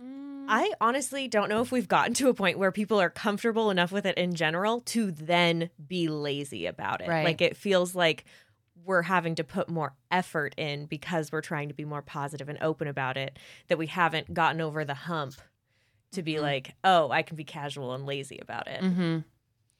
Mm, 0.00 0.46
I 0.50 0.72
honestly 0.80 1.28
don't 1.28 1.48
know 1.48 1.60
if 1.60 1.72
we've 1.72 1.88
gotten 1.88 2.14
to 2.14 2.28
a 2.28 2.34
point 2.34 2.58
where 2.58 2.72
people 2.72 3.00
are 3.00 3.10
comfortable 3.10 3.70
enough 3.70 3.92
with 3.92 4.06
it 4.06 4.16
in 4.16 4.34
general 4.34 4.80
to 4.82 5.10
then 5.10 5.70
be 5.86 6.08
lazy 6.08 6.66
about 6.66 7.00
it. 7.00 7.08
Right. 7.08 7.24
Like 7.24 7.40
it 7.40 7.56
feels 7.56 7.94
like 7.94 8.24
we're 8.88 9.02
having 9.02 9.34
to 9.34 9.44
put 9.44 9.68
more 9.68 9.92
effort 10.10 10.54
in 10.56 10.86
because 10.86 11.30
we're 11.30 11.42
trying 11.42 11.68
to 11.68 11.74
be 11.74 11.84
more 11.84 12.00
positive 12.00 12.48
and 12.48 12.58
open 12.62 12.88
about 12.88 13.18
it 13.18 13.38
that 13.68 13.76
we 13.76 13.86
haven't 13.86 14.32
gotten 14.32 14.62
over 14.62 14.82
the 14.82 14.94
hump 14.94 15.34
to 16.10 16.22
be 16.22 16.36
Mhm. 16.36 16.40
like, 16.40 16.74
"Oh, 16.82 17.10
I 17.10 17.20
can 17.22 17.36
be 17.36 17.44
casual 17.44 17.92
and 17.92 18.06
lazy 18.06 18.38
about 18.38 18.66
it." 18.66 18.82
Mm-hmm. 18.82 19.18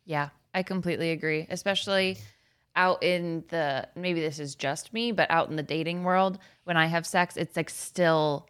Yeah, 0.05 0.29
I 0.53 0.63
completely 0.63 1.11
agree. 1.11 1.47
Especially 1.49 2.19
out 2.77 3.03
in 3.03 3.45
the 3.49 3.89
maybe 3.97 4.21
this 4.21 4.39
is 4.39 4.55
just 4.55 4.93
me, 4.93 5.11
but 5.11 5.31
out 5.31 5.49
in 5.49 5.57
the 5.57 5.63
dating 5.63 6.05
world, 6.05 6.39
when 6.65 6.77
I 6.77 6.85
have 6.87 7.07
sex, 7.07 7.39
it's 7.39 7.57
like 7.57 7.71
still 7.71 8.47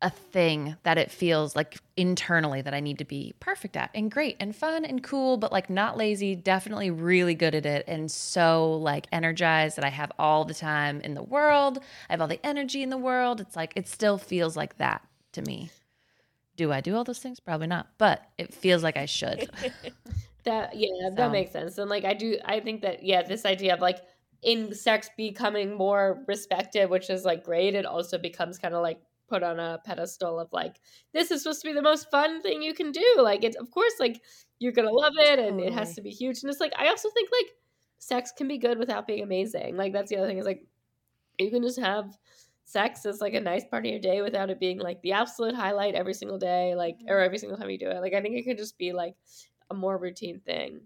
a 0.00 0.10
thing 0.10 0.76
that 0.84 0.96
it 0.96 1.10
feels 1.10 1.56
like 1.56 1.78
internally 1.96 2.62
that 2.62 2.72
I 2.72 2.78
need 2.78 2.98
to 2.98 3.04
be 3.04 3.34
perfect 3.40 3.76
at 3.76 3.90
and 3.94 4.10
great 4.10 4.36
and 4.38 4.54
fun 4.54 4.84
and 4.84 5.02
cool, 5.02 5.36
but 5.38 5.50
like 5.50 5.68
not 5.68 5.96
lazy, 5.96 6.36
definitely 6.36 6.90
really 6.90 7.34
good 7.34 7.54
at 7.54 7.66
it 7.66 7.84
and 7.88 8.08
so 8.08 8.74
like 8.74 9.08
energized 9.10 9.76
that 9.76 9.84
I 9.84 9.88
have 9.88 10.12
all 10.18 10.44
the 10.44 10.54
time 10.54 11.00
in 11.00 11.14
the 11.14 11.22
world. 11.22 11.78
I 12.08 12.12
have 12.12 12.20
all 12.20 12.28
the 12.28 12.44
energy 12.46 12.82
in 12.84 12.90
the 12.90 12.96
world. 12.96 13.40
It's 13.40 13.56
like 13.56 13.72
it 13.74 13.88
still 13.88 14.18
feels 14.18 14.56
like 14.56 14.76
that 14.78 15.02
to 15.32 15.42
me. 15.42 15.70
Do 16.56 16.70
I 16.72 16.80
do 16.80 16.94
all 16.94 17.02
those 17.04 17.18
things? 17.18 17.40
Probably 17.40 17.66
not, 17.66 17.88
but 17.98 18.24
it 18.38 18.54
feels 18.54 18.82
like 18.84 18.96
I 18.96 19.06
should. 19.06 19.50
That 20.44 20.76
yeah, 20.76 21.10
So- 21.10 21.14
that 21.16 21.32
makes 21.32 21.50
sense. 21.50 21.76
And 21.78 21.90
like 21.90 22.04
I 22.04 22.14
do 22.14 22.38
I 22.44 22.60
think 22.60 22.82
that 22.82 23.02
yeah, 23.02 23.22
this 23.22 23.44
idea 23.44 23.74
of 23.74 23.80
like 23.80 23.98
in 24.42 24.72
sex 24.72 25.10
becoming 25.16 25.74
more 25.74 26.22
respected, 26.28 26.88
which 26.88 27.10
is 27.10 27.24
like 27.24 27.42
great, 27.44 27.74
it 27.74 27.84
also 27.84 28.16
becomes 28.16 28.56
kind 28.58 28.72
of 28.74 28.82
like 28.82 29.00
put 29.28 29.42
on 29.42 29.60
a 29.60 29.78
pedestal 29.84 30.40
of 30.40 30.48
like 30.52 30.80
this 31.12 31.30
is 31.30 31.42
supposed 31.42 31.62
to 31.62 31.68
be 31.68 31.74
the 31.74 31.82
most 31.82 32.10
fun 32.10 32.42
thing 32.42 32.62
you 32.62 32.74
can 32.74 32.92
do. 32.92 33.16
Like 33.18 33.44
it's 33.44 33.56
of 33.56 33.70
course 33.70 33.94
like 34.00 34.22
you're 34.58 34.72
gonna 34.72 34.92
love 34.92 35.14
it 35.16 35.38
and 35.38 35.60
it 35.60 35.72
has 35.72 35.94
to 35.94 36.02
be 36.02 36.10
huge. 36.10 36.42
And 36.42 36.50
it's 36.50 36.60
like 36.60 36.72
I 36.76 36.88
also 36.88 37.08
think 37.10 37.30
like 37.30 37.52
sex 37.98 38.32
can 38.36 38.48
be 38.48 38.58
good 38.58 38.78
without 38.78 39.06
being 39.06 39.22
amazing. 39.22 39.76
Like 39.76 39.92
that's 39.92 40.10
the 40.10 40.16
other 40.16 40.26
thing 40.26 40.38
is 40.38 40.46
like 40.46 40.64
you 41.38 41.50
can 41.50 41.62
just 41.62 41.78
have 41.78 42.16
sex 42.64 43.06
as 43.06 43.20
like 43.20 43.34
a 43.34 43.40
nice 43.40 43.64
part 43.64 43.86
of 43.86 43.90
your 43.90 44.00
day 44.00 44.20
without 44.20 44.50
it 44.50 44.60
being 44.60 44.78
like 44.78 45.00
the 45.02 45.12
absolute 45.12 45.54
highlight 45.54 45.94
every 45.94 46.14
single 46.14 46.38
day, 46.38 46.74
like 46.74 46.96
or 47.06 47.16
mm-hmm. 47.16 47.24
every 47.24 47.38
single 47.38 47.56
time 47.56 47.70
you 47.70 47.78
do 47.78 47.90
it. 47.90 48.00
Like 48.00 48.14
I 48.14 48.20
think 48.20 48.36
it 48.36 48.44
could 48.44 48.58
just 48.58 48.78
be 48.78 48.92
like 48.92 49.14
a 49.70 49.74
more 49.74 49.96
routine 49.96 50.40
thing. 50.40 50.80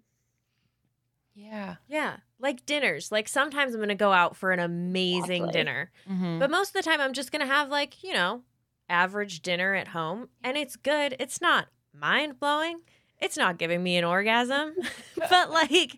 yeah. 1.34 1.76
Yeah, 1.88 2.16
like 2.42 2.66
dinners. 2.66 3.10
Like 3.12 3.28
sometimes 3.28 3.72
I'm 3.74 3.78
going 3.78 3.88
to 3.88 3.94
go 3.94 4.12
out 4.12 4.36
for 4.36 4.50
an 4.52 4.58
amazing 4.58 5.44
Exactly. 5.44 5.52
dinner. 5.52 5.90
Mhm. 6.10 6.38
But 6.40 6.50
most 6.50 6.68
of 6.68 6.72
the 6.74 6.82
time, 6.82 7.00
I'm 7.00 7.12
just 7.14 7.32
going 7.32 7.40
to 7.46 7.52
have, 7.52 7.70
like, 7.70 8.02
you 8.04 8.12
know, 8.12 8.42
average 8.88 9.40
dinner 9.40 9.74
at 9.74 9.88
home. 9.88 10.28
And 10.44 10.56
it's 10.56 10.76
good. 10.76 11.16
It's 11.18 11.40
not 11.40 11.68
mind 11.94 12.38
blowing. 12.40 12.80
It's 13.20 13.36
not 13.36 13.56
giving 13.58 13.82
me 13.82 13.96
an 13.96 14.04
orgasm. 14.04 14.74
but, 15.16 15.50
like, 15.50 15.96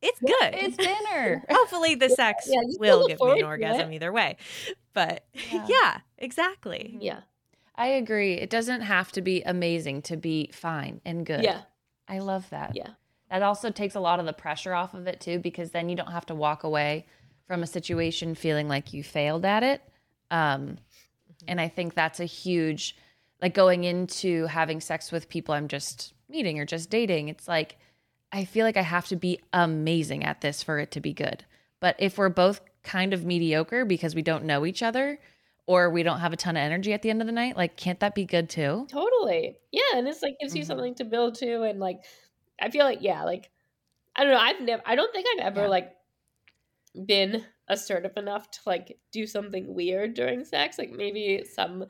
it's 0.00 0.20
good. 0.20 0.54
It's 0.54 0.76
dinner. 0.76 1.44
Hopefully, 1.50 1.96
the 1.96 2.08
sex 2.08 2.46
Yeah, 2.48 2.60
you 2.66 2.76
will 2.80 3.06
give 3.08 3.20
me 3.20 3.40
an 3.40 3.44
orgasm 3.44 3.92
either 3.92 4.12
way. 4.12 4.36
But 4.94 5.24
Yeah. 5.52 5.66
yeah, 5.68 5.98
exactly. 6.18 6.96
Yeah. 7.00 7.20
I 7.74 7.86
agree. 7.88 8.34
It 8.34 8.50
doesn't 8.50 8.82
have 8.82 9.10
to 9.12 9.22
be 9.22 9.42
amazing 9.42 10.02
to 10.02 10.16
be 10.16 10.50
fine 10.52 11.00
and 11.04 11.24
good. 11.26 11.42
Yeah. 11.42 11.62
I 12.06 12.18
love 12.18 12.48
that. 12.50 12.72
Yeah. 12.76 12.90
That 13.32 13.42
also 13.42 13.70
takes 13.70 13.94
a 13.94 14.00
lot 14.00 14.20
of 14.20 14.26
the 14.26 14.34
pressure 14.34 14.74
off 14.74 14.92
of 14.92 15.06
it 15.06 15.18
too, 15.18 15.38
because 15.38 15.70
then 15.70 15.88
you 15.88 15.96
don't 15.96 16.12
have 16.12 16.26
to 16.26 16.34
walk 16.34 16.64
away 16.64 17.06
from 17.48 17.62
a 17.62 17.66
situation 17.66 18.34
feeling 18.34 18.68
like 18.68 18.92
you 18.92 19.02
failed 19.02 19.46
at 19.46 19.62
it. 19.62 19.80
Um, 20.30 20.76
and 21.48 21.58
I 21.58 21.68
think 21.68 21.94
that's 21.94 22.20
a 22.20 22.26
huge, 22.26 22.94
like 23.40 23.54
going 23.54 23.84
into 23.84 24.44
having 24.48 24.82
sex 24.82 25.10
with 25.10 25.30
people 25.30 25.54
I'm 25.54 25.66
just 25.66 26.12
meeting 26.28 26.60
or 26.60 26.66
just 26.66 26.90
dating. 26.90 27.28
It's 27.30 27.48
like, 27.48 27.78
I 28.32 28.44
feel 28.44 28.66
like 28.66 28.76
I 28.76 28.82
have 28.82 29.08
to 29.08 29.16
be 29.16 29.40
amazing 29.54 30.24
at 30.24 30.42
this 30.42 30.62
for 30.62 30.78
it 30.78 30.90
to 30.90 31.00
be 31.00 31.14
good. 31.14 31.42
But 31.80 31.96
if 31.98 32.18
we're 32.18 32.28
both 32.28 32.60
kind 32.82 33.14
of 33.14 33.24
mediocre 33.24 33.86
because 33.86 34.14
we 34.14 34.20
don't 34.20 34.44
know 34.44 34.66
each 34.66 34.82
other 34.82 35.18
or 35.66 35.88
we 35.88 36.02
don't 36.02 36.20
have 36.20 36.34
a 36.34 36.36
ton 36.36 36.56
of 36.58 36.60
energy 36.60 36.92
at 36.92 37.00
the 37.00 37.08
end 37.08 37.22
of 37.22 37.26
the 37.26 37.32
night, 37.32 37.56
like, 37.56 37.78
can't 37.78 38.00
that 38.00 38.14
be 38.14 38.26
good 38.26 38.50
too? 38.50 38.86
Totally. 38.90 39.56
Yeah. 39.70 39.96
And 39.96 40.06
it's 40.06 40.22
like 40.22 40.36
gives 40.38 40.54
you 40.54 40.64
Mhm. 40.64 40.66
something 40.66 40.94
to 40.96 41.04
build 41.04 41.36
to. 41.36 41.62
And 41.62 41.80
like, 41.80 42.04
I 42.60 42.70
feel 42.70 42.84
like, 42.84 42.98
yeah, 43.02 43.24
like 43.24 43.50
I 44.16 44.24
don't 44.24 44.32
know. 44.32 44.40
I've 44.40 44.60
never. 44.60 44.82
I 44.86 44.94
don't 44.96 45.12
think 45.12 45.26
I've 45.32 45.46
ever 45.46 45.62
Yeah. 45.62 45.68
like 45.68 45.92
been 47.06 47.44
assertive 47.68 48.16
enough 48.16 48.50
to 48.50 48.60
like 48.66 48.98
do 49.12 49.26
something 49.26 49.74
weird 49.74 50.14
during 50.14 50.44
sex. 50.44 50.78
Like 50.78 50.90
maybe 50.90 51.44
some 51.44 51.86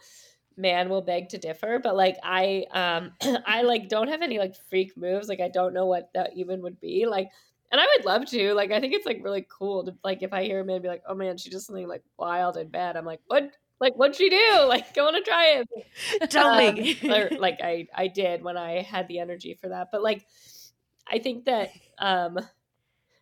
man 0.57 0.89
will 0.89 1.03
beg 1.03 1.31
to 1.31 1.39
differ, 1.39 1.81
but 1.83 1.97
like 1.97 2.17
I 2.23 2.67
um 2.73 3.13
I 3.47 3.63
like 3.63 3.89
don't 3.89 4.09
have 4.09 4.23
any 4.23 4.39
like 4.39 4.55
freak 4.71 4.97
moves. 4.97 5.29
Like 5.29 5.41
I 5.41 5.49
don't 5.49 5.75
know 5.75 5.87
what 5.87 6.11
that 6.15 6.33
even 6.37 6.63
would 6.63 6.81
be. 6.81 7.07
Like 7.07 7.31
and 7.71 7.81
I 7.81 7.87
would 7.97 8.05
love 8.07 8.27
to. 8.27 8.55
Like 8.55 8.71
I 8.71 8.81
think 8.81 8.95
it's 8.95 9.07
like 9.07 9.21
really 9.25 9.47
cool 9.49 9.85
to 9.87 9.95
like 10.05 10.23
if 10.23 10.33
I 10.33 10.45
hear 10.45 10.61
a 10.61 10.65
man 10.65 10.83
be 10.83 10.89
like, 10.89 11.03
"Oh 11.09 11.15
man, 11.15 11.39
she 11.39 11.51
did 11.51 11.61
something 11.61 11.89
like 11.89 12.03
wild 12.19 12.57
and 12.57 12.71
bad." 12.71 12.97
I'm 12.97 13.07
like, 13.07 13.21
"What? 13.27 13.51
Like 13.81 13.95
what'd 13.95 14.17
she 14.17 14.31
do? 14.31 14.65
Like 14.69 14.95
go 14.95 15.09
on 15.09 15.17
and 15.17 15.25
try 15.25 15.63
it." 15.65 16.31
Tell 16.31 16.51
Um, 16.53 16.75
me. 16.75 16.99
or, 17.09 17.33
like 17.39 17.61
I 17.63 17.89
I 17.95 18.09
did 18.09 18.43
when 18.43 18.57
I 18.57 18.83
had 18.83 19.09
the 19.09 19.19
energy 19.21 19.55
for 19.55 19.69
that. 19.71 19.89
But 19.91 20.03
like 20.03 20.27
I 21.11 21.19
think 21.19 21.45
that 21.47 21.71
um 21.99 22.39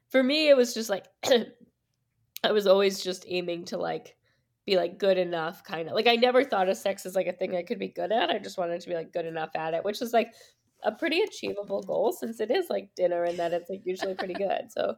for 0.09 0.23
me 0.23 0.49
it 0.49 0.57
was 0.57 0.75
just 0.75 0.91
like 0.91 1.07
I 2.45 2.53
was 2.53 2.67
always 2.67 3.03
just 3.03 3.25
aiming 3.29 3.67
to 3.67 3.77
like 3.79 4.17
be 4.67 4.77
like 4.77 4.99
good 4.99 5.19
enough 5.19 5.65
kind 5.65 5.89
of 5.89 5.95
like 5.95 6.07
I 6.07 6.17
never 6.17 6.45
thought 6.45 6.69
of 6.69 6.77
sex 6.77 7.07
as 7.07 7.15
like 7.15 7.27
a 7.27 7.33
thing 7.33 7.57
I 7.57 7.63
could 7.63 7.79
be 7.79 7.89
good 7.89 8.13
at. 8.13 8.31
I 8.31 8.39
just 8.39 8.59
wanted 8.59 8.81
to 8.81 8.89
be 8.89 8.95
like 8.95 9.13
good 9.13 9.27
enough 9.27 9.51
at 9.55 9.75
it, 9.75 9.85
which 9.85 10.03
is 10.03 10.13
like 10.13 10.33
a 10.83 10.93
pretty 10.93 11.21
achievable 11.21 11.83
goal 11.83 12.13
since 12.13 12.41
it 12.41 12.51
is 12.51 12.71
like 12.71 12.95
dinner 12.95 13.25
and 13.25 13.39
that 13.39 13.53
it's 13.53 13.69
like 13.69 13.83
usually 13.85 14.15
pretty 14.15 14.35
good. 14.35 14.71
So 14.71 14.95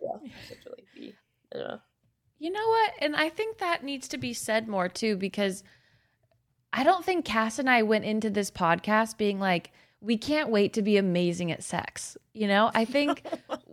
yeah, 0.00 0.16
really 0.66 0.84
be 0.94 1.14
I 1.52 1.58
don't 1.58 1.68
know. 1.68 1.78
You 2.38 2.50
know 2.50 2.66
what? 2.66 2.92
And 3.00 3.16
I 3.16 3.28
think 3.30 3.58
that 3.58 3.84
needs 3.84 4.08
to 4.08 4.18
be 4.18 4.34
said 4.34 4.68
more 4.68 4.88
too, 4.88 5.16
because 5.16 5.64
I 6.72 6.84
don't 6.84 7.04
think 7.04 7.24
Cass 7.24 7.58
and 7.58 7.70
I 7.70 7.82
went 7.82 8.04
into 8.04 8.28
this 8.28 8.50
podcast 8.50 9.16
being 9.16 9.40
like, 9.40 9.70
we 10.00 10.16
can't 10.16 10.50
wait 10.50 10.74
to 10.74 10.82
be 10.82 10.96
amazing 10.96 11.50
at 11.50 11.62
sex. 11.62 12.16
You 12.32 12.48
know, 12.48 12.70
I 12.74 12.84
think 12.84 13.22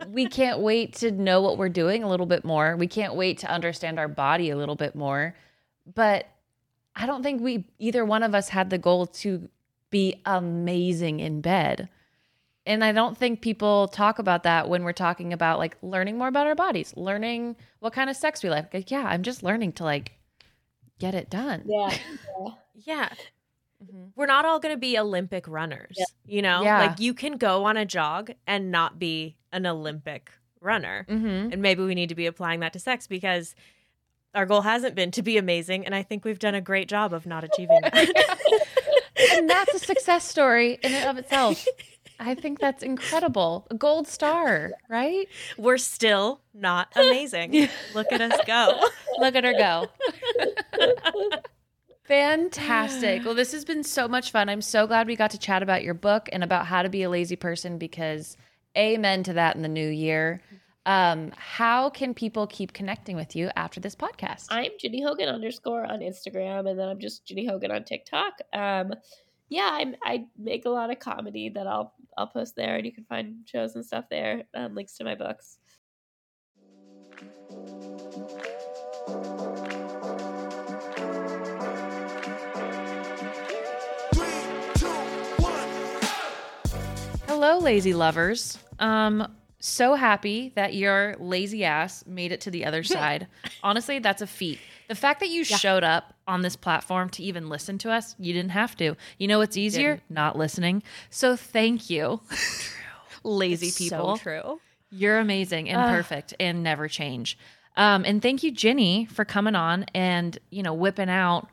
we 0.08 0.26
can't 0.26 0.60
wait 0.60 0.94
to 0.96 1.10
know 1.10 1.40
what 1.42 1.58
we're 1.58 1.68
doing 1.68 2.02
a 2.02 2.08
little 2.08 2.26
bit 2.26 2.44
more. 2.44 2.76
We 2.76 2.86
can't 2.86 3.14
wait 3.14 3.38
to 3.38 3.50
understand 3.50 3.98
our 3.98 4.08
body 4.08 4.50
a 4.50 4.56
little 4.56 4.76
bit 4.76 4.94
more. 4.94 5.34
But 5.92 6.26
I 6.96 7.06
don't 7.06 7.22
think 7.22 7.42
we, 7.42 7.66
either 7.78 8.04
one 8.04 8.22
of 8.22 8.34
us, 8.34 8.48
had 8.48 8.70
the 8.70 8.78
goal 8.78 9.06
to 9.06 9.48
be 9.90 10.20
amazing 10.24 11.20
in 11.20 11.40
bed. 11.40 11.88
And 12.66 12.82
I 12.82 12.92
don't 12.92 13.16
think 13.16 13.42
people 13.42 13.88
talk 13.88 14.18
about 14.18 14.44
that 14.44 14.68
when 14.68 14.84
we're 14.84 14.92
talking 14.92 15.34
about 15.34 15.58
like 15.58 15.76
learning 15.82 16.16
more 16.16 16.28
about 16.28 16.46
our 16.46 16.54
bodies, 16.54 16.94
learning 16.96 17.56
what 17.80 17.92
kind 17.92 18.08
of 18.08 18.16
sex 18.16 18.42
we 18.42 18.48
like. 18.48 18.72
Like, 18.72 18.90
yeah, 18.90 19.04
I'm 19.06 19.22
just 19.22 19.42
learning 19.42 19.72
to 19.72 19.84
like 19.84 20.12
get 20.98 21.14
it 21.14 21.28
done. 21.30 21.64
Yeah. 21.66 21.96
Yeah. 22.86 23.08
Mhm. 23.84 24.10
We're 24.16 24.26
not 24.26 24.44
all 24.44 24.58
going 24.60 24.74
to 24.74 24.78
be 24.80 24.98
Olympic 24.98 25.46
runners, 25.48 25.96
Yeah. 25.98 26.04
you 26.26 26.42
know? 26.42 26.62
Yeah. 26.62 26.78
Like 26.86 27.00
you 27.00 27.14
can 27.14 27.36
go 27.36 27.64
on 27.64 27.76
a 27.76 27.84
jog 27.84 28.30
and 28.46 28.70
not 28.70 28.98
be 28.98 29.36
an 29.52 29.66
Olympic 29.66 30.30
runner. 30.60 31.06
Mm-hmm. 31.08 31.52
And 31.52 31.62
maybe 31.62 31.82
we 31.84 31.94
need 31.94 32.08
to 32.08 32.14
be 32.14 32.26
applying 32.26 32.60
that 32.60 32.72
to 32.72 32.78
sex 32.78 33.06
because 33.06 33.54
our 34.34 34.46
goal 34.46 34.62
hasn't 34.62 34.94
been 34.94 35.10
to 35.12 35.22
be 35.22 35.36
amazing. 35.36 35.84
And 35.86 35.94
I 35.94 36.02
think 36.02 36.24
we've 36.24 36.38
done 36.38 36.54
a 36.54 36.60
great 36.60 36.88
job 36.88 37.12
of 37.12 37.26
not 37.26 37.44
achieving 37.44 37.78
that. 37.82 38.64
and 39.32 39.48
that's 39.48 39.74
a 39.74 39.78
success 39.78 40.24
story 40.28 40.78
in 40.82 40.92
and 40.92 41.08
of 41.08 41.18
itself. 41.18 41.64
I 42.20 42.34
think 42.36 42.60
that's 42.60 42.82
incredible. 42.82 43.66
A 43.70 43.74
gold 43.74 44.06
star, 44.06 44.70
right? 44.88 45.28
We're 45.58 45.78
still 45.78 46.40
not 46.54 46.88
amazing. 46.96 47.68
Look 47.94 48.12
at 48.12 48.20
us 48.20 48.40
go. 48.46 48.80
Look 49.18 49.34
at 49.34 49.44
her 49.44 49.52
go. 49.52 49.88
Fantastic. 52.04 53.22
Well, 53.24 53.34
this 53.34 53.52
has 53.52 53.64
been 53.64 53.82
so 53.82 54.06
much 54.06 54.30
fun. 54.30 54.48
I'm 54.48 54.62
so 54.62 54.86
glad 54.86 55.06
we 55.06 55.16
got 55.16 55.30
to 55.32 55.38
chat 55.38 55.62
about 55.62 55.82
your 55.82 55.94
book 55.94 56.28
and 56.32 56.44
about 56.44 56.66
how 56.66 56.82
to 56.82 56.88
be 56.88 57.02
a 57.02 57.10
lazy 57.10 57.36
person 57.36 57.78
because 57.78 58.36
amen 58.76 59.22
to 59.24 59.32
that 59.34 59.56
in 59.56 59.62
the 59.62 59.68
new 59.68 59.88
year. 59.88 60.40
Um, 60.86 61.32
how 61.36 61.88
can 61.88 62.12
people 62.12 62.46
keep 62.46 62.74
connecting 62.74 63.16
with 63.16 63.34
you 63.34 63.50
after 63.56 63.80
this 63.80 63.96
podcast? 63.96 64.46
I'm 64.50 64.72
Ginny 64.78 65.02
Hogan 65.02 65.30
underscore 65.30 65.84
on 65.84 66.00
Instagram, 66.00 66.68
and 66.68 66.78
then 66.78 66.88
I'm 66.88 67.00
just 67.00 67.24
Ginny 67.24 67.46
Hogan 67.46 67.70
on 67.70 67.84
TikTok. 67.84 68.34
Um, 68.52 68.92
yeah, 69.48 69.70
I'm, 69.72 69.96
I 70.02 70.26
make 70.38 70.66
a 70.66 70.70
lot 70.70 70.90
of 70.90 70.98
comedy 70.98 71.48
that 71.50 71.66
I'll 71.66 71.94
I'll 72.18 72.26
post 72.26 72.54
there, 72.54 72.76
and 72.76 72.84
you 72.84 72.92
can 72.92 73.04
find 73.04 73.36
shows 73.46 73.76
and 73.76 73.84
stuff 73.84 74.04
there. 74.10 74.42
Um, 74.54 74.74
links 74.74 74.96
to 74.98 75.04
my 75.04 75.14
books. 75.14 75.58
Hello, 87.46 87.58
lazy 87.58 87.92
lovers. 87.92 88.56
Um, 88.78 89.30
so 89.58 89.96
happy 89.96 90.52
that 90.54 90.72
your 90.72 91.14
lazy 91.18 91.62
ass 91.62 92.02
made 92.06 92.32
it 92.32 92.40
to 92.40 92.50
the 92.50 92.64
other 92.64 92.82
side. 92.82 93.26
Honestly, 93.62 93.98
that's 93.98 94.22
a 94.22 94.26
feat. 94.26 94.58
The 94.88 94.94
fact 94.94 95.20
that 95.20 95.28
you 95.28 95.44
showed 95.44 95.84
up 95.84 96.14
on 96.26 96.40
this 96.40 96.56
platform 96.56 97.10
to 97.10 97.22
even 97.22 97.50
listen 97.50 97.76
to 97.80 97.90
us, 97.90 98.16
you 98.18 98.32
didn't 98.32 98.52
have 98.52 98.74
to. 98.76 98.96
You 99.18 99.28
know 99.28 99.40
what's 99.40 99.58
easier? 99.58 100.00
Not 100.08 100.38
listening. 100.38 100.82
So 101.10 101.36
thank 101.36 101.90
you. 101.90 102.22
lazy 103.24 103.72
people. 103.72 104.16
So 104.16 104.22
true. 104.22 104.60
You're 104.90 105.18
amazing 105.18 105.68
and 105.68 105.94
perfect 105.94 106.32
and 106.40 106.62
never 106.62 106.88
change. 106.88 107.36
Um, 107.76 108.06
and 108.06 108.22
thank 108.22 108.42
you, 108.42 108.52
Ginny, 108.52 109.04
for 109.04 109.26
coming 109.26 109.54
on 109.54 109.84
and 109.94 110.38
you 110.48 110.62
know 110.62 110.72
whipping 110.72 111.10
out 111.10 111.50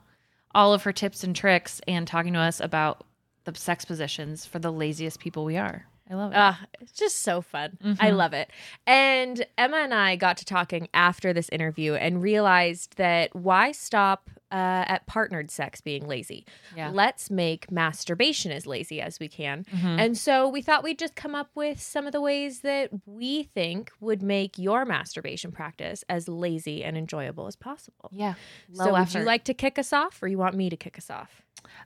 all 0.56 0.74
of 0.74 0.84
her 0.84 0.94
tips 0.94 1.26
and 1.26 1.36
tricks 1.36 1.82
and 1.86 2.08
talking 2.08 2.32
to 2.32 2.40
us 2.40 2.62
about 2.62 3.04
the 3.44 3.56
sex 3.56 3.86
positions 3.86 4.46
for 4.46 4.60
the 4.60 4.72
laziest 4.72 5.20
people 5.20 5.46
we 5.46 5.58
are. 5.58 5.88
I 6.12 6.16
love 6.16 6.34
it. 6.34 6.38
Ah, 6.38 6.60
it's 6.82 6.92
just 6.92 7.22
so 7.22 7.42
fun. 7.42 7.78
I 8.00 8.10
love 8.10 8.34
it. 8.34 8.52
And 8.86 9.46
Emma 9.58 9.78
and 9.78 9.94
I 9.94 10.18
got 10.18 10.36
to 10.38 10.46
talking 10.46 10.90
after 10.94 11.32
this 11.32 11.48
interview 11.50 11.94
and 11.94 12.22
realized 12.22 12.98
that 12.98 13.34
why 13.34 13.72
stop 13.72 14.30
uh, 14.52 14.84
at 14.88 15.08
partnered 15.08 15.50
sex 15.50 15.80
being 15.80 16.06
lazy? 16.06 16.46
Yeah. 16.76 16.90
Let's 16.90 17.32
make 17.32 17.72
masturbation 17.72 18.52
as 18.52 18.68
lazy 18.68 19.00
as 19.00 19.22
we 19.22 19.30
can. 19.30 19.66
And 19.72 20.18
so 20.18 20.50
we 20.50 20.62
thought 20.62 20.84
we'd 20.84 21.00
just 21.00 21.16
come 21.16 21.34
up 21.34 21.50
with 21.56 21.82
some 21.82 22.06
of 22.08 22.12
the 22.12 22.20
ways 22.20 22.60
that 22.60 22.90
we 23.06 23.44
think 23.44 23.92
would 24.02 24.22
make 24.22 24.58
your 24.58 24.84
masturbation 24.84 25.54
practice 25.54 26.04
as 26.10 26.28
lazy 26.28 26.84
and 26.84 26.98
enjoyable 26.98 27.48
as 27.48 27.56
possible. 27.56 28.10
yeah, 28.12 28.34
low 28.70 28.86
so 28.88 28.94
would 28.94 29.14
you 29.14 29.22
like 29.22 29.46
to 29.46 29.54
kick 29.54 29.80
us 29.80 29.94
off 29.94 30.22
or 30.22 30.28
you 30.28 30.38
want 30.38 30.56
me 30.56 30.70
to 30.70 30.76
kick 30.76 30.98
us 30.98 31.10
off? 31.10 31.42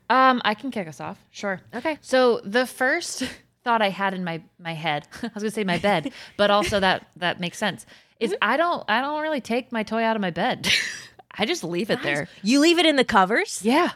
Um, 0.09 0.41
I 0.43 0.55
can 0.55 0.71
kick 0.71 0.87
us 0.87 0.99
off. 0.99 1.23
Sure. 1.29 1.61
Okay. 1.75 1.99
So 2.01 2.39
the 2.43 2.65
first 2.65 3.23
thought 3.65 3.81
I 3.81 3.89
had 3.89 4.13
in 4.13 4.23
my 4.23 4.41
my 4.57 4.73
head, 4.73 5.05
I 5.21 5.29
was 5.33 5.43
gonna 5.43 5.51
say 5.51 5.65
my 5.65 5.77
bed, 5.79 6.13
but 6.37 6.49
also 6.49 6.79
that 6.79 7.07
that 7.17 7.41
makes 7.41 7.57
sense. 7.57 7.85
Is 8.21 8.31
Mm-hmm. 8.31 8.37
I 8.41 8.55
don't 8.55 8.85
I 8.87 9.01
don't 9.01 9.21
really 9.21 9.41
take 9.41 9.73
my 9.73 9.83
toy 9.83 10.03
out 10.03 10.15
of 10.15 10.21
my 10.21 10.31
bed. 10.31 10.69
I 11.37 11.45
just 11.45 11.65
leave 11.65 11.89
it 11.89 12.01
there. 12.01 12.29
You 12.43 12.61
leave 12.61 12.79
it 12.79 12.85
in 12.85 12.95
the 12.95 13.03
covers? 13.03 13.59
Yeah. 13.61 13.89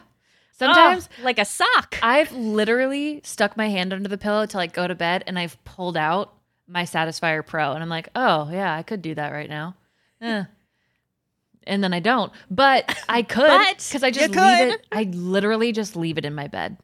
Sometimes 0.58 1.08
Oh, 1.18 1.24
like 1.24 1.38
a 1.38 1.46
sock. 1.46 1.96
I've 2.02 2.30
literally 2.32 3.22
stuck 3.24 3.56
my 3.56 3.70
hand 3.70 3.94
under 3.94 4.10
the 4.10 4.18
pillow 4.18 4.44
to 4.44 4.56
like 4.58 4.74
go 4.74 4.86
to 4.86 4.94
bed 4.94 5.24
and 5.26 5.38
I've 5.38 5.56
pulled 5.64 5.96
out 5.96 6.34
my 6.68 6.82
Satisfyer 6.82 7.46
Pro 7.46 7.72
and 7.72 7.82
I'm 7.82 7.88
like, 7.88 8.10
oh 8.14 8.50
yeah, 8.52 8.74
I 8.76 8.82
could 8.82 9.00
do 9.00 9.14
that 9.14 9.32
right 9.32 9.48
now. 9.48 9.74
Eh. 10.22 10.44
And 11.66 11.82
then 11.84 11.94
I 11.94 12.00
don't. 12.00 12.30
But 12.50 12.94
I 13.08 13.22
could 13.22 13.76
because 13.78 14.02
I 14.02 14.10
just 14.10 14.30
leave 14.30 14.38
could. 14.38 14.68
it. 14.74 14.86
I 14.92 15.04
literally 15.04 15.72
just 15.72 15.96
leave 15.96 16.18
it 16.18 16.24
in 16.26 16.34
my 16.34 16.46
bed. 16.46 16.76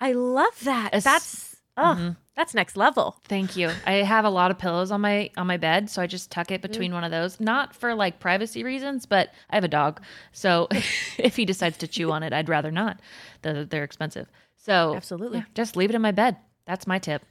I 0.00 0.12
love 0.12 0.58
that. 0.64 0.88
It's- 0.94 1.04
that's 1.04 1.51
oh, 1.76 1.82
mm-hmm. 1.82 2.10
that's 2.36 2.54
next 2.54 2.76
level. 2.76 3.16
Thank 3.24 3.56
you. 3.56 3.70
I 3.86 3.94
have 3.94 4.24
a 4.24 4.30
lot 4.30 4.50
of 4.50 4.58
pillows 4.58 4.90
on 4.90 5.00
my 5.00 5.30
on 5.36 5.46
my 5.46 5.56
bed, 5.56 5.90
so 5.90 6.02
I 6.02 6.06
just 6.06 6.30
tuck 6.30 6.50
it 6.50 6.62
between 6.62 6.92
one 6.92 7.04
of 7.04 7.10
those. 7.10 7.40
Not 7.40 7.74
for 7.74 7.94
like 7.94 8.20
privacy 8.20 8.64
reasons, 8.64 9.06
but 9.06 9.30
I 9.50 9.56
have 9.56 9.64
a 9.64 9.68
dog, 9.68 10.02
so 10.32 10.68
if 11.18 11.36
he 11.36 11.44
decides 11.44 11.78
to 11.78 11.88
chew 11.88 12.12
on 12.12 12.22
it, 12.22 12.32
I'd 12.32 12.48
rather 12.48 12.70
not. 12.70 13.00
They're, 13.42 13.64
they're 13.64 13.84
expensive, 13.84 14.28
so 14.56 14.94
Absolutely. 14.94 15.38
yeah, 15.38 15.44
just 15.54 15.76
leave 15.76 15.90
it 15.90 15.96
in 15.96 16.02
my 16.02 16.12
bed. 16.12 16.36
That's 16.64 16.86
my 16.86 16.98
tip. 16.98 17.24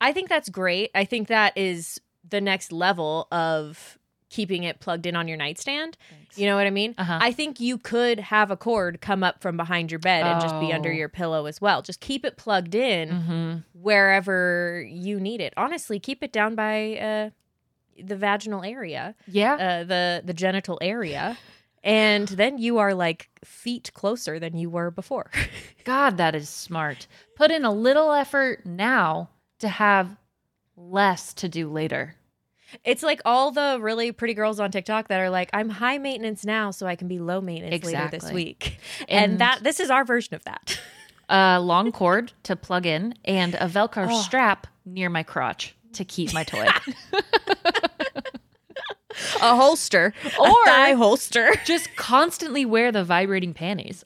I 0.00 0.12
think 0.12 0.28
that's 0.28 0.48
great. 0.48 0.90
I 0.94 1.04
think 1.04 1.28
that 1.28 1.56
is 1.56 2.00
the 2.28 2.40
next 2.40 2.72
level 2.72 3.26
of 3.32 3.98
keeping 4.30 4.62
it 4.64 4.78
plugged 4.80 5.06
in 5.06 5.16
on 5.16 5.26
your 5.28 5.36
nightstand. 5.36 5.96
You 6.34 6.46
know 6.46 6.56
what 6.56 6.66
I 6.66 6.70
mean? 6.70 6.94
Uh-huh. 6.98 7.18
I 7.20 7.32
think 7.32 7.60
you 7.60 7.78
could 7.78 8.20
have 8.20 8.50
a 8.50 8.56
cord 8.56 9.00
come 9.00 9.22
up 9.24 9.40
from 9.40 9.56
behind 9.56 9.90
your 9.90 9.98
bed 10.00 10.26
and 10.26 10.40
just 10.40 10.58
be 10.60 10.72
under 10.72 10.90
Oh. 10.90 10.92
your 10.92 11.08
pillow 11.08 11.46
as 11.46 11.60
well. 11.60 11.80
Just 11.82 12.00
keep 12.00 12.24
it 12.24 12.36
plugged 12.36 12.74
in 12.74 13.08
Mm-hmm. 13.08 13.56
wherever 13.72 14.84
you 14.88 15.18
need 15.18 15.40
it. 15.40 15.54
Honestly, 15.56 15.98
keep 15.98 16.22
it 16.22 16.32
down 16.32 16.54
by 16.54 16.96
uh, 16.98 17.30
the 18.02 18.16
vaginal 18.16 18.62
area, 18.62 19.14
Yeah, 19.26 19.54
uh, 19.54 19.84
the 19.84 20.22
the 20.24 20.34
genital 20.34 20.78
area. 20.80 21.36
And 21.84 22.28
then 22.28 22.58
you 22.58 22.78
are 22.78 22.92
like 22.92 23.28
feet 23.44 23.92
closer 23.94 24.38
than 24.38 24.56
you 24.58 24.68
were 24.68 24.90
before. 24.90 25.30
God, 25.84 26.16
that 26.18 26.34
is 26.34 26.48
smart. 26.48 27.06
Put 27.36 27.50
in 27.50 27.64
a 27.64 27.72
little 27.72 28.12
effort 28.12 28.66
now 28.66 29.30
to 29.60 29.68
have 29.68 30.16
less 30.76 31.32
to 31.34 31.48
do 31.48 31.68
later. 31.68 32.14
It's 32.84 33.02
like 33.02 33.20
all 33.24 33.50
the 33.50 33.78
really 33.80 34.12
pretty 34.12 34.34
girls 34.34 34.60
on 34.60 34.70
TikTok 34.70 35.08
that 35.08 35.20
are 35.20 35.30
like, 35.30 35.50
I'm 35.52 35.68
high 35.68 35.98
maintenance 35.98 36.44
now, 36.44 36.70
so 36.70 36.86
I 36.86 36.96
can 36.96 37.08
be 37.08 37.18
low 37.18 37.40
maintenance 37.40 37.84
later 37.84 38.08
this 38.10 38.30
week. 38.32 38.78
And, 39.08 39.32
And- 39.32 39.40
that 39.40 39.60
this 39.64 39.80
is 39.80 39.90
our 39.90 40.04
version 40.04 40.34
of 40.34 40.44
that. 40.44 40.78
A 41.30 41.60
long 41.60 41.92
cord 41.92 42.32
to 42.44 42.56
plug 42.56 42.86
in 42.86 43.14
and 43.24 43.54
a 43.54 43.68
Velcro 43.68 44.06
Oh. 44.10 44.20
strap 44.22 44.66
near 44.86 45.10
my 45.10 45.22
crotch. 45.22 45.74
to 45.94 46.04
keep 46.04 46.32
my 46.32 46.42
toy. 46.44 46.66
A 49.42 49.56
holster, 49.56 50.14
Or- 50.38 50.46
a 50.48 50.64
thigh 50.64 50.92
holster. 50.92 51.50
just 51.64 51.94
constantly 51.96 52.64
wear 52.64 52.92
the 52.92 53.02
vibrating 53.04 53.52
panties. 53.52 54.04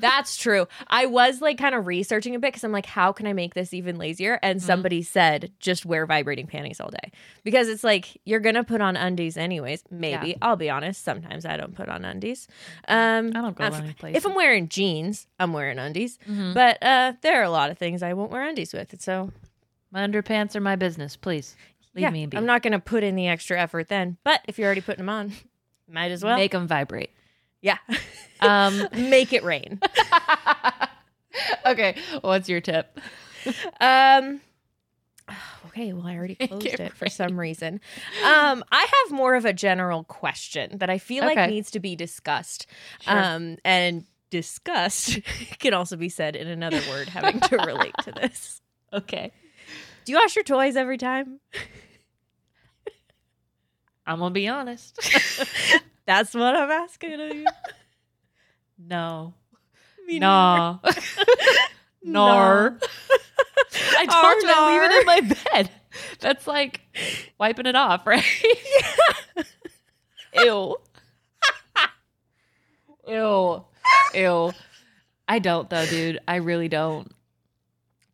That's 0.00 0.36
true. 0.36 0.66
I 0.88 1.06
was 1.06 1.40
like 1.40 1.58
kind 1.58 1.74
of 1.74 1.86
researching 1.86 2.34
a 2.34 2.38
bit 2.38 2.48
because 2.48 2.64
I'm 2.64 2.72
like, 2.72 2.86
how 2.86 3.12
can 3.12 3.26
I 3.26 3.32
make 3.32 3.54
this 3.54 3.72
even 3.74 3.96
lazier? 3.98 4.38
And 4.42 4.58
Mm-hmm. 4.58 4.66
somebody 4.66 5.02
said 5.02 5.52
just 5.60 5.84
wear 5.86 6.06
vibrating 6.06 6.46
panties 6.46 6.80
all 6.80 6.90
day 6.90 7.12
because 7.44 7.68
it's 7.68 7.84
like 7.84 8.20
you're 8.24 8.40
gonna 8.40 8.64
put 8.64 8.80
on 8.80 8.96
undies 8.96 9.36
anyways. 9.36 9.82
Maybe 9.90 10.28
Yeah. 10.30 10.36
I'll 10.42 10.56
be 10.56 10.70
honest. 10.70 11.04
Sometimes 11.04 11.44
I 11.46 11.56
don't 11.56 11.74
put 11.74 11.88
on 11.88 12.04
undies. 12.04 12.48
Um, 12.88 13.28
I 13.34 13.40
don't 13.40 13.56
go 13.56 13.64
if- 13.64 13.74
any 13.74 13.92
places. 13.92 14.16
If 14.18 14.26
I'm 14.26 14.34
wearing 14.34 14.68
jeans, 14.68 15.26
I'm 15.38 15.52
wearing 15.52 15.78
undies. 15.78 16.18
Mhm. 16.28 16.54
But 16.54 16.82
uh, 16.82 17.12
there 17.22 17.40
are 17.40 17.44
a 17.44 17.50
lot 17.50 17.70
of 17.70 17.78
things 17.78 18.02
I 18.02 18.12
won't 18.12 18.30
wear 18.30 18.46
undies 18.48 18.72
with. 18.72 19.00
So 19.00 19.32
My 19.92 20.06
underpants 20.06 20.54
are 20.56 20.60
my 20.60 20.76
business. 20.76 21.16
Please 21.16 21.56
leave 21.94 22.02
yeah, 22.02 22.10
me 22.10 22.26
be. 22.26 22.36
I'm 22.36 22.44
not 22.46 22.62
gonna 22.62 22.80
put 22.80 23.02
in 23.04 23.14
the 23.16 23.28
extra 23.28 23.58
effort 23.58 23.88
then. 23.88 24.16
But 24.24 24.40
if 24.48 24.58
you're 24.58 24.66
already 24.66 24.80
putting 24.82 24.98
them 25.06 25.08
on, 25.08 25.32
might 25.88 26.10
as 26.10 26.22
well. 26.24 26.36
Make 26.36 26.52
them 26.52 26.66
vibrate. 26.66 27.10
Yeah, 27.66 27.78
Um, 28.40 28.88
make 28.92 29.32
it 29.32 29.42
rain. 29.44 29.80
okay, 31.66 31.96
what's 32.20 32.48
your 32.48 32.60
tip? 32.60 32.98
Um. 33.80 34.40
Okay, 35.66 35.92
well, 35.92 36.06
I 36.06 36.16
already 36.16 36.34
closed 36.36 36.66
it 36.66 36.80
it 36.80 36.94
for 36.94 37.08
some 37.08 37.38
reason. 37.38 37.80
Um, 38.24 38.64
I 38.70 38.86
have 39.04 39.16
more 39.16 39.34
of 39.34 39.44
a 39.44 39.52
general 39.52 40.04
question 40.04 40.78
that 40.78 40.88
I 40.88 40.98
feel 40.98 41.24
like 41.24 41.50
needs 41.50 41.70
to 41.72 41.80
be 41.80 41.96
discussed. 41.96 42.66
Sure. 43.00 43.18
Um, 43.18 43.56
and 43.64 44.04
discussed 44.30 45.20
can 45.58 45.74
also 45.74 45.96
be 45.96 46.08
said 46.08 46.36
in 46.36 46.46
another 46.46 46.80
word 46.88 47.08
having 47.08 47.40
to 47.40 47.56
relate 47.58 47.94
to 48.04 48.12
this. 48.12 48.60
Okay. 48.92 49.32
Do 50.04 50.12
you 50.12 50.18
wash 50.18 50.36
your 50.36 50.44
toys 50.44 50.76
every 50.76 50.98
time? 50.98 51.40
I'm 54.06 54.20
gonna 54.20 54.30
be 54.30 54.46
honest. 54.46 54.98
That's 56.06 56.34
what 56.34 56.54
I'm 56.56 56.70
asking 56.70 57.20
of 57.20 57.34
you. 57.34 57.46
no. 58.78 59.34
Me 60.06 60.18
Nah. 60.18 60.78
neither. 60.84 61.00
Nar. 62.04 62.78
I 63.98 64.06
told 64.06 64.42
you 64.42 64.48
I 64.54 64.70
leave 64.70 64.90
it 64.90 65.00
in 65.00 65.06
my 65.06 65.34
bed. 65.52 65.70
That's 66.20 66.46
like 66.46 66.80
wiping 67.38 67.66
it 67.66 67.74
off, 67.74 68.06
right? 68.06 68.22
Ew. 70.34 70.76
Ew. 73.08 73.64
Ew. 74.14 74.52
I 75.28 75.38
don't 75.40 75.68
though, 75.70 75.86
dude. 75.86 76.18
I 76.28 76.36
really 76.36 76.68
don't. 76.68 77.10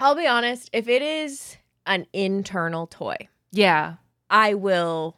I'll 0.00 0.14
be 0.14 0.26
honest. 0.26 0.70
If 0.72 0.88
it 0.88 1.02
is 1.02 1.56
an 1.86 2.06
internal 2.12 2.86
toy, 2.86 3.28
Yeah. 3.50 3.94
I 4.30 4.54
will 4.54 5.16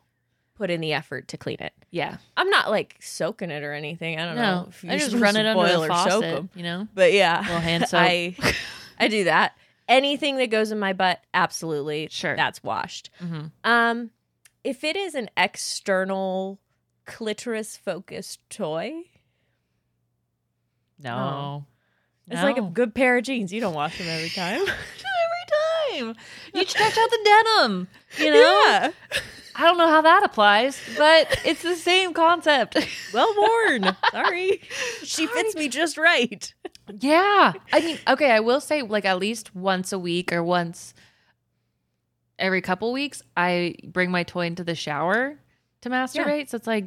put 0.57 0.71
in 0.71 0.81
the 0.81 0.93
effort 0.93 1.29
to 1.29 1.37
clean 1.37 1.57
it. 1.61 1.73
Yeah. 1.91 2.17
I'm 2.37 2.49
not 2.51 2.71
like 2.71 2.97
soaking 3.01 3.51
it 3.51 3.63
or 3.63 3.73
anything. 3.73 4.19
I 4.21 4.25
don't 4.27 4.37
know. 4.37 4.67
If 4.69 4.85
I 4.89 4.99
just 4.99 5.15
run 5.17 5.37
it 5.37 5.47
under 5.47 5.79
the 5.81 5.87
faucet, 5.89 6.45
you 6.55 6.63
know? 6.63 6.87
But 6.95 7.13
yeah, 7.13 7.41
Little 7.41 7.59
hand 7.61 7.89
soap. 7.89 8.01
I 8.01 8.37
I 8.99 9.09
do 9.09 9.25
that. 9.25 9.53
Anything 9.89 10.37
that 10.39 10.51
goes 10.51 10.71
in 10.73 10.79
my 10.79 10.93
butt, 10.95 11.21
absolutely, 11.35 12.09
Sure. 12.11 12.37
that's 12.37 12.63
washed. 12.63 13.11
hmm 13.21 13.47
Um, 13.65 14.11
if 14.63 14.83
it 14.85 14.97
is 14.97 15.15
an 15.15 15.29
external 15.37 16.59
clitoris 17.05 17.77
focused 17.77 18.41
toy, 18.49 18.93
No. 20.99 21.67
it's 22.31 22.43
like 22.43 22.57
a 22.57 22.63
good 22.63 22.95
pair 22.95 23.19
of 23.19 23.25
jeans. 23.25 23.53
You 23.53 23.61
don't 23.61 23.75
wash 23.75 23.99
them 23.99 24.07
every 24.09 24.31
time. 24.31 24.61
every 24.63 26.05
time. 26.05 26.15
You 26.55 26.65
stretch 26.65 26.97
out 26.97 27.11
the 27.11 27.19
denim. 27.25 27.89
You 28.19 28.31
know? 28.33 28.63
yeah, 28.67 28.91
I 29.57 29.63
don't 29.63 29.79
know 29.79 29.89
how 29.89 30.03
that 30.03 30.25
applies, 30.25 30.81
but 30.99 31.41
it's 31.45 31.63
the 31.63 31.77
same 31.77 32.13
concept. 32.13 32.77
well 33.15 33.33
worn. 33.37 33.97
Sorry, 34.11 34.61
she 35.03 35.27
fits 35.27 35.55
me 35.55 35.69
just 35.69 35.97
right. 35.97 36.53
yeah. 37.01 37.53
I 37.73 37.81
mean, 37.81 37.99
okay, 38.09 38.31
I 38.31 38.41
will 38.41 38.61
say 38.61 38.83
like 38.83 39.05
at 39.05 39.19
least 39.19 39.55
once 39.55 39.93
a 39.93 39.99
week 39.99 40.33
or 40.33 40.43
once 40.43 40.95
every 42.39 42.61
couple 42.61 42.93
weeks, 42.93 43.23
I 43.37 43.77
bring 43.85 44.11
my 44.11 44.25
toy 44.25 44.47
into 44.47 44.65
the 44.65 44.75
shower 44.75 45.39
to 45.83 45.91
masturbate. 45.91 46.49
So 46.49 46.57
it's 46.57 46.67
like, 46.67 46.87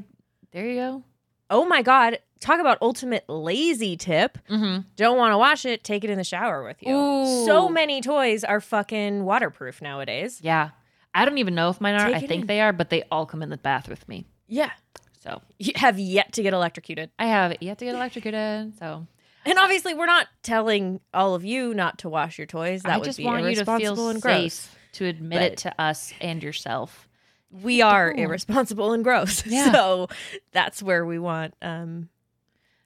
there 0.52 0.68
you 0.68 0.76
go. 0.76 1.04
Oh 1.50 1.66
my 1.66 1.82
god! 1.82 2.20
Talk 2.40 2.60
about 2.60 2.78
ultimate 2.82 3.28
lazy 3.30 3.96
tip. 3.96 4.38
Mm-hmm. 4.50 4.82
Don't 4.96 5.18
want 5.18 5.32
to 5.32 5.38
wash 5.38 5.66
it? 5.66 5.84
Take 5.84 6.04
it 6.04 6.10
in 6.10 6.18
the 6.18 6.24
shower 6.24 6.64
with 6.64 6.78
you. 6.82 6.94
Ooh. 6.94 7.46
So 7.46 7.70
many 7.70 8.02
toys 8.02 8.44
are 8.44 8.60
fucking 8.60 9.24
waterproof 9.24 9.82
nowadays. 9.82 10.40
Yeah. 10.44 10.72
I 11.14 11.26
don't 11.26 11.38
even 11.40 11.56
know 11.56 11.70
if 11.70 11.82
mine 11.82 11.96
are. 11.96 12.08
Take 12.08 12.16
I 12.16 12.20
think 12.28 12.42
in. 12.42 12.48
they 12.48 12.62
are, 12.62 12.74
but 12.74 12.90
they 12.90 13.04
all 13.12 13.26
come 13.26 13.42
in 13.44 13.50
the 13.50 13.58
bath 13.58 13.88
with 13.90 14.08
me. 14.08 14.26
Yeah, 14.48 14.72
So 15.20 15.42
you 15.60 15.74
have 15.76 16.00
yet 16.00 16.34
to 16.34 16.44
get 16.44 16.54
electrocuted. 16.54 17.10
I 17.20 17.26
have 17.26 17.56
yet 17.62 17.78
to 17.80 17.86
get 17.86 17.96
electrocuted. 17.96 18.78
So 18.80 19.08
And 19.46 19.58
obviously, 19.60 19.94
we're 19.94 20.06
not 20.06 20.28
telling 20.44 21.00
all 21.14 21.36
of 21.36 21.44
you 21.44 21.74
not 21.74 21.98
to 22.00 22.10
wash 22.10 22.38
your 22.38 22.48
toys. 22.48 22.84
That 22.84 22.94
I 22.94 22.98
would 23.00 23.16
be 23.16 23.26
want 23.26 23.40
you 23.40 23.44
to 23.44 23.48
irresponsible 23.58 23.96
feel 23.96 24.10
and 24.10 24.22
gross. 24.22 24.70
to 24.94 25.06
admit 25.06 25.40
But- 25.40 25.52
it 25.54 25.58
to 25.60 25.82
us 25.82 26.14
and 26.22 26.42
yourself. 26.44 27.08
We 27.50 27.82
are 27.82 28.12
irresponsible 28.12 28.92
and 28.94 29.04
gross. 29.04 29.46
Yeah. 29.48 29.72
So 29.72 30.08
that's 30.52 30.84
where 30.84 31.06
we 31.06 31.18
want 31.18 31.54
um, 31.62 32.10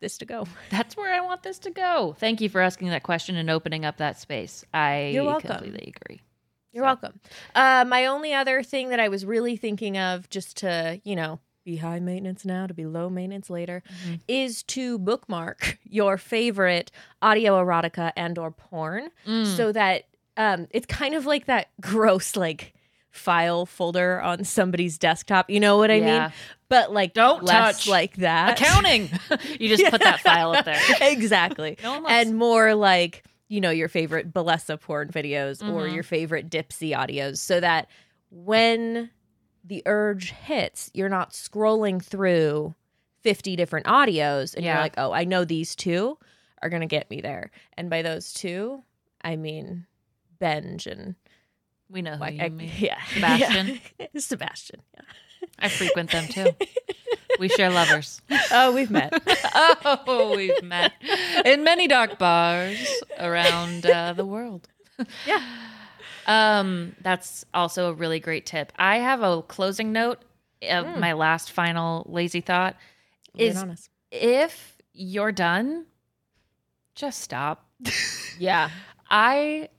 this 0.02 0.20
to 0.20 0.26
go. 0.26 0.46
That's 0.70 0.96
where 0.96 1.12
I 1.14 1.22
want 1.22 1.42
this 1.44 1.58
to 1.60 1.72
go. 1.72 2.16
Thank 2.20 2.42
you 2.42 2.50
for 2.50 2.62
asking 2.62 2.90
that 2.90 3.02
question 3.04 3.36
and 3.38 3.50
opening 3.50 3.86
up 3.86 3.98
that 3.98 4.20
space. 4.20 4.64
I 4.74 5.08
You're 5.14 5.24
welcome. 5.26 5.50
completely 5.52 5.94
agree. 5.96 6.22
You're 6.74 6.84
So- 6.84 6.88
welcome. 6.88 7.20
Uh, 7.56 7.86
my 7.88 8.06
only 8.06 8.34
other 8.34 8.64
thing 8.64 8.90
that 8.90 9.00
I 9.00 9.08
was 9.10 9.26
really 9.26 9.56
thinking 9.58 9.98
of, 9.98 10.30
just 10.30 10.58
to 10.58 11.00
you 11.04 11.16
know, 11.16 11.40
be 11.64 11.78
high 11.78 12.00
maintenance 12.00 12.44
now 12.44 12.66
to 12.66 12.74
be 12.74 12.86
low 12.86 13.10
maintenance 13.10 13.50
later, 13.50 13.84
Mhm. 14.06 14.20
is 14.28 14.64
to 14.64 14.98
bookmark 14.98 15.78
your 15.84 16.18
favorite 16.18 16.92
audio 17.22 17.64
erotica 17.64 18.12
and 18.16 18.38
or 18.40 18.52
porn, 18.52 19.10
Mm. 19.28 19.46
so 19.56 19.72
that 19.72 20.06
um, 20.38 20.68
it's 20.72 20.86
kind 20.86 21.14
of 21.14 21.26
like 21.26 21.46
that 21.46 21.68
gross 21.82 22.36
like 22.38 22.74
file 23.12 23.66
folder 23.66 24.22
on 24.22 24.46
somebody's 24.46 24.98
desktop. 24.98 25.50
You 25.50 25.60
know 25.60 25.78
what 25.78 25.92
I 25.92 25.96
Yeah. 25.96 26.20
mean? 26.22 26.34
But 26.70 26.94
like 26.94 27.14
Don't 27.14 27.46
touch 27.46 27.86
like 27.86 28.16
that. 28.18 28.58
Accounting. 28.60 29.10
you 29.60 29.68
just 29.76 29.92
put 29.92 30.02
that 30.02 30.22
file 30.22 30.54
up 30.56 30.64
there. 30.64 30.80
exactly. 31.02 31.78
No 31.84 32.06
and 32.08 32.38
more 32.38 32.74
like 32.74 33.24
you 33.52 33.60
know 33.60 33.70
your 33.70 33.89
favorite 33.89 34.32
Bellesa 34.34 34.80
porn 34.80 35.10
videos 35.10 35.62
or 35.62 35.86
Mhm. 35.88 35.93
your 35.93 36.04
favorite 36.04 36.49
Dipsea 36.49 36.95
audios, 36.95 37.38
so 37.39 37.60
that 37.60 37.89
when 38.30 39.10
the 39.66 39.84
urge 39.86 40.32
hits, 40.32 40.89
you're 40.93 41.10
not 41.10 41.32
scrolling 41.32 42.02
through 42.02 42.74
fifty 43.22 43.56
different 43.58 43.86
audios, 43.88 44.56
and 44.56 44.64
Yeah. 44.64 44.76
you're 44.76 44.82
like, 44.82 44.93
oh, 44.97 45.12
I 45.12 45.26
know 45.26 45.43
these 45.43 45.76
two 45.76 46.18
are 46.62 46.70
gonna 46.70 46.88
get 46.88 47.10
me 47.10 47.20
there, 47.20 47.52
and 47.78 47.89
by 47.89 48.02
those 48.04 48.32
two, 48.34 48.84
I 49.22 49.36
mean 49.36 49.86
Benj 50.39 50.88
and 50.88 51.16
we 51.89 52.02
know 52.02 52.14
who 52.14 52.20
like, 52.22 52.36
you 52.36 52.41
I- 52.43 52.49
mean. 52.49 52.72
yeah, 52.80 53.02
Sebastian? 53.14 53.82
Yeah. 53.99 54.08
Sebastian. 54.18 54.82
Yeah. 54.95 55.02
I 55.60 55.68
frequent 55.68 56.12
them 56.12 56.28
too. 56.30 56.52
We 57.42 57.50
share 57.50 57.72
lovers. 57.72 58.22
Oh, 58.52 58.72
we've 58.72 58.92
met. 58.92 59.12
oh, 59.56 60.34
we've 60.36 60.62
met 60.62 60.94
in 61.44 61.64
many 61.64 61.88
dark 61.88 62.20
bars 62.20 62.78
around 63.20 63.86
uh, 63.88 64.14
the 64.14 64.26
world. 64.26 64.68
Yeah. 65.26 65.42
Um, 66.28 66.96
that's 67.02 67.44
also 67.54 67.89
a 67.89 67.94
really 67.94 68.20
great 68.20 68.46
tip. 68.46 68.72
I 68.78 68.98
have 68.98 69.24
a 69.24 69.42
closing 69.42 69.92
note 69.92 70.20
of 70.62 70.86
Mm. 70.86 71.00
my 71.00 71.14
last 71.14 71.52
final 71.52 72.06
lazy 72.08 72.42
thought. 72.42 72.76
Is 73.36 73.58
honest. 73.58 73.89
if 74.12 74.78
you're 74.94 75.32
done, 75.32 75.88
just 76.94 77.22
stop. 77.22 77.68
Yeah. 78.38 78.70
I 79.10 79.70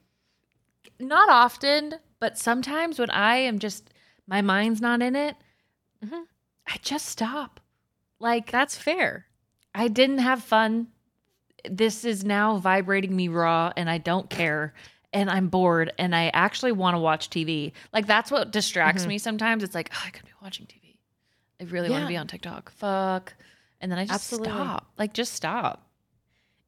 not 0.99 1.29
often, 1.29 1.95
but 2.19 2.37
sometimes 2.37 2.99
when 2.99 3.11
I 3.11 3.37
am 3.37 3.61
just 3.61 3.91
my 4.27 4.41
mind's 4.43 4.81
not 4.81 5.01
in 5.03 5.15
it, 5.15 5.37
Mhm. 6.05 6.25
I 6.67 6.77
just 6.83 7.07
stop. 7.07 7.61
Like 8.19 8.51
That's 8.51 8.77
fair. 8.77 9.27
I 9.75 9.89
didn't 9.89 10.19
have 10.19 10.43
fun. 10.43 10.89
This 11.69 12.05
is 12.05 12.25
now 12.25 12.57
vibrating 12.59 13.15
me 13.17 13.29
raw 13.29 13.73
and 13.77 13.89
I 13.89 13.99
don't 13.99 14.29
care 14.29 14.75
and 15.13 15.31
I'm 15.31 15.49
bored 15.49 15.93
and 15.99 16.15
I 16.15 16.31
actually 16.35 16.73
want 16.73 16.95
to 16.95 16.99
watch 16.99 17.31
TV. 17.31 17.73
Like 17.93 18.07
that's 18.07 18.31
what 18.31 18.51
distracts 18.51 19.05
Mhm. 19.05 19.09
me 19.09 19.19
sometimes. 19.19 19.63
It's 19.63 19.75
like, 19.75 19.91
oh, 19.95 20.03
I 20.07 20.11
could 20.11 20.25
be 20.25 20.33
watching 20.43 20.67
TV. 20.67 20.99
I 21.61 21.65
really 21.65 21.91
want 21.91 22.03
to 22.03 22.09
be 22.09 22.17
on 22.17 22.27
TikTok. 22.27 22.71
Fuck. 22.73 23.35
And 23.81 23.91
then 23.91 23.99
I 23.99 24.05
just 24.05 24.15
Absolutely. 24.15 24.49
stop. 24.53 24.93
Like 24.99 25.13
just 25.15 25.33
stop. 25.33 25.89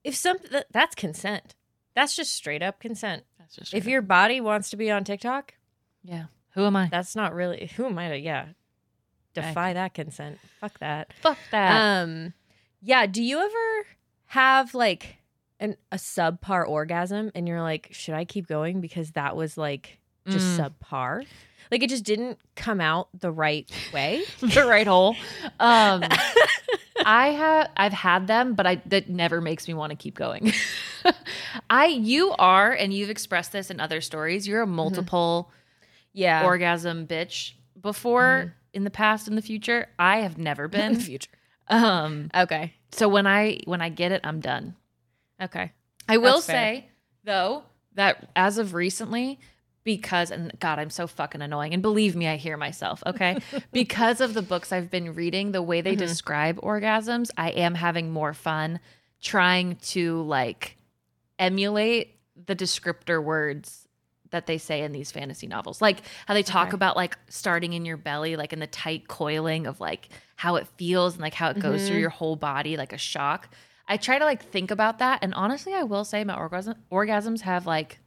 If 0.03 0.15
some 0.17 0.39
that, 0.51 0.67
that's 0.71 0.95
consent. 0.95 1.55
That's 1.95 2.15
just 2.17 2.33
straight 2.33 2.63
up 2.63 2.81
consent. 2.81 3.25
That's 3.39 3.55
just 3.57 3.75
If 3.75 3.87
your 3.87 4.03
body 4.03 4.41
wants 4.41 4.71
to 4.71 4.77
be 4.77 4.91
on 4.91 5.05
TikTok, 5.05 5.55
Yeah. 6.03 6.27
Who 6.55 6.65
am 6.67 6.77
I? 6.77 6.89
that's 6.89 7.15
not 7.17 7.35
really 7.35 7.71
who 7.77 7.87
am 7.87 7.99
I 7.99 8.09
to 8.11 8.19
yeah. 8.19 8.49
Defy 9.35 9.73
that 9.75 9.95
consent. 9.95 10.39
Fuck 10.61 10.79
that. 10.81 11.13
Fuck 11.21 11.39
that. 11.51 12.03
Um 12.03 12.33
yeah, 12.83 13.07
do 13.07 13.23
you 13.23 13.39
ever 13.41 13.87
have 14.27 14.75
like 14.75 15.17
an 15.61 15.77
a 15.93 15.97
subpar 15.97 16.67
orgasm 16.69 17.31
and 17.35 17.47
you're 17.49 17.63
like, 17.63 17.89
should 17.93 18.15
I 18.15 18.25
keep 18.25 18.47
going 18.47 18.81
because 18.81 19.13
that 19.13 19.37
was 19.37 19.57
like 19.57 19.99
just 20.29 20.59
Mm. 20.59 20.73
subpar. 20.83 21.27
Like 21.71 21.83
it 21.83 21.89
just 21.91 22.05
didn't 22.05 22.39
come 22.57 22.81
out 22.81 23.09
the 23.19 23.33
right 23.33 23.71
way. 23.93 24.23
the 24.41 24.65
right 24.67 24.87
hole. 24.87 25.17
Um, 25.59 26.03
I 27.07 27.29
have 27.31 27.71
I've 27.77 27.93
had 27.93 28.27
them, 28.27 28.55
but 28.55 28.67
I 28.67 28.83
that 28.87 29.09
never 29.09 29.41
makes 29.41 29.67
me 29.67 29.75
want 29.75 29.91
to 29.91 29.97
keep 29.97 30.15
going. 30.15 30.53
I 31.71 31.87
you 31.87 32.33
are, 32.39 32.73
and 32.73 32.93
you've 32.93 33.11
expressed 33.11 33.53
this 33.53 33.71
in 33.71 33.81
other 33.81 34.01
stories. 34.01 34.47
You're 34.47 34.63
a 34.63 34.67
multiple 34.67 35.51
Yeah. 36.13 36.45
orgasm 36.45 37.07
bitch 37.07 37.53
before 37.81 38.55
in 38.75 38.85
the 38.85 38.91
past 38.91 39.29
in 39.29 39.37
the 39.37 39.43
future. 39.43 39.89
I 39.99 40.19
have 40.19 40.37
never 40.39 40.69
been 40.75 40.81
in 40.93 40.95
the 40.95 41.01
future. 41.01 41.31
um, 41.69 42.31
Okay. 42.35 42.73
so 42.93 43.09
when 43.09 43.27
I 43.27 43.61
when 43.65 43.81
I 43.81 43.89
get 43.89 44.13
it, 44.13 44.21
I'm 44.25 44.41
done. 44.41 44.75
Okay. 45.41 45.73
I 46.09 46.19
will 46.19 46.35
That's 46.35 46.47
fair. 46.47 46.57
say 46.57 46.89
though 47.25 47.63
that 47.95 48.29
as 48.37 48.59
of 48.59 48.75
recently, 48.75 49.39
because 49.85 50.31
and 50.31 50.53
God, 50.61 50.79
I'm 50.79 50.91
so 50.91 51.07
fucking 51.07 51.41
annoying. 51.43 51.73
And 51.73 51.83
believe 51.83 52.15
me, 52.17 52.27
I 52.29 52.37
hear 52.37 52.57
myself. 52.57 53.03
Okay, 53.07 53.39
because 53.73 54.21
of 54.21 54.35
the 54.35 54.43
books 54.43 54.73
I've 54.73 54.91
been 54.91 55.15
reading, 55.15 55.53
the 55.53 55.63
way 55.63 55.81
they 55.81 55.95
describe 55.95 56.57
orgasms, 56.61 57.31
I 57.37 57.51
am 57.51 57.75
having 57.75 58.11
more 58.11 58.35
fun 58.35 58.81
trying 59.23 59.77
to 59.77 60.23
like 60.23 60.77
emulate 61.39 62.17
the 62.47 62.55
descriptor 62.57 63.23
words 63.23 63.84
that 64.35 64.47
they 64.47 64.59
say 64.59 64.83
in 64.83 64.93
these 64.93 65.11
fantasy 65.11 65.47
novels 65.47 65.81
like 65.81 66.01
how 66.27 66.35
they 66.35 66.43
talk 66.43 66.69
Okay. 66.69 66.75
about 66.75 66.97
like 66.97 67.17
starting 67.29 67.73
in 67.73 67.85
your 67.85 67.97
belly 67.97 68.37
like 68.37 68.53
in 68.53 68.59
the 68.59 68.67
tight 68.67 69.09
coiling 69.09 69.67
of 69.67 69.81
like 69.81 70.09
how 70.37 70.57
it 70.57 70.67
feels 70.77 71.15
and 71.15 71.23
like 71.23 71.35
how 71.35 71.49
it 71.51 71.59
goes 71.59 71.87
through 71.87 71.97
Mhm. 71.97 72.01
your 72.01 72.11
whole 72.11 72.37
body 72.37 72.77
like 72.77 72.93
a 72.93 72.99
shock 72.99 73.49
i 73.89 73.97
try 73.97 74.19
to 74.19 74.25
like 74.25 74.43
think 74.51 74.71
about 74.71 74.99
that 74.99 75.21
and 75.23 75.33
honestly 75.35 75.73
i 75.73 75.83
will 75.83 76.05
say 76.05 76.25
my 76.25 76.37
orgasm 76.37 76.75
orgasms 76.91 77.41
have 77.43 77.67
like 77.67 77.99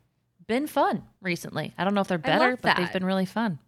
been 0.47 0.67
fun 0.67 1.03
recently 1.21 1.73
i 1.77 1.83
don't 1.83 1.93
know 1.93 2.01
if 2.01 2.07
they're 2.07 2.17
better 2.17 2.57
but 2.61 2.75
they've 2.77 2.91
been 2.93 3.05
really 3.05 3.25
fun 3.25 3.59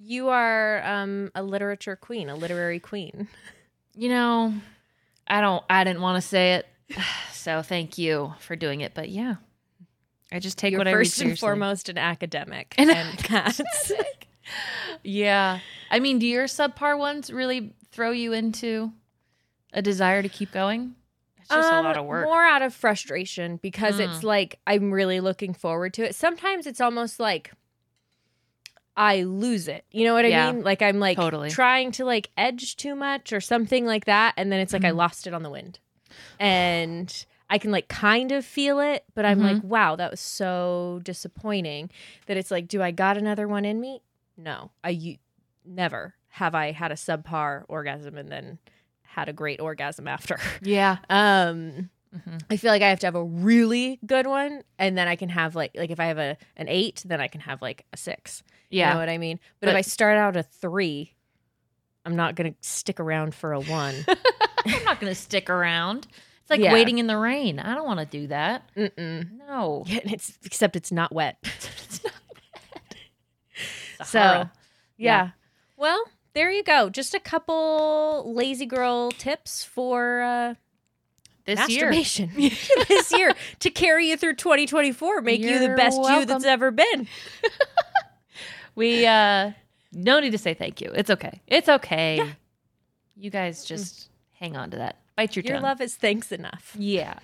You 0.00 0.28
are 0.28 0.80
um, 0.84 1.30
a 1.34 1.42
literature 1.42 1.96
queen, 1.96 2.28
a 2.28 2.36
literary 2.36 2.78
queen. 2.80 3.26
you 3.94 4.08
know 4.10 4.52
i 5.26 5.40
don't 5.40 5.64
i 5.70 5.84
didn't 5.84 6.02
want 6.02 6.22
to 6.22 6.26
say 6.28 6.54
it 6.54 6.66
so 7.32 7.62
thank 7.62 7.98
you 7.98 8.32
for 8.40 8.56
doing 8.56 8.80
it 8.80 8.92
but 8.94 9.08
yeah 9.08 9.36
i 10.32 10.38
just 10.38 10.58
take 10.58 10.72
You're 10.72 10.80
what 10.80 10.88
i 10.88 10.92
first 10.92 11.20
and 11.20 11.38
foremost 11.38 11.88
an 11.88 11.98
academic. 11.98 12.74
An 12.78 12.90
and 12.90 13.18
that's 13.28 13.92
Yeah. 15.02 15.60
I 15.90 16.00
mean, 16.00 16.18
do 16.18 16.26
your 16.26 16.44
subpar 16.46 16.98
ones 16.98 17.30
really 17.32 17.74
throw 17.90 18.10
you 18.10 18.32
into 18.32 18.92
a 19.72 19.82
desire 19.82 20.22
to 20.22 20.28
keep 20.28 20.50
going? 20.52 20.94
It's 21.38 21.48
just 21.48 21.70
a 21.72 21.76
Um, 21.76 21.84
lot 21.84 21.96
of 21.96 22.06
work. 22.06 22.24
More 22.24 22.44
out 22.44 22.62
of 22.62 22.74
frustration 22.74 23.58
because 23.62 23.98
it's 23.98 24.18
Mm. 24.20 24.24
like 24.24 24.58
I'm 24.66 24.90
really 24.90 25.20
looking 25.20 25.54
forward 25.54 25.94
to 25.94 26.02
it. 26.04 26.14
Sometimes 26.14 26.66
it's 26.66 26.80
almost 26.80 27.20
like 27.20 27.52
I 28.96 29.22
lose 29.22 29.68
it. 29.68 29.84
You 29.92 30.04
know 30.04 30.14
what 30.14 30.24
I 30.24 30.28
Yeah. 30.28 30.52
mean? 30.52 30.62
Like 30.64 30.82
I'm 30.82 30.98
like 30.98 31.16
Totally. 31.16 31.50
trying 31.50 31.92
to 31.92 32.04
like 32.04 32.30
edge 32.36 32.76
too 32.76 32.94
much 32.96 33.32
or 33.32 33.40
something 33.40 33.86
like 33.86 34.06
that 34.06 34.34
and 34.36 34.50
then 34.50 34.60
it's 34.60 34.72
like 34.72 34.84
I 34.84 34.90
Mhm. 34.90 34.96
lost 34.96 35.26
it 35.26 35.34
on 35.34 35.42
the 35.42 35.50
wind. 35.50 35.78
And 36.40 37.26
I 37.50 37.58
can 37.58 37.70
like 37.70 37.88
kind 37.88 38.30
of 38.32 38.44
feel 38.44 38.78
it, 38.80 39.04
but 39.14 39.24
I'm 39.24 39.40
Mhm. 39.40 39.42
like, 39.54 39.62
wow, 39.64 39.96
that 39.96 40.10
was 40.10 40.20
so 40.20 41.00
disappointing 41.02 41.90
that 42.26 42.36
it's 42.36 42.50
like, 42.50 42.68
do 42.68 42.82
I 42.82 42.90
got 42.90 43.16
another 43.16 43.48
one 43.48 43.64
in 43.64 43.80
me? 43.80 44.02
No. 44.36 44.70
I 44.84 44.90
u- 44.90 45.16
never 45.64 46.14
have 46.28 46.54
I 46.54 46.72
had 46.72 46.92
a 46.92 46.94
subpar 46.94 47.64
orgasm 47.68 48.16
and 48.18 48.30
then 48.30 48.58
had 49.02 49.28
a 49.28 49.32
great 49.32 49.60
orgasm 49.60 50.06
after. 50.06 50.38
yeah. 50.62 50.98
Um 51.10 51.90
Mhm. 52.16 52.40
I 52.50 52.56
feel 52.56 52.70
like 52.70 52.80
I 52.80 52.88
have 52.88 53.00
to 53.00 53.06
have 53.06 53.14
a 53.14 53.22
really 53.24 53.98
good 54.06 54.26
one 54.26 54.62
and 54.78 54.96
then 54.96 55.08
I 55.08 55.16
can 55.16 55.28
have 55.28 55.54
like 55.54 55.72
like 55.74 55.90
if 55.90 56.00
I 56.00 56.06
have 56.06 56.16
a 56.18 56.36
an 56.56 56.66
8, 56.68 57.02
then 57.06 57.20
I 57.20 57.28
can 57.28 57.42
have 57.42 57.60
like 57.60 57.84
a 57.92 57.96
6. 57.98 58.42
Yeah. 58.70 58.88
You 58.88 58.94
know 58.94 59.00
what 59.00 59.08
I 59.10 59.18
mean? 59.18 59.38
But, 59.60 59.66
But- 59.66 59.70
if 59.70 59.76
I 59.76 59.80
start 59.82 60.16
out 60.16 60.36
a 60.36 60.42
3, 60.42 61.12
I'm 62.06 62.16
not 62.16 62.34
going 62.34 62.52
to 62.52 62.58
stick 62.66 62.98
around 63.00 63.34
for 63.34 63.52
a 63.52 63.60
1. 63.60 63.94
I'm 64.66 64.84
not 64.84 65.00
going 65.00 65.10
to 65.10 65.14
stick 65.20 65.50
around. 65.50 66.06
It's 66.48 66.50
like 66.50 66.60
Yeah. 66.60 66.72
waiting 66.72 66.96
in 66.96 67.08
the 67.08 67.16
rain. 67.18 67.58
I 67.58 67.74
don't 67.74 67.84
want 67.84 68.00
to 68.00 68.06
do 68.06 68.26
that. 68.28 68.62
Mm-mm. 68.74 69.28
No. 69.46 69.84
Yeah, 69.86 69.98
and 70.02 70.12
it's 70.14 70.38
except 70.44 70.76
it's 70.76 70.90
not 70.90 71.12
wet. 71.12 71.36
so, 74.02 74.18
yeah. 74.18 74.46
Yeah. 74.96 75.30
Well, 75.76 76.02
there 76.32 76.50
you 76.50 76.62
go. 76.62 76.88
Just 76.88 77.12
a 77.12 77.20
couple 77.20 78.32
lazy 78.34 78.64
girl 78.64 79.10
tips 79.10 79.62
for 79.62 80.22
uh 80.22 80.54
this 81.44 81.68
year. 81.68 81.90
this 81.90 83.12
year 83.12 83.34
to 83.60 83.70
carry 83.70 84.08
you 84.08 84.16
through 84.16 84.36
2024, 84.36 85.20
make 85.20 85.42
you 85.42 85.58
the 85.58 85.66
You're 85.66 85.76
best 85.76 85.98
you 85.98 86.24
that's 86.24 86.46
ever 86.46 86.70
been. 86.70 87.06
We 88.74 89.06
uh 89.06 89.52
no 89.92 90.20
need 90.20 90.30
to 90.30 90.38
say 90.38 90.54
thank 90.54 90.80
you. 90.80 90.92
It's 90.94 91.10
okay. 91.10 91.42
It's 91.46 91.68
okay. 91.68 92.22
You 93.16 93.30
guys 93.30 93.66
just 93.66 94.08
hang 94.38 94.56
on 94.56 94.70
to 94.70 94.78
that. 94.78 94.96
Bite 95.18 95.34
your, 95.36 95.42
Your 95.44 95.54
tongue. 95.56 95.62
love 95.64 95.80
is 95.80 95.96
thanks 95.96 96.30
enough. 96.32 96.74
Yeah. 96.78 97.18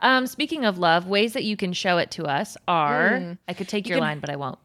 Um, 0.00 0.26
speaking 0.26 0.64
of 0.66 0.78
love, 0.78 1.06
ways 1.08 1.32
that 1.32 1.44
you 1.44 1.56
can 1.56 1.72
show 1.72 1.96
it 1.98 2.10
to 2.12 2.24
us 2.26 2.56
are 2.68 3.10
Mm. 3.12 3.38
I 3.48 3.54
could 3.54 3.68
take 3.68 3.86
You 3.86 3.90
your 3.94 3.96
can- 4.00 4.08
line, 4.08 4.20
but 4.20 4.28
I 4.30 4.36
won't. 4.36 4.58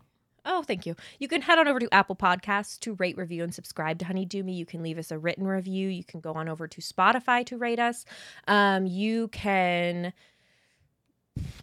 Oh, 0.45 0.63
thank 0.63 0.85
you. 0.85 0.95
You 1.19 1.27
can 1.29 1.41
head 1.41 1.59
on 1.59 1.67
over 1.67 1.79
to 1.79 1.93
Apple 1.93 2.15
Podcasts 2.15 2.77
to 2.81 2.93
rate, 2.95 3.17
review, 3.17 3.43
and 3.43 3.53
subscribe 3.53 3.99
to 3.99 4.05
Honeydew 4.05 4.43
Me. 4.43 4.53
You 4.53 4.65
can 4.65 4.83
leave 4.83 4.97
us 4.97 5.11
a 5.11 5.17
written 5.17 5.47
review. 5.47 5.87
You 5.89 6.03
can 6.03 6.19
go 6.19 6.33
on 6.33 6.47
over 6.49 6.67
to 6.67 6.81
Spotify 6.81 7.45
to 7.47 7.57
rate 7.57 7.79
us. 7.79 8.05
Um, 8.47 8.85
you 8.85 9.27
can 9.29 10.11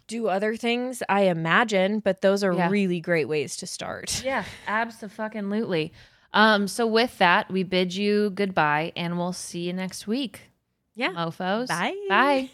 do 0.07 0.27
other 0.27 0.55
things, 0.55 1.01
I 1.09 1.21
imagine, 1.21 1.99
but 1.99 2.21
those 2.21 2.43
are 2.43 2.53
Yeah. 2.53 2.69
really 2.69 2.99
great 2.99 3.27
ways 3.27 3.55
to 3.57 3.67
start. 3.67 4.21
Yeah, 4.25 4.43
absolutely. 4.67 5.93
Um, 6.33 6.67
so 6.67 6.85
with 6.85 7.17
that, 7.19 7.49
we 7.51 7.63
bid 7.63 7.95
you 7.95 8.29
goodbye 8.31 8.91
and 8.95 9.17
we'll 9.17 9.33
see 9.33 9.61
you 9.67 9.73
next 9.73 10.05
week. 10.07 10.41
Yeah. 10.95 11.11
Mofos. 11.11 11.67
Bye. 11.67 11.95
Bye. 12.09 12.49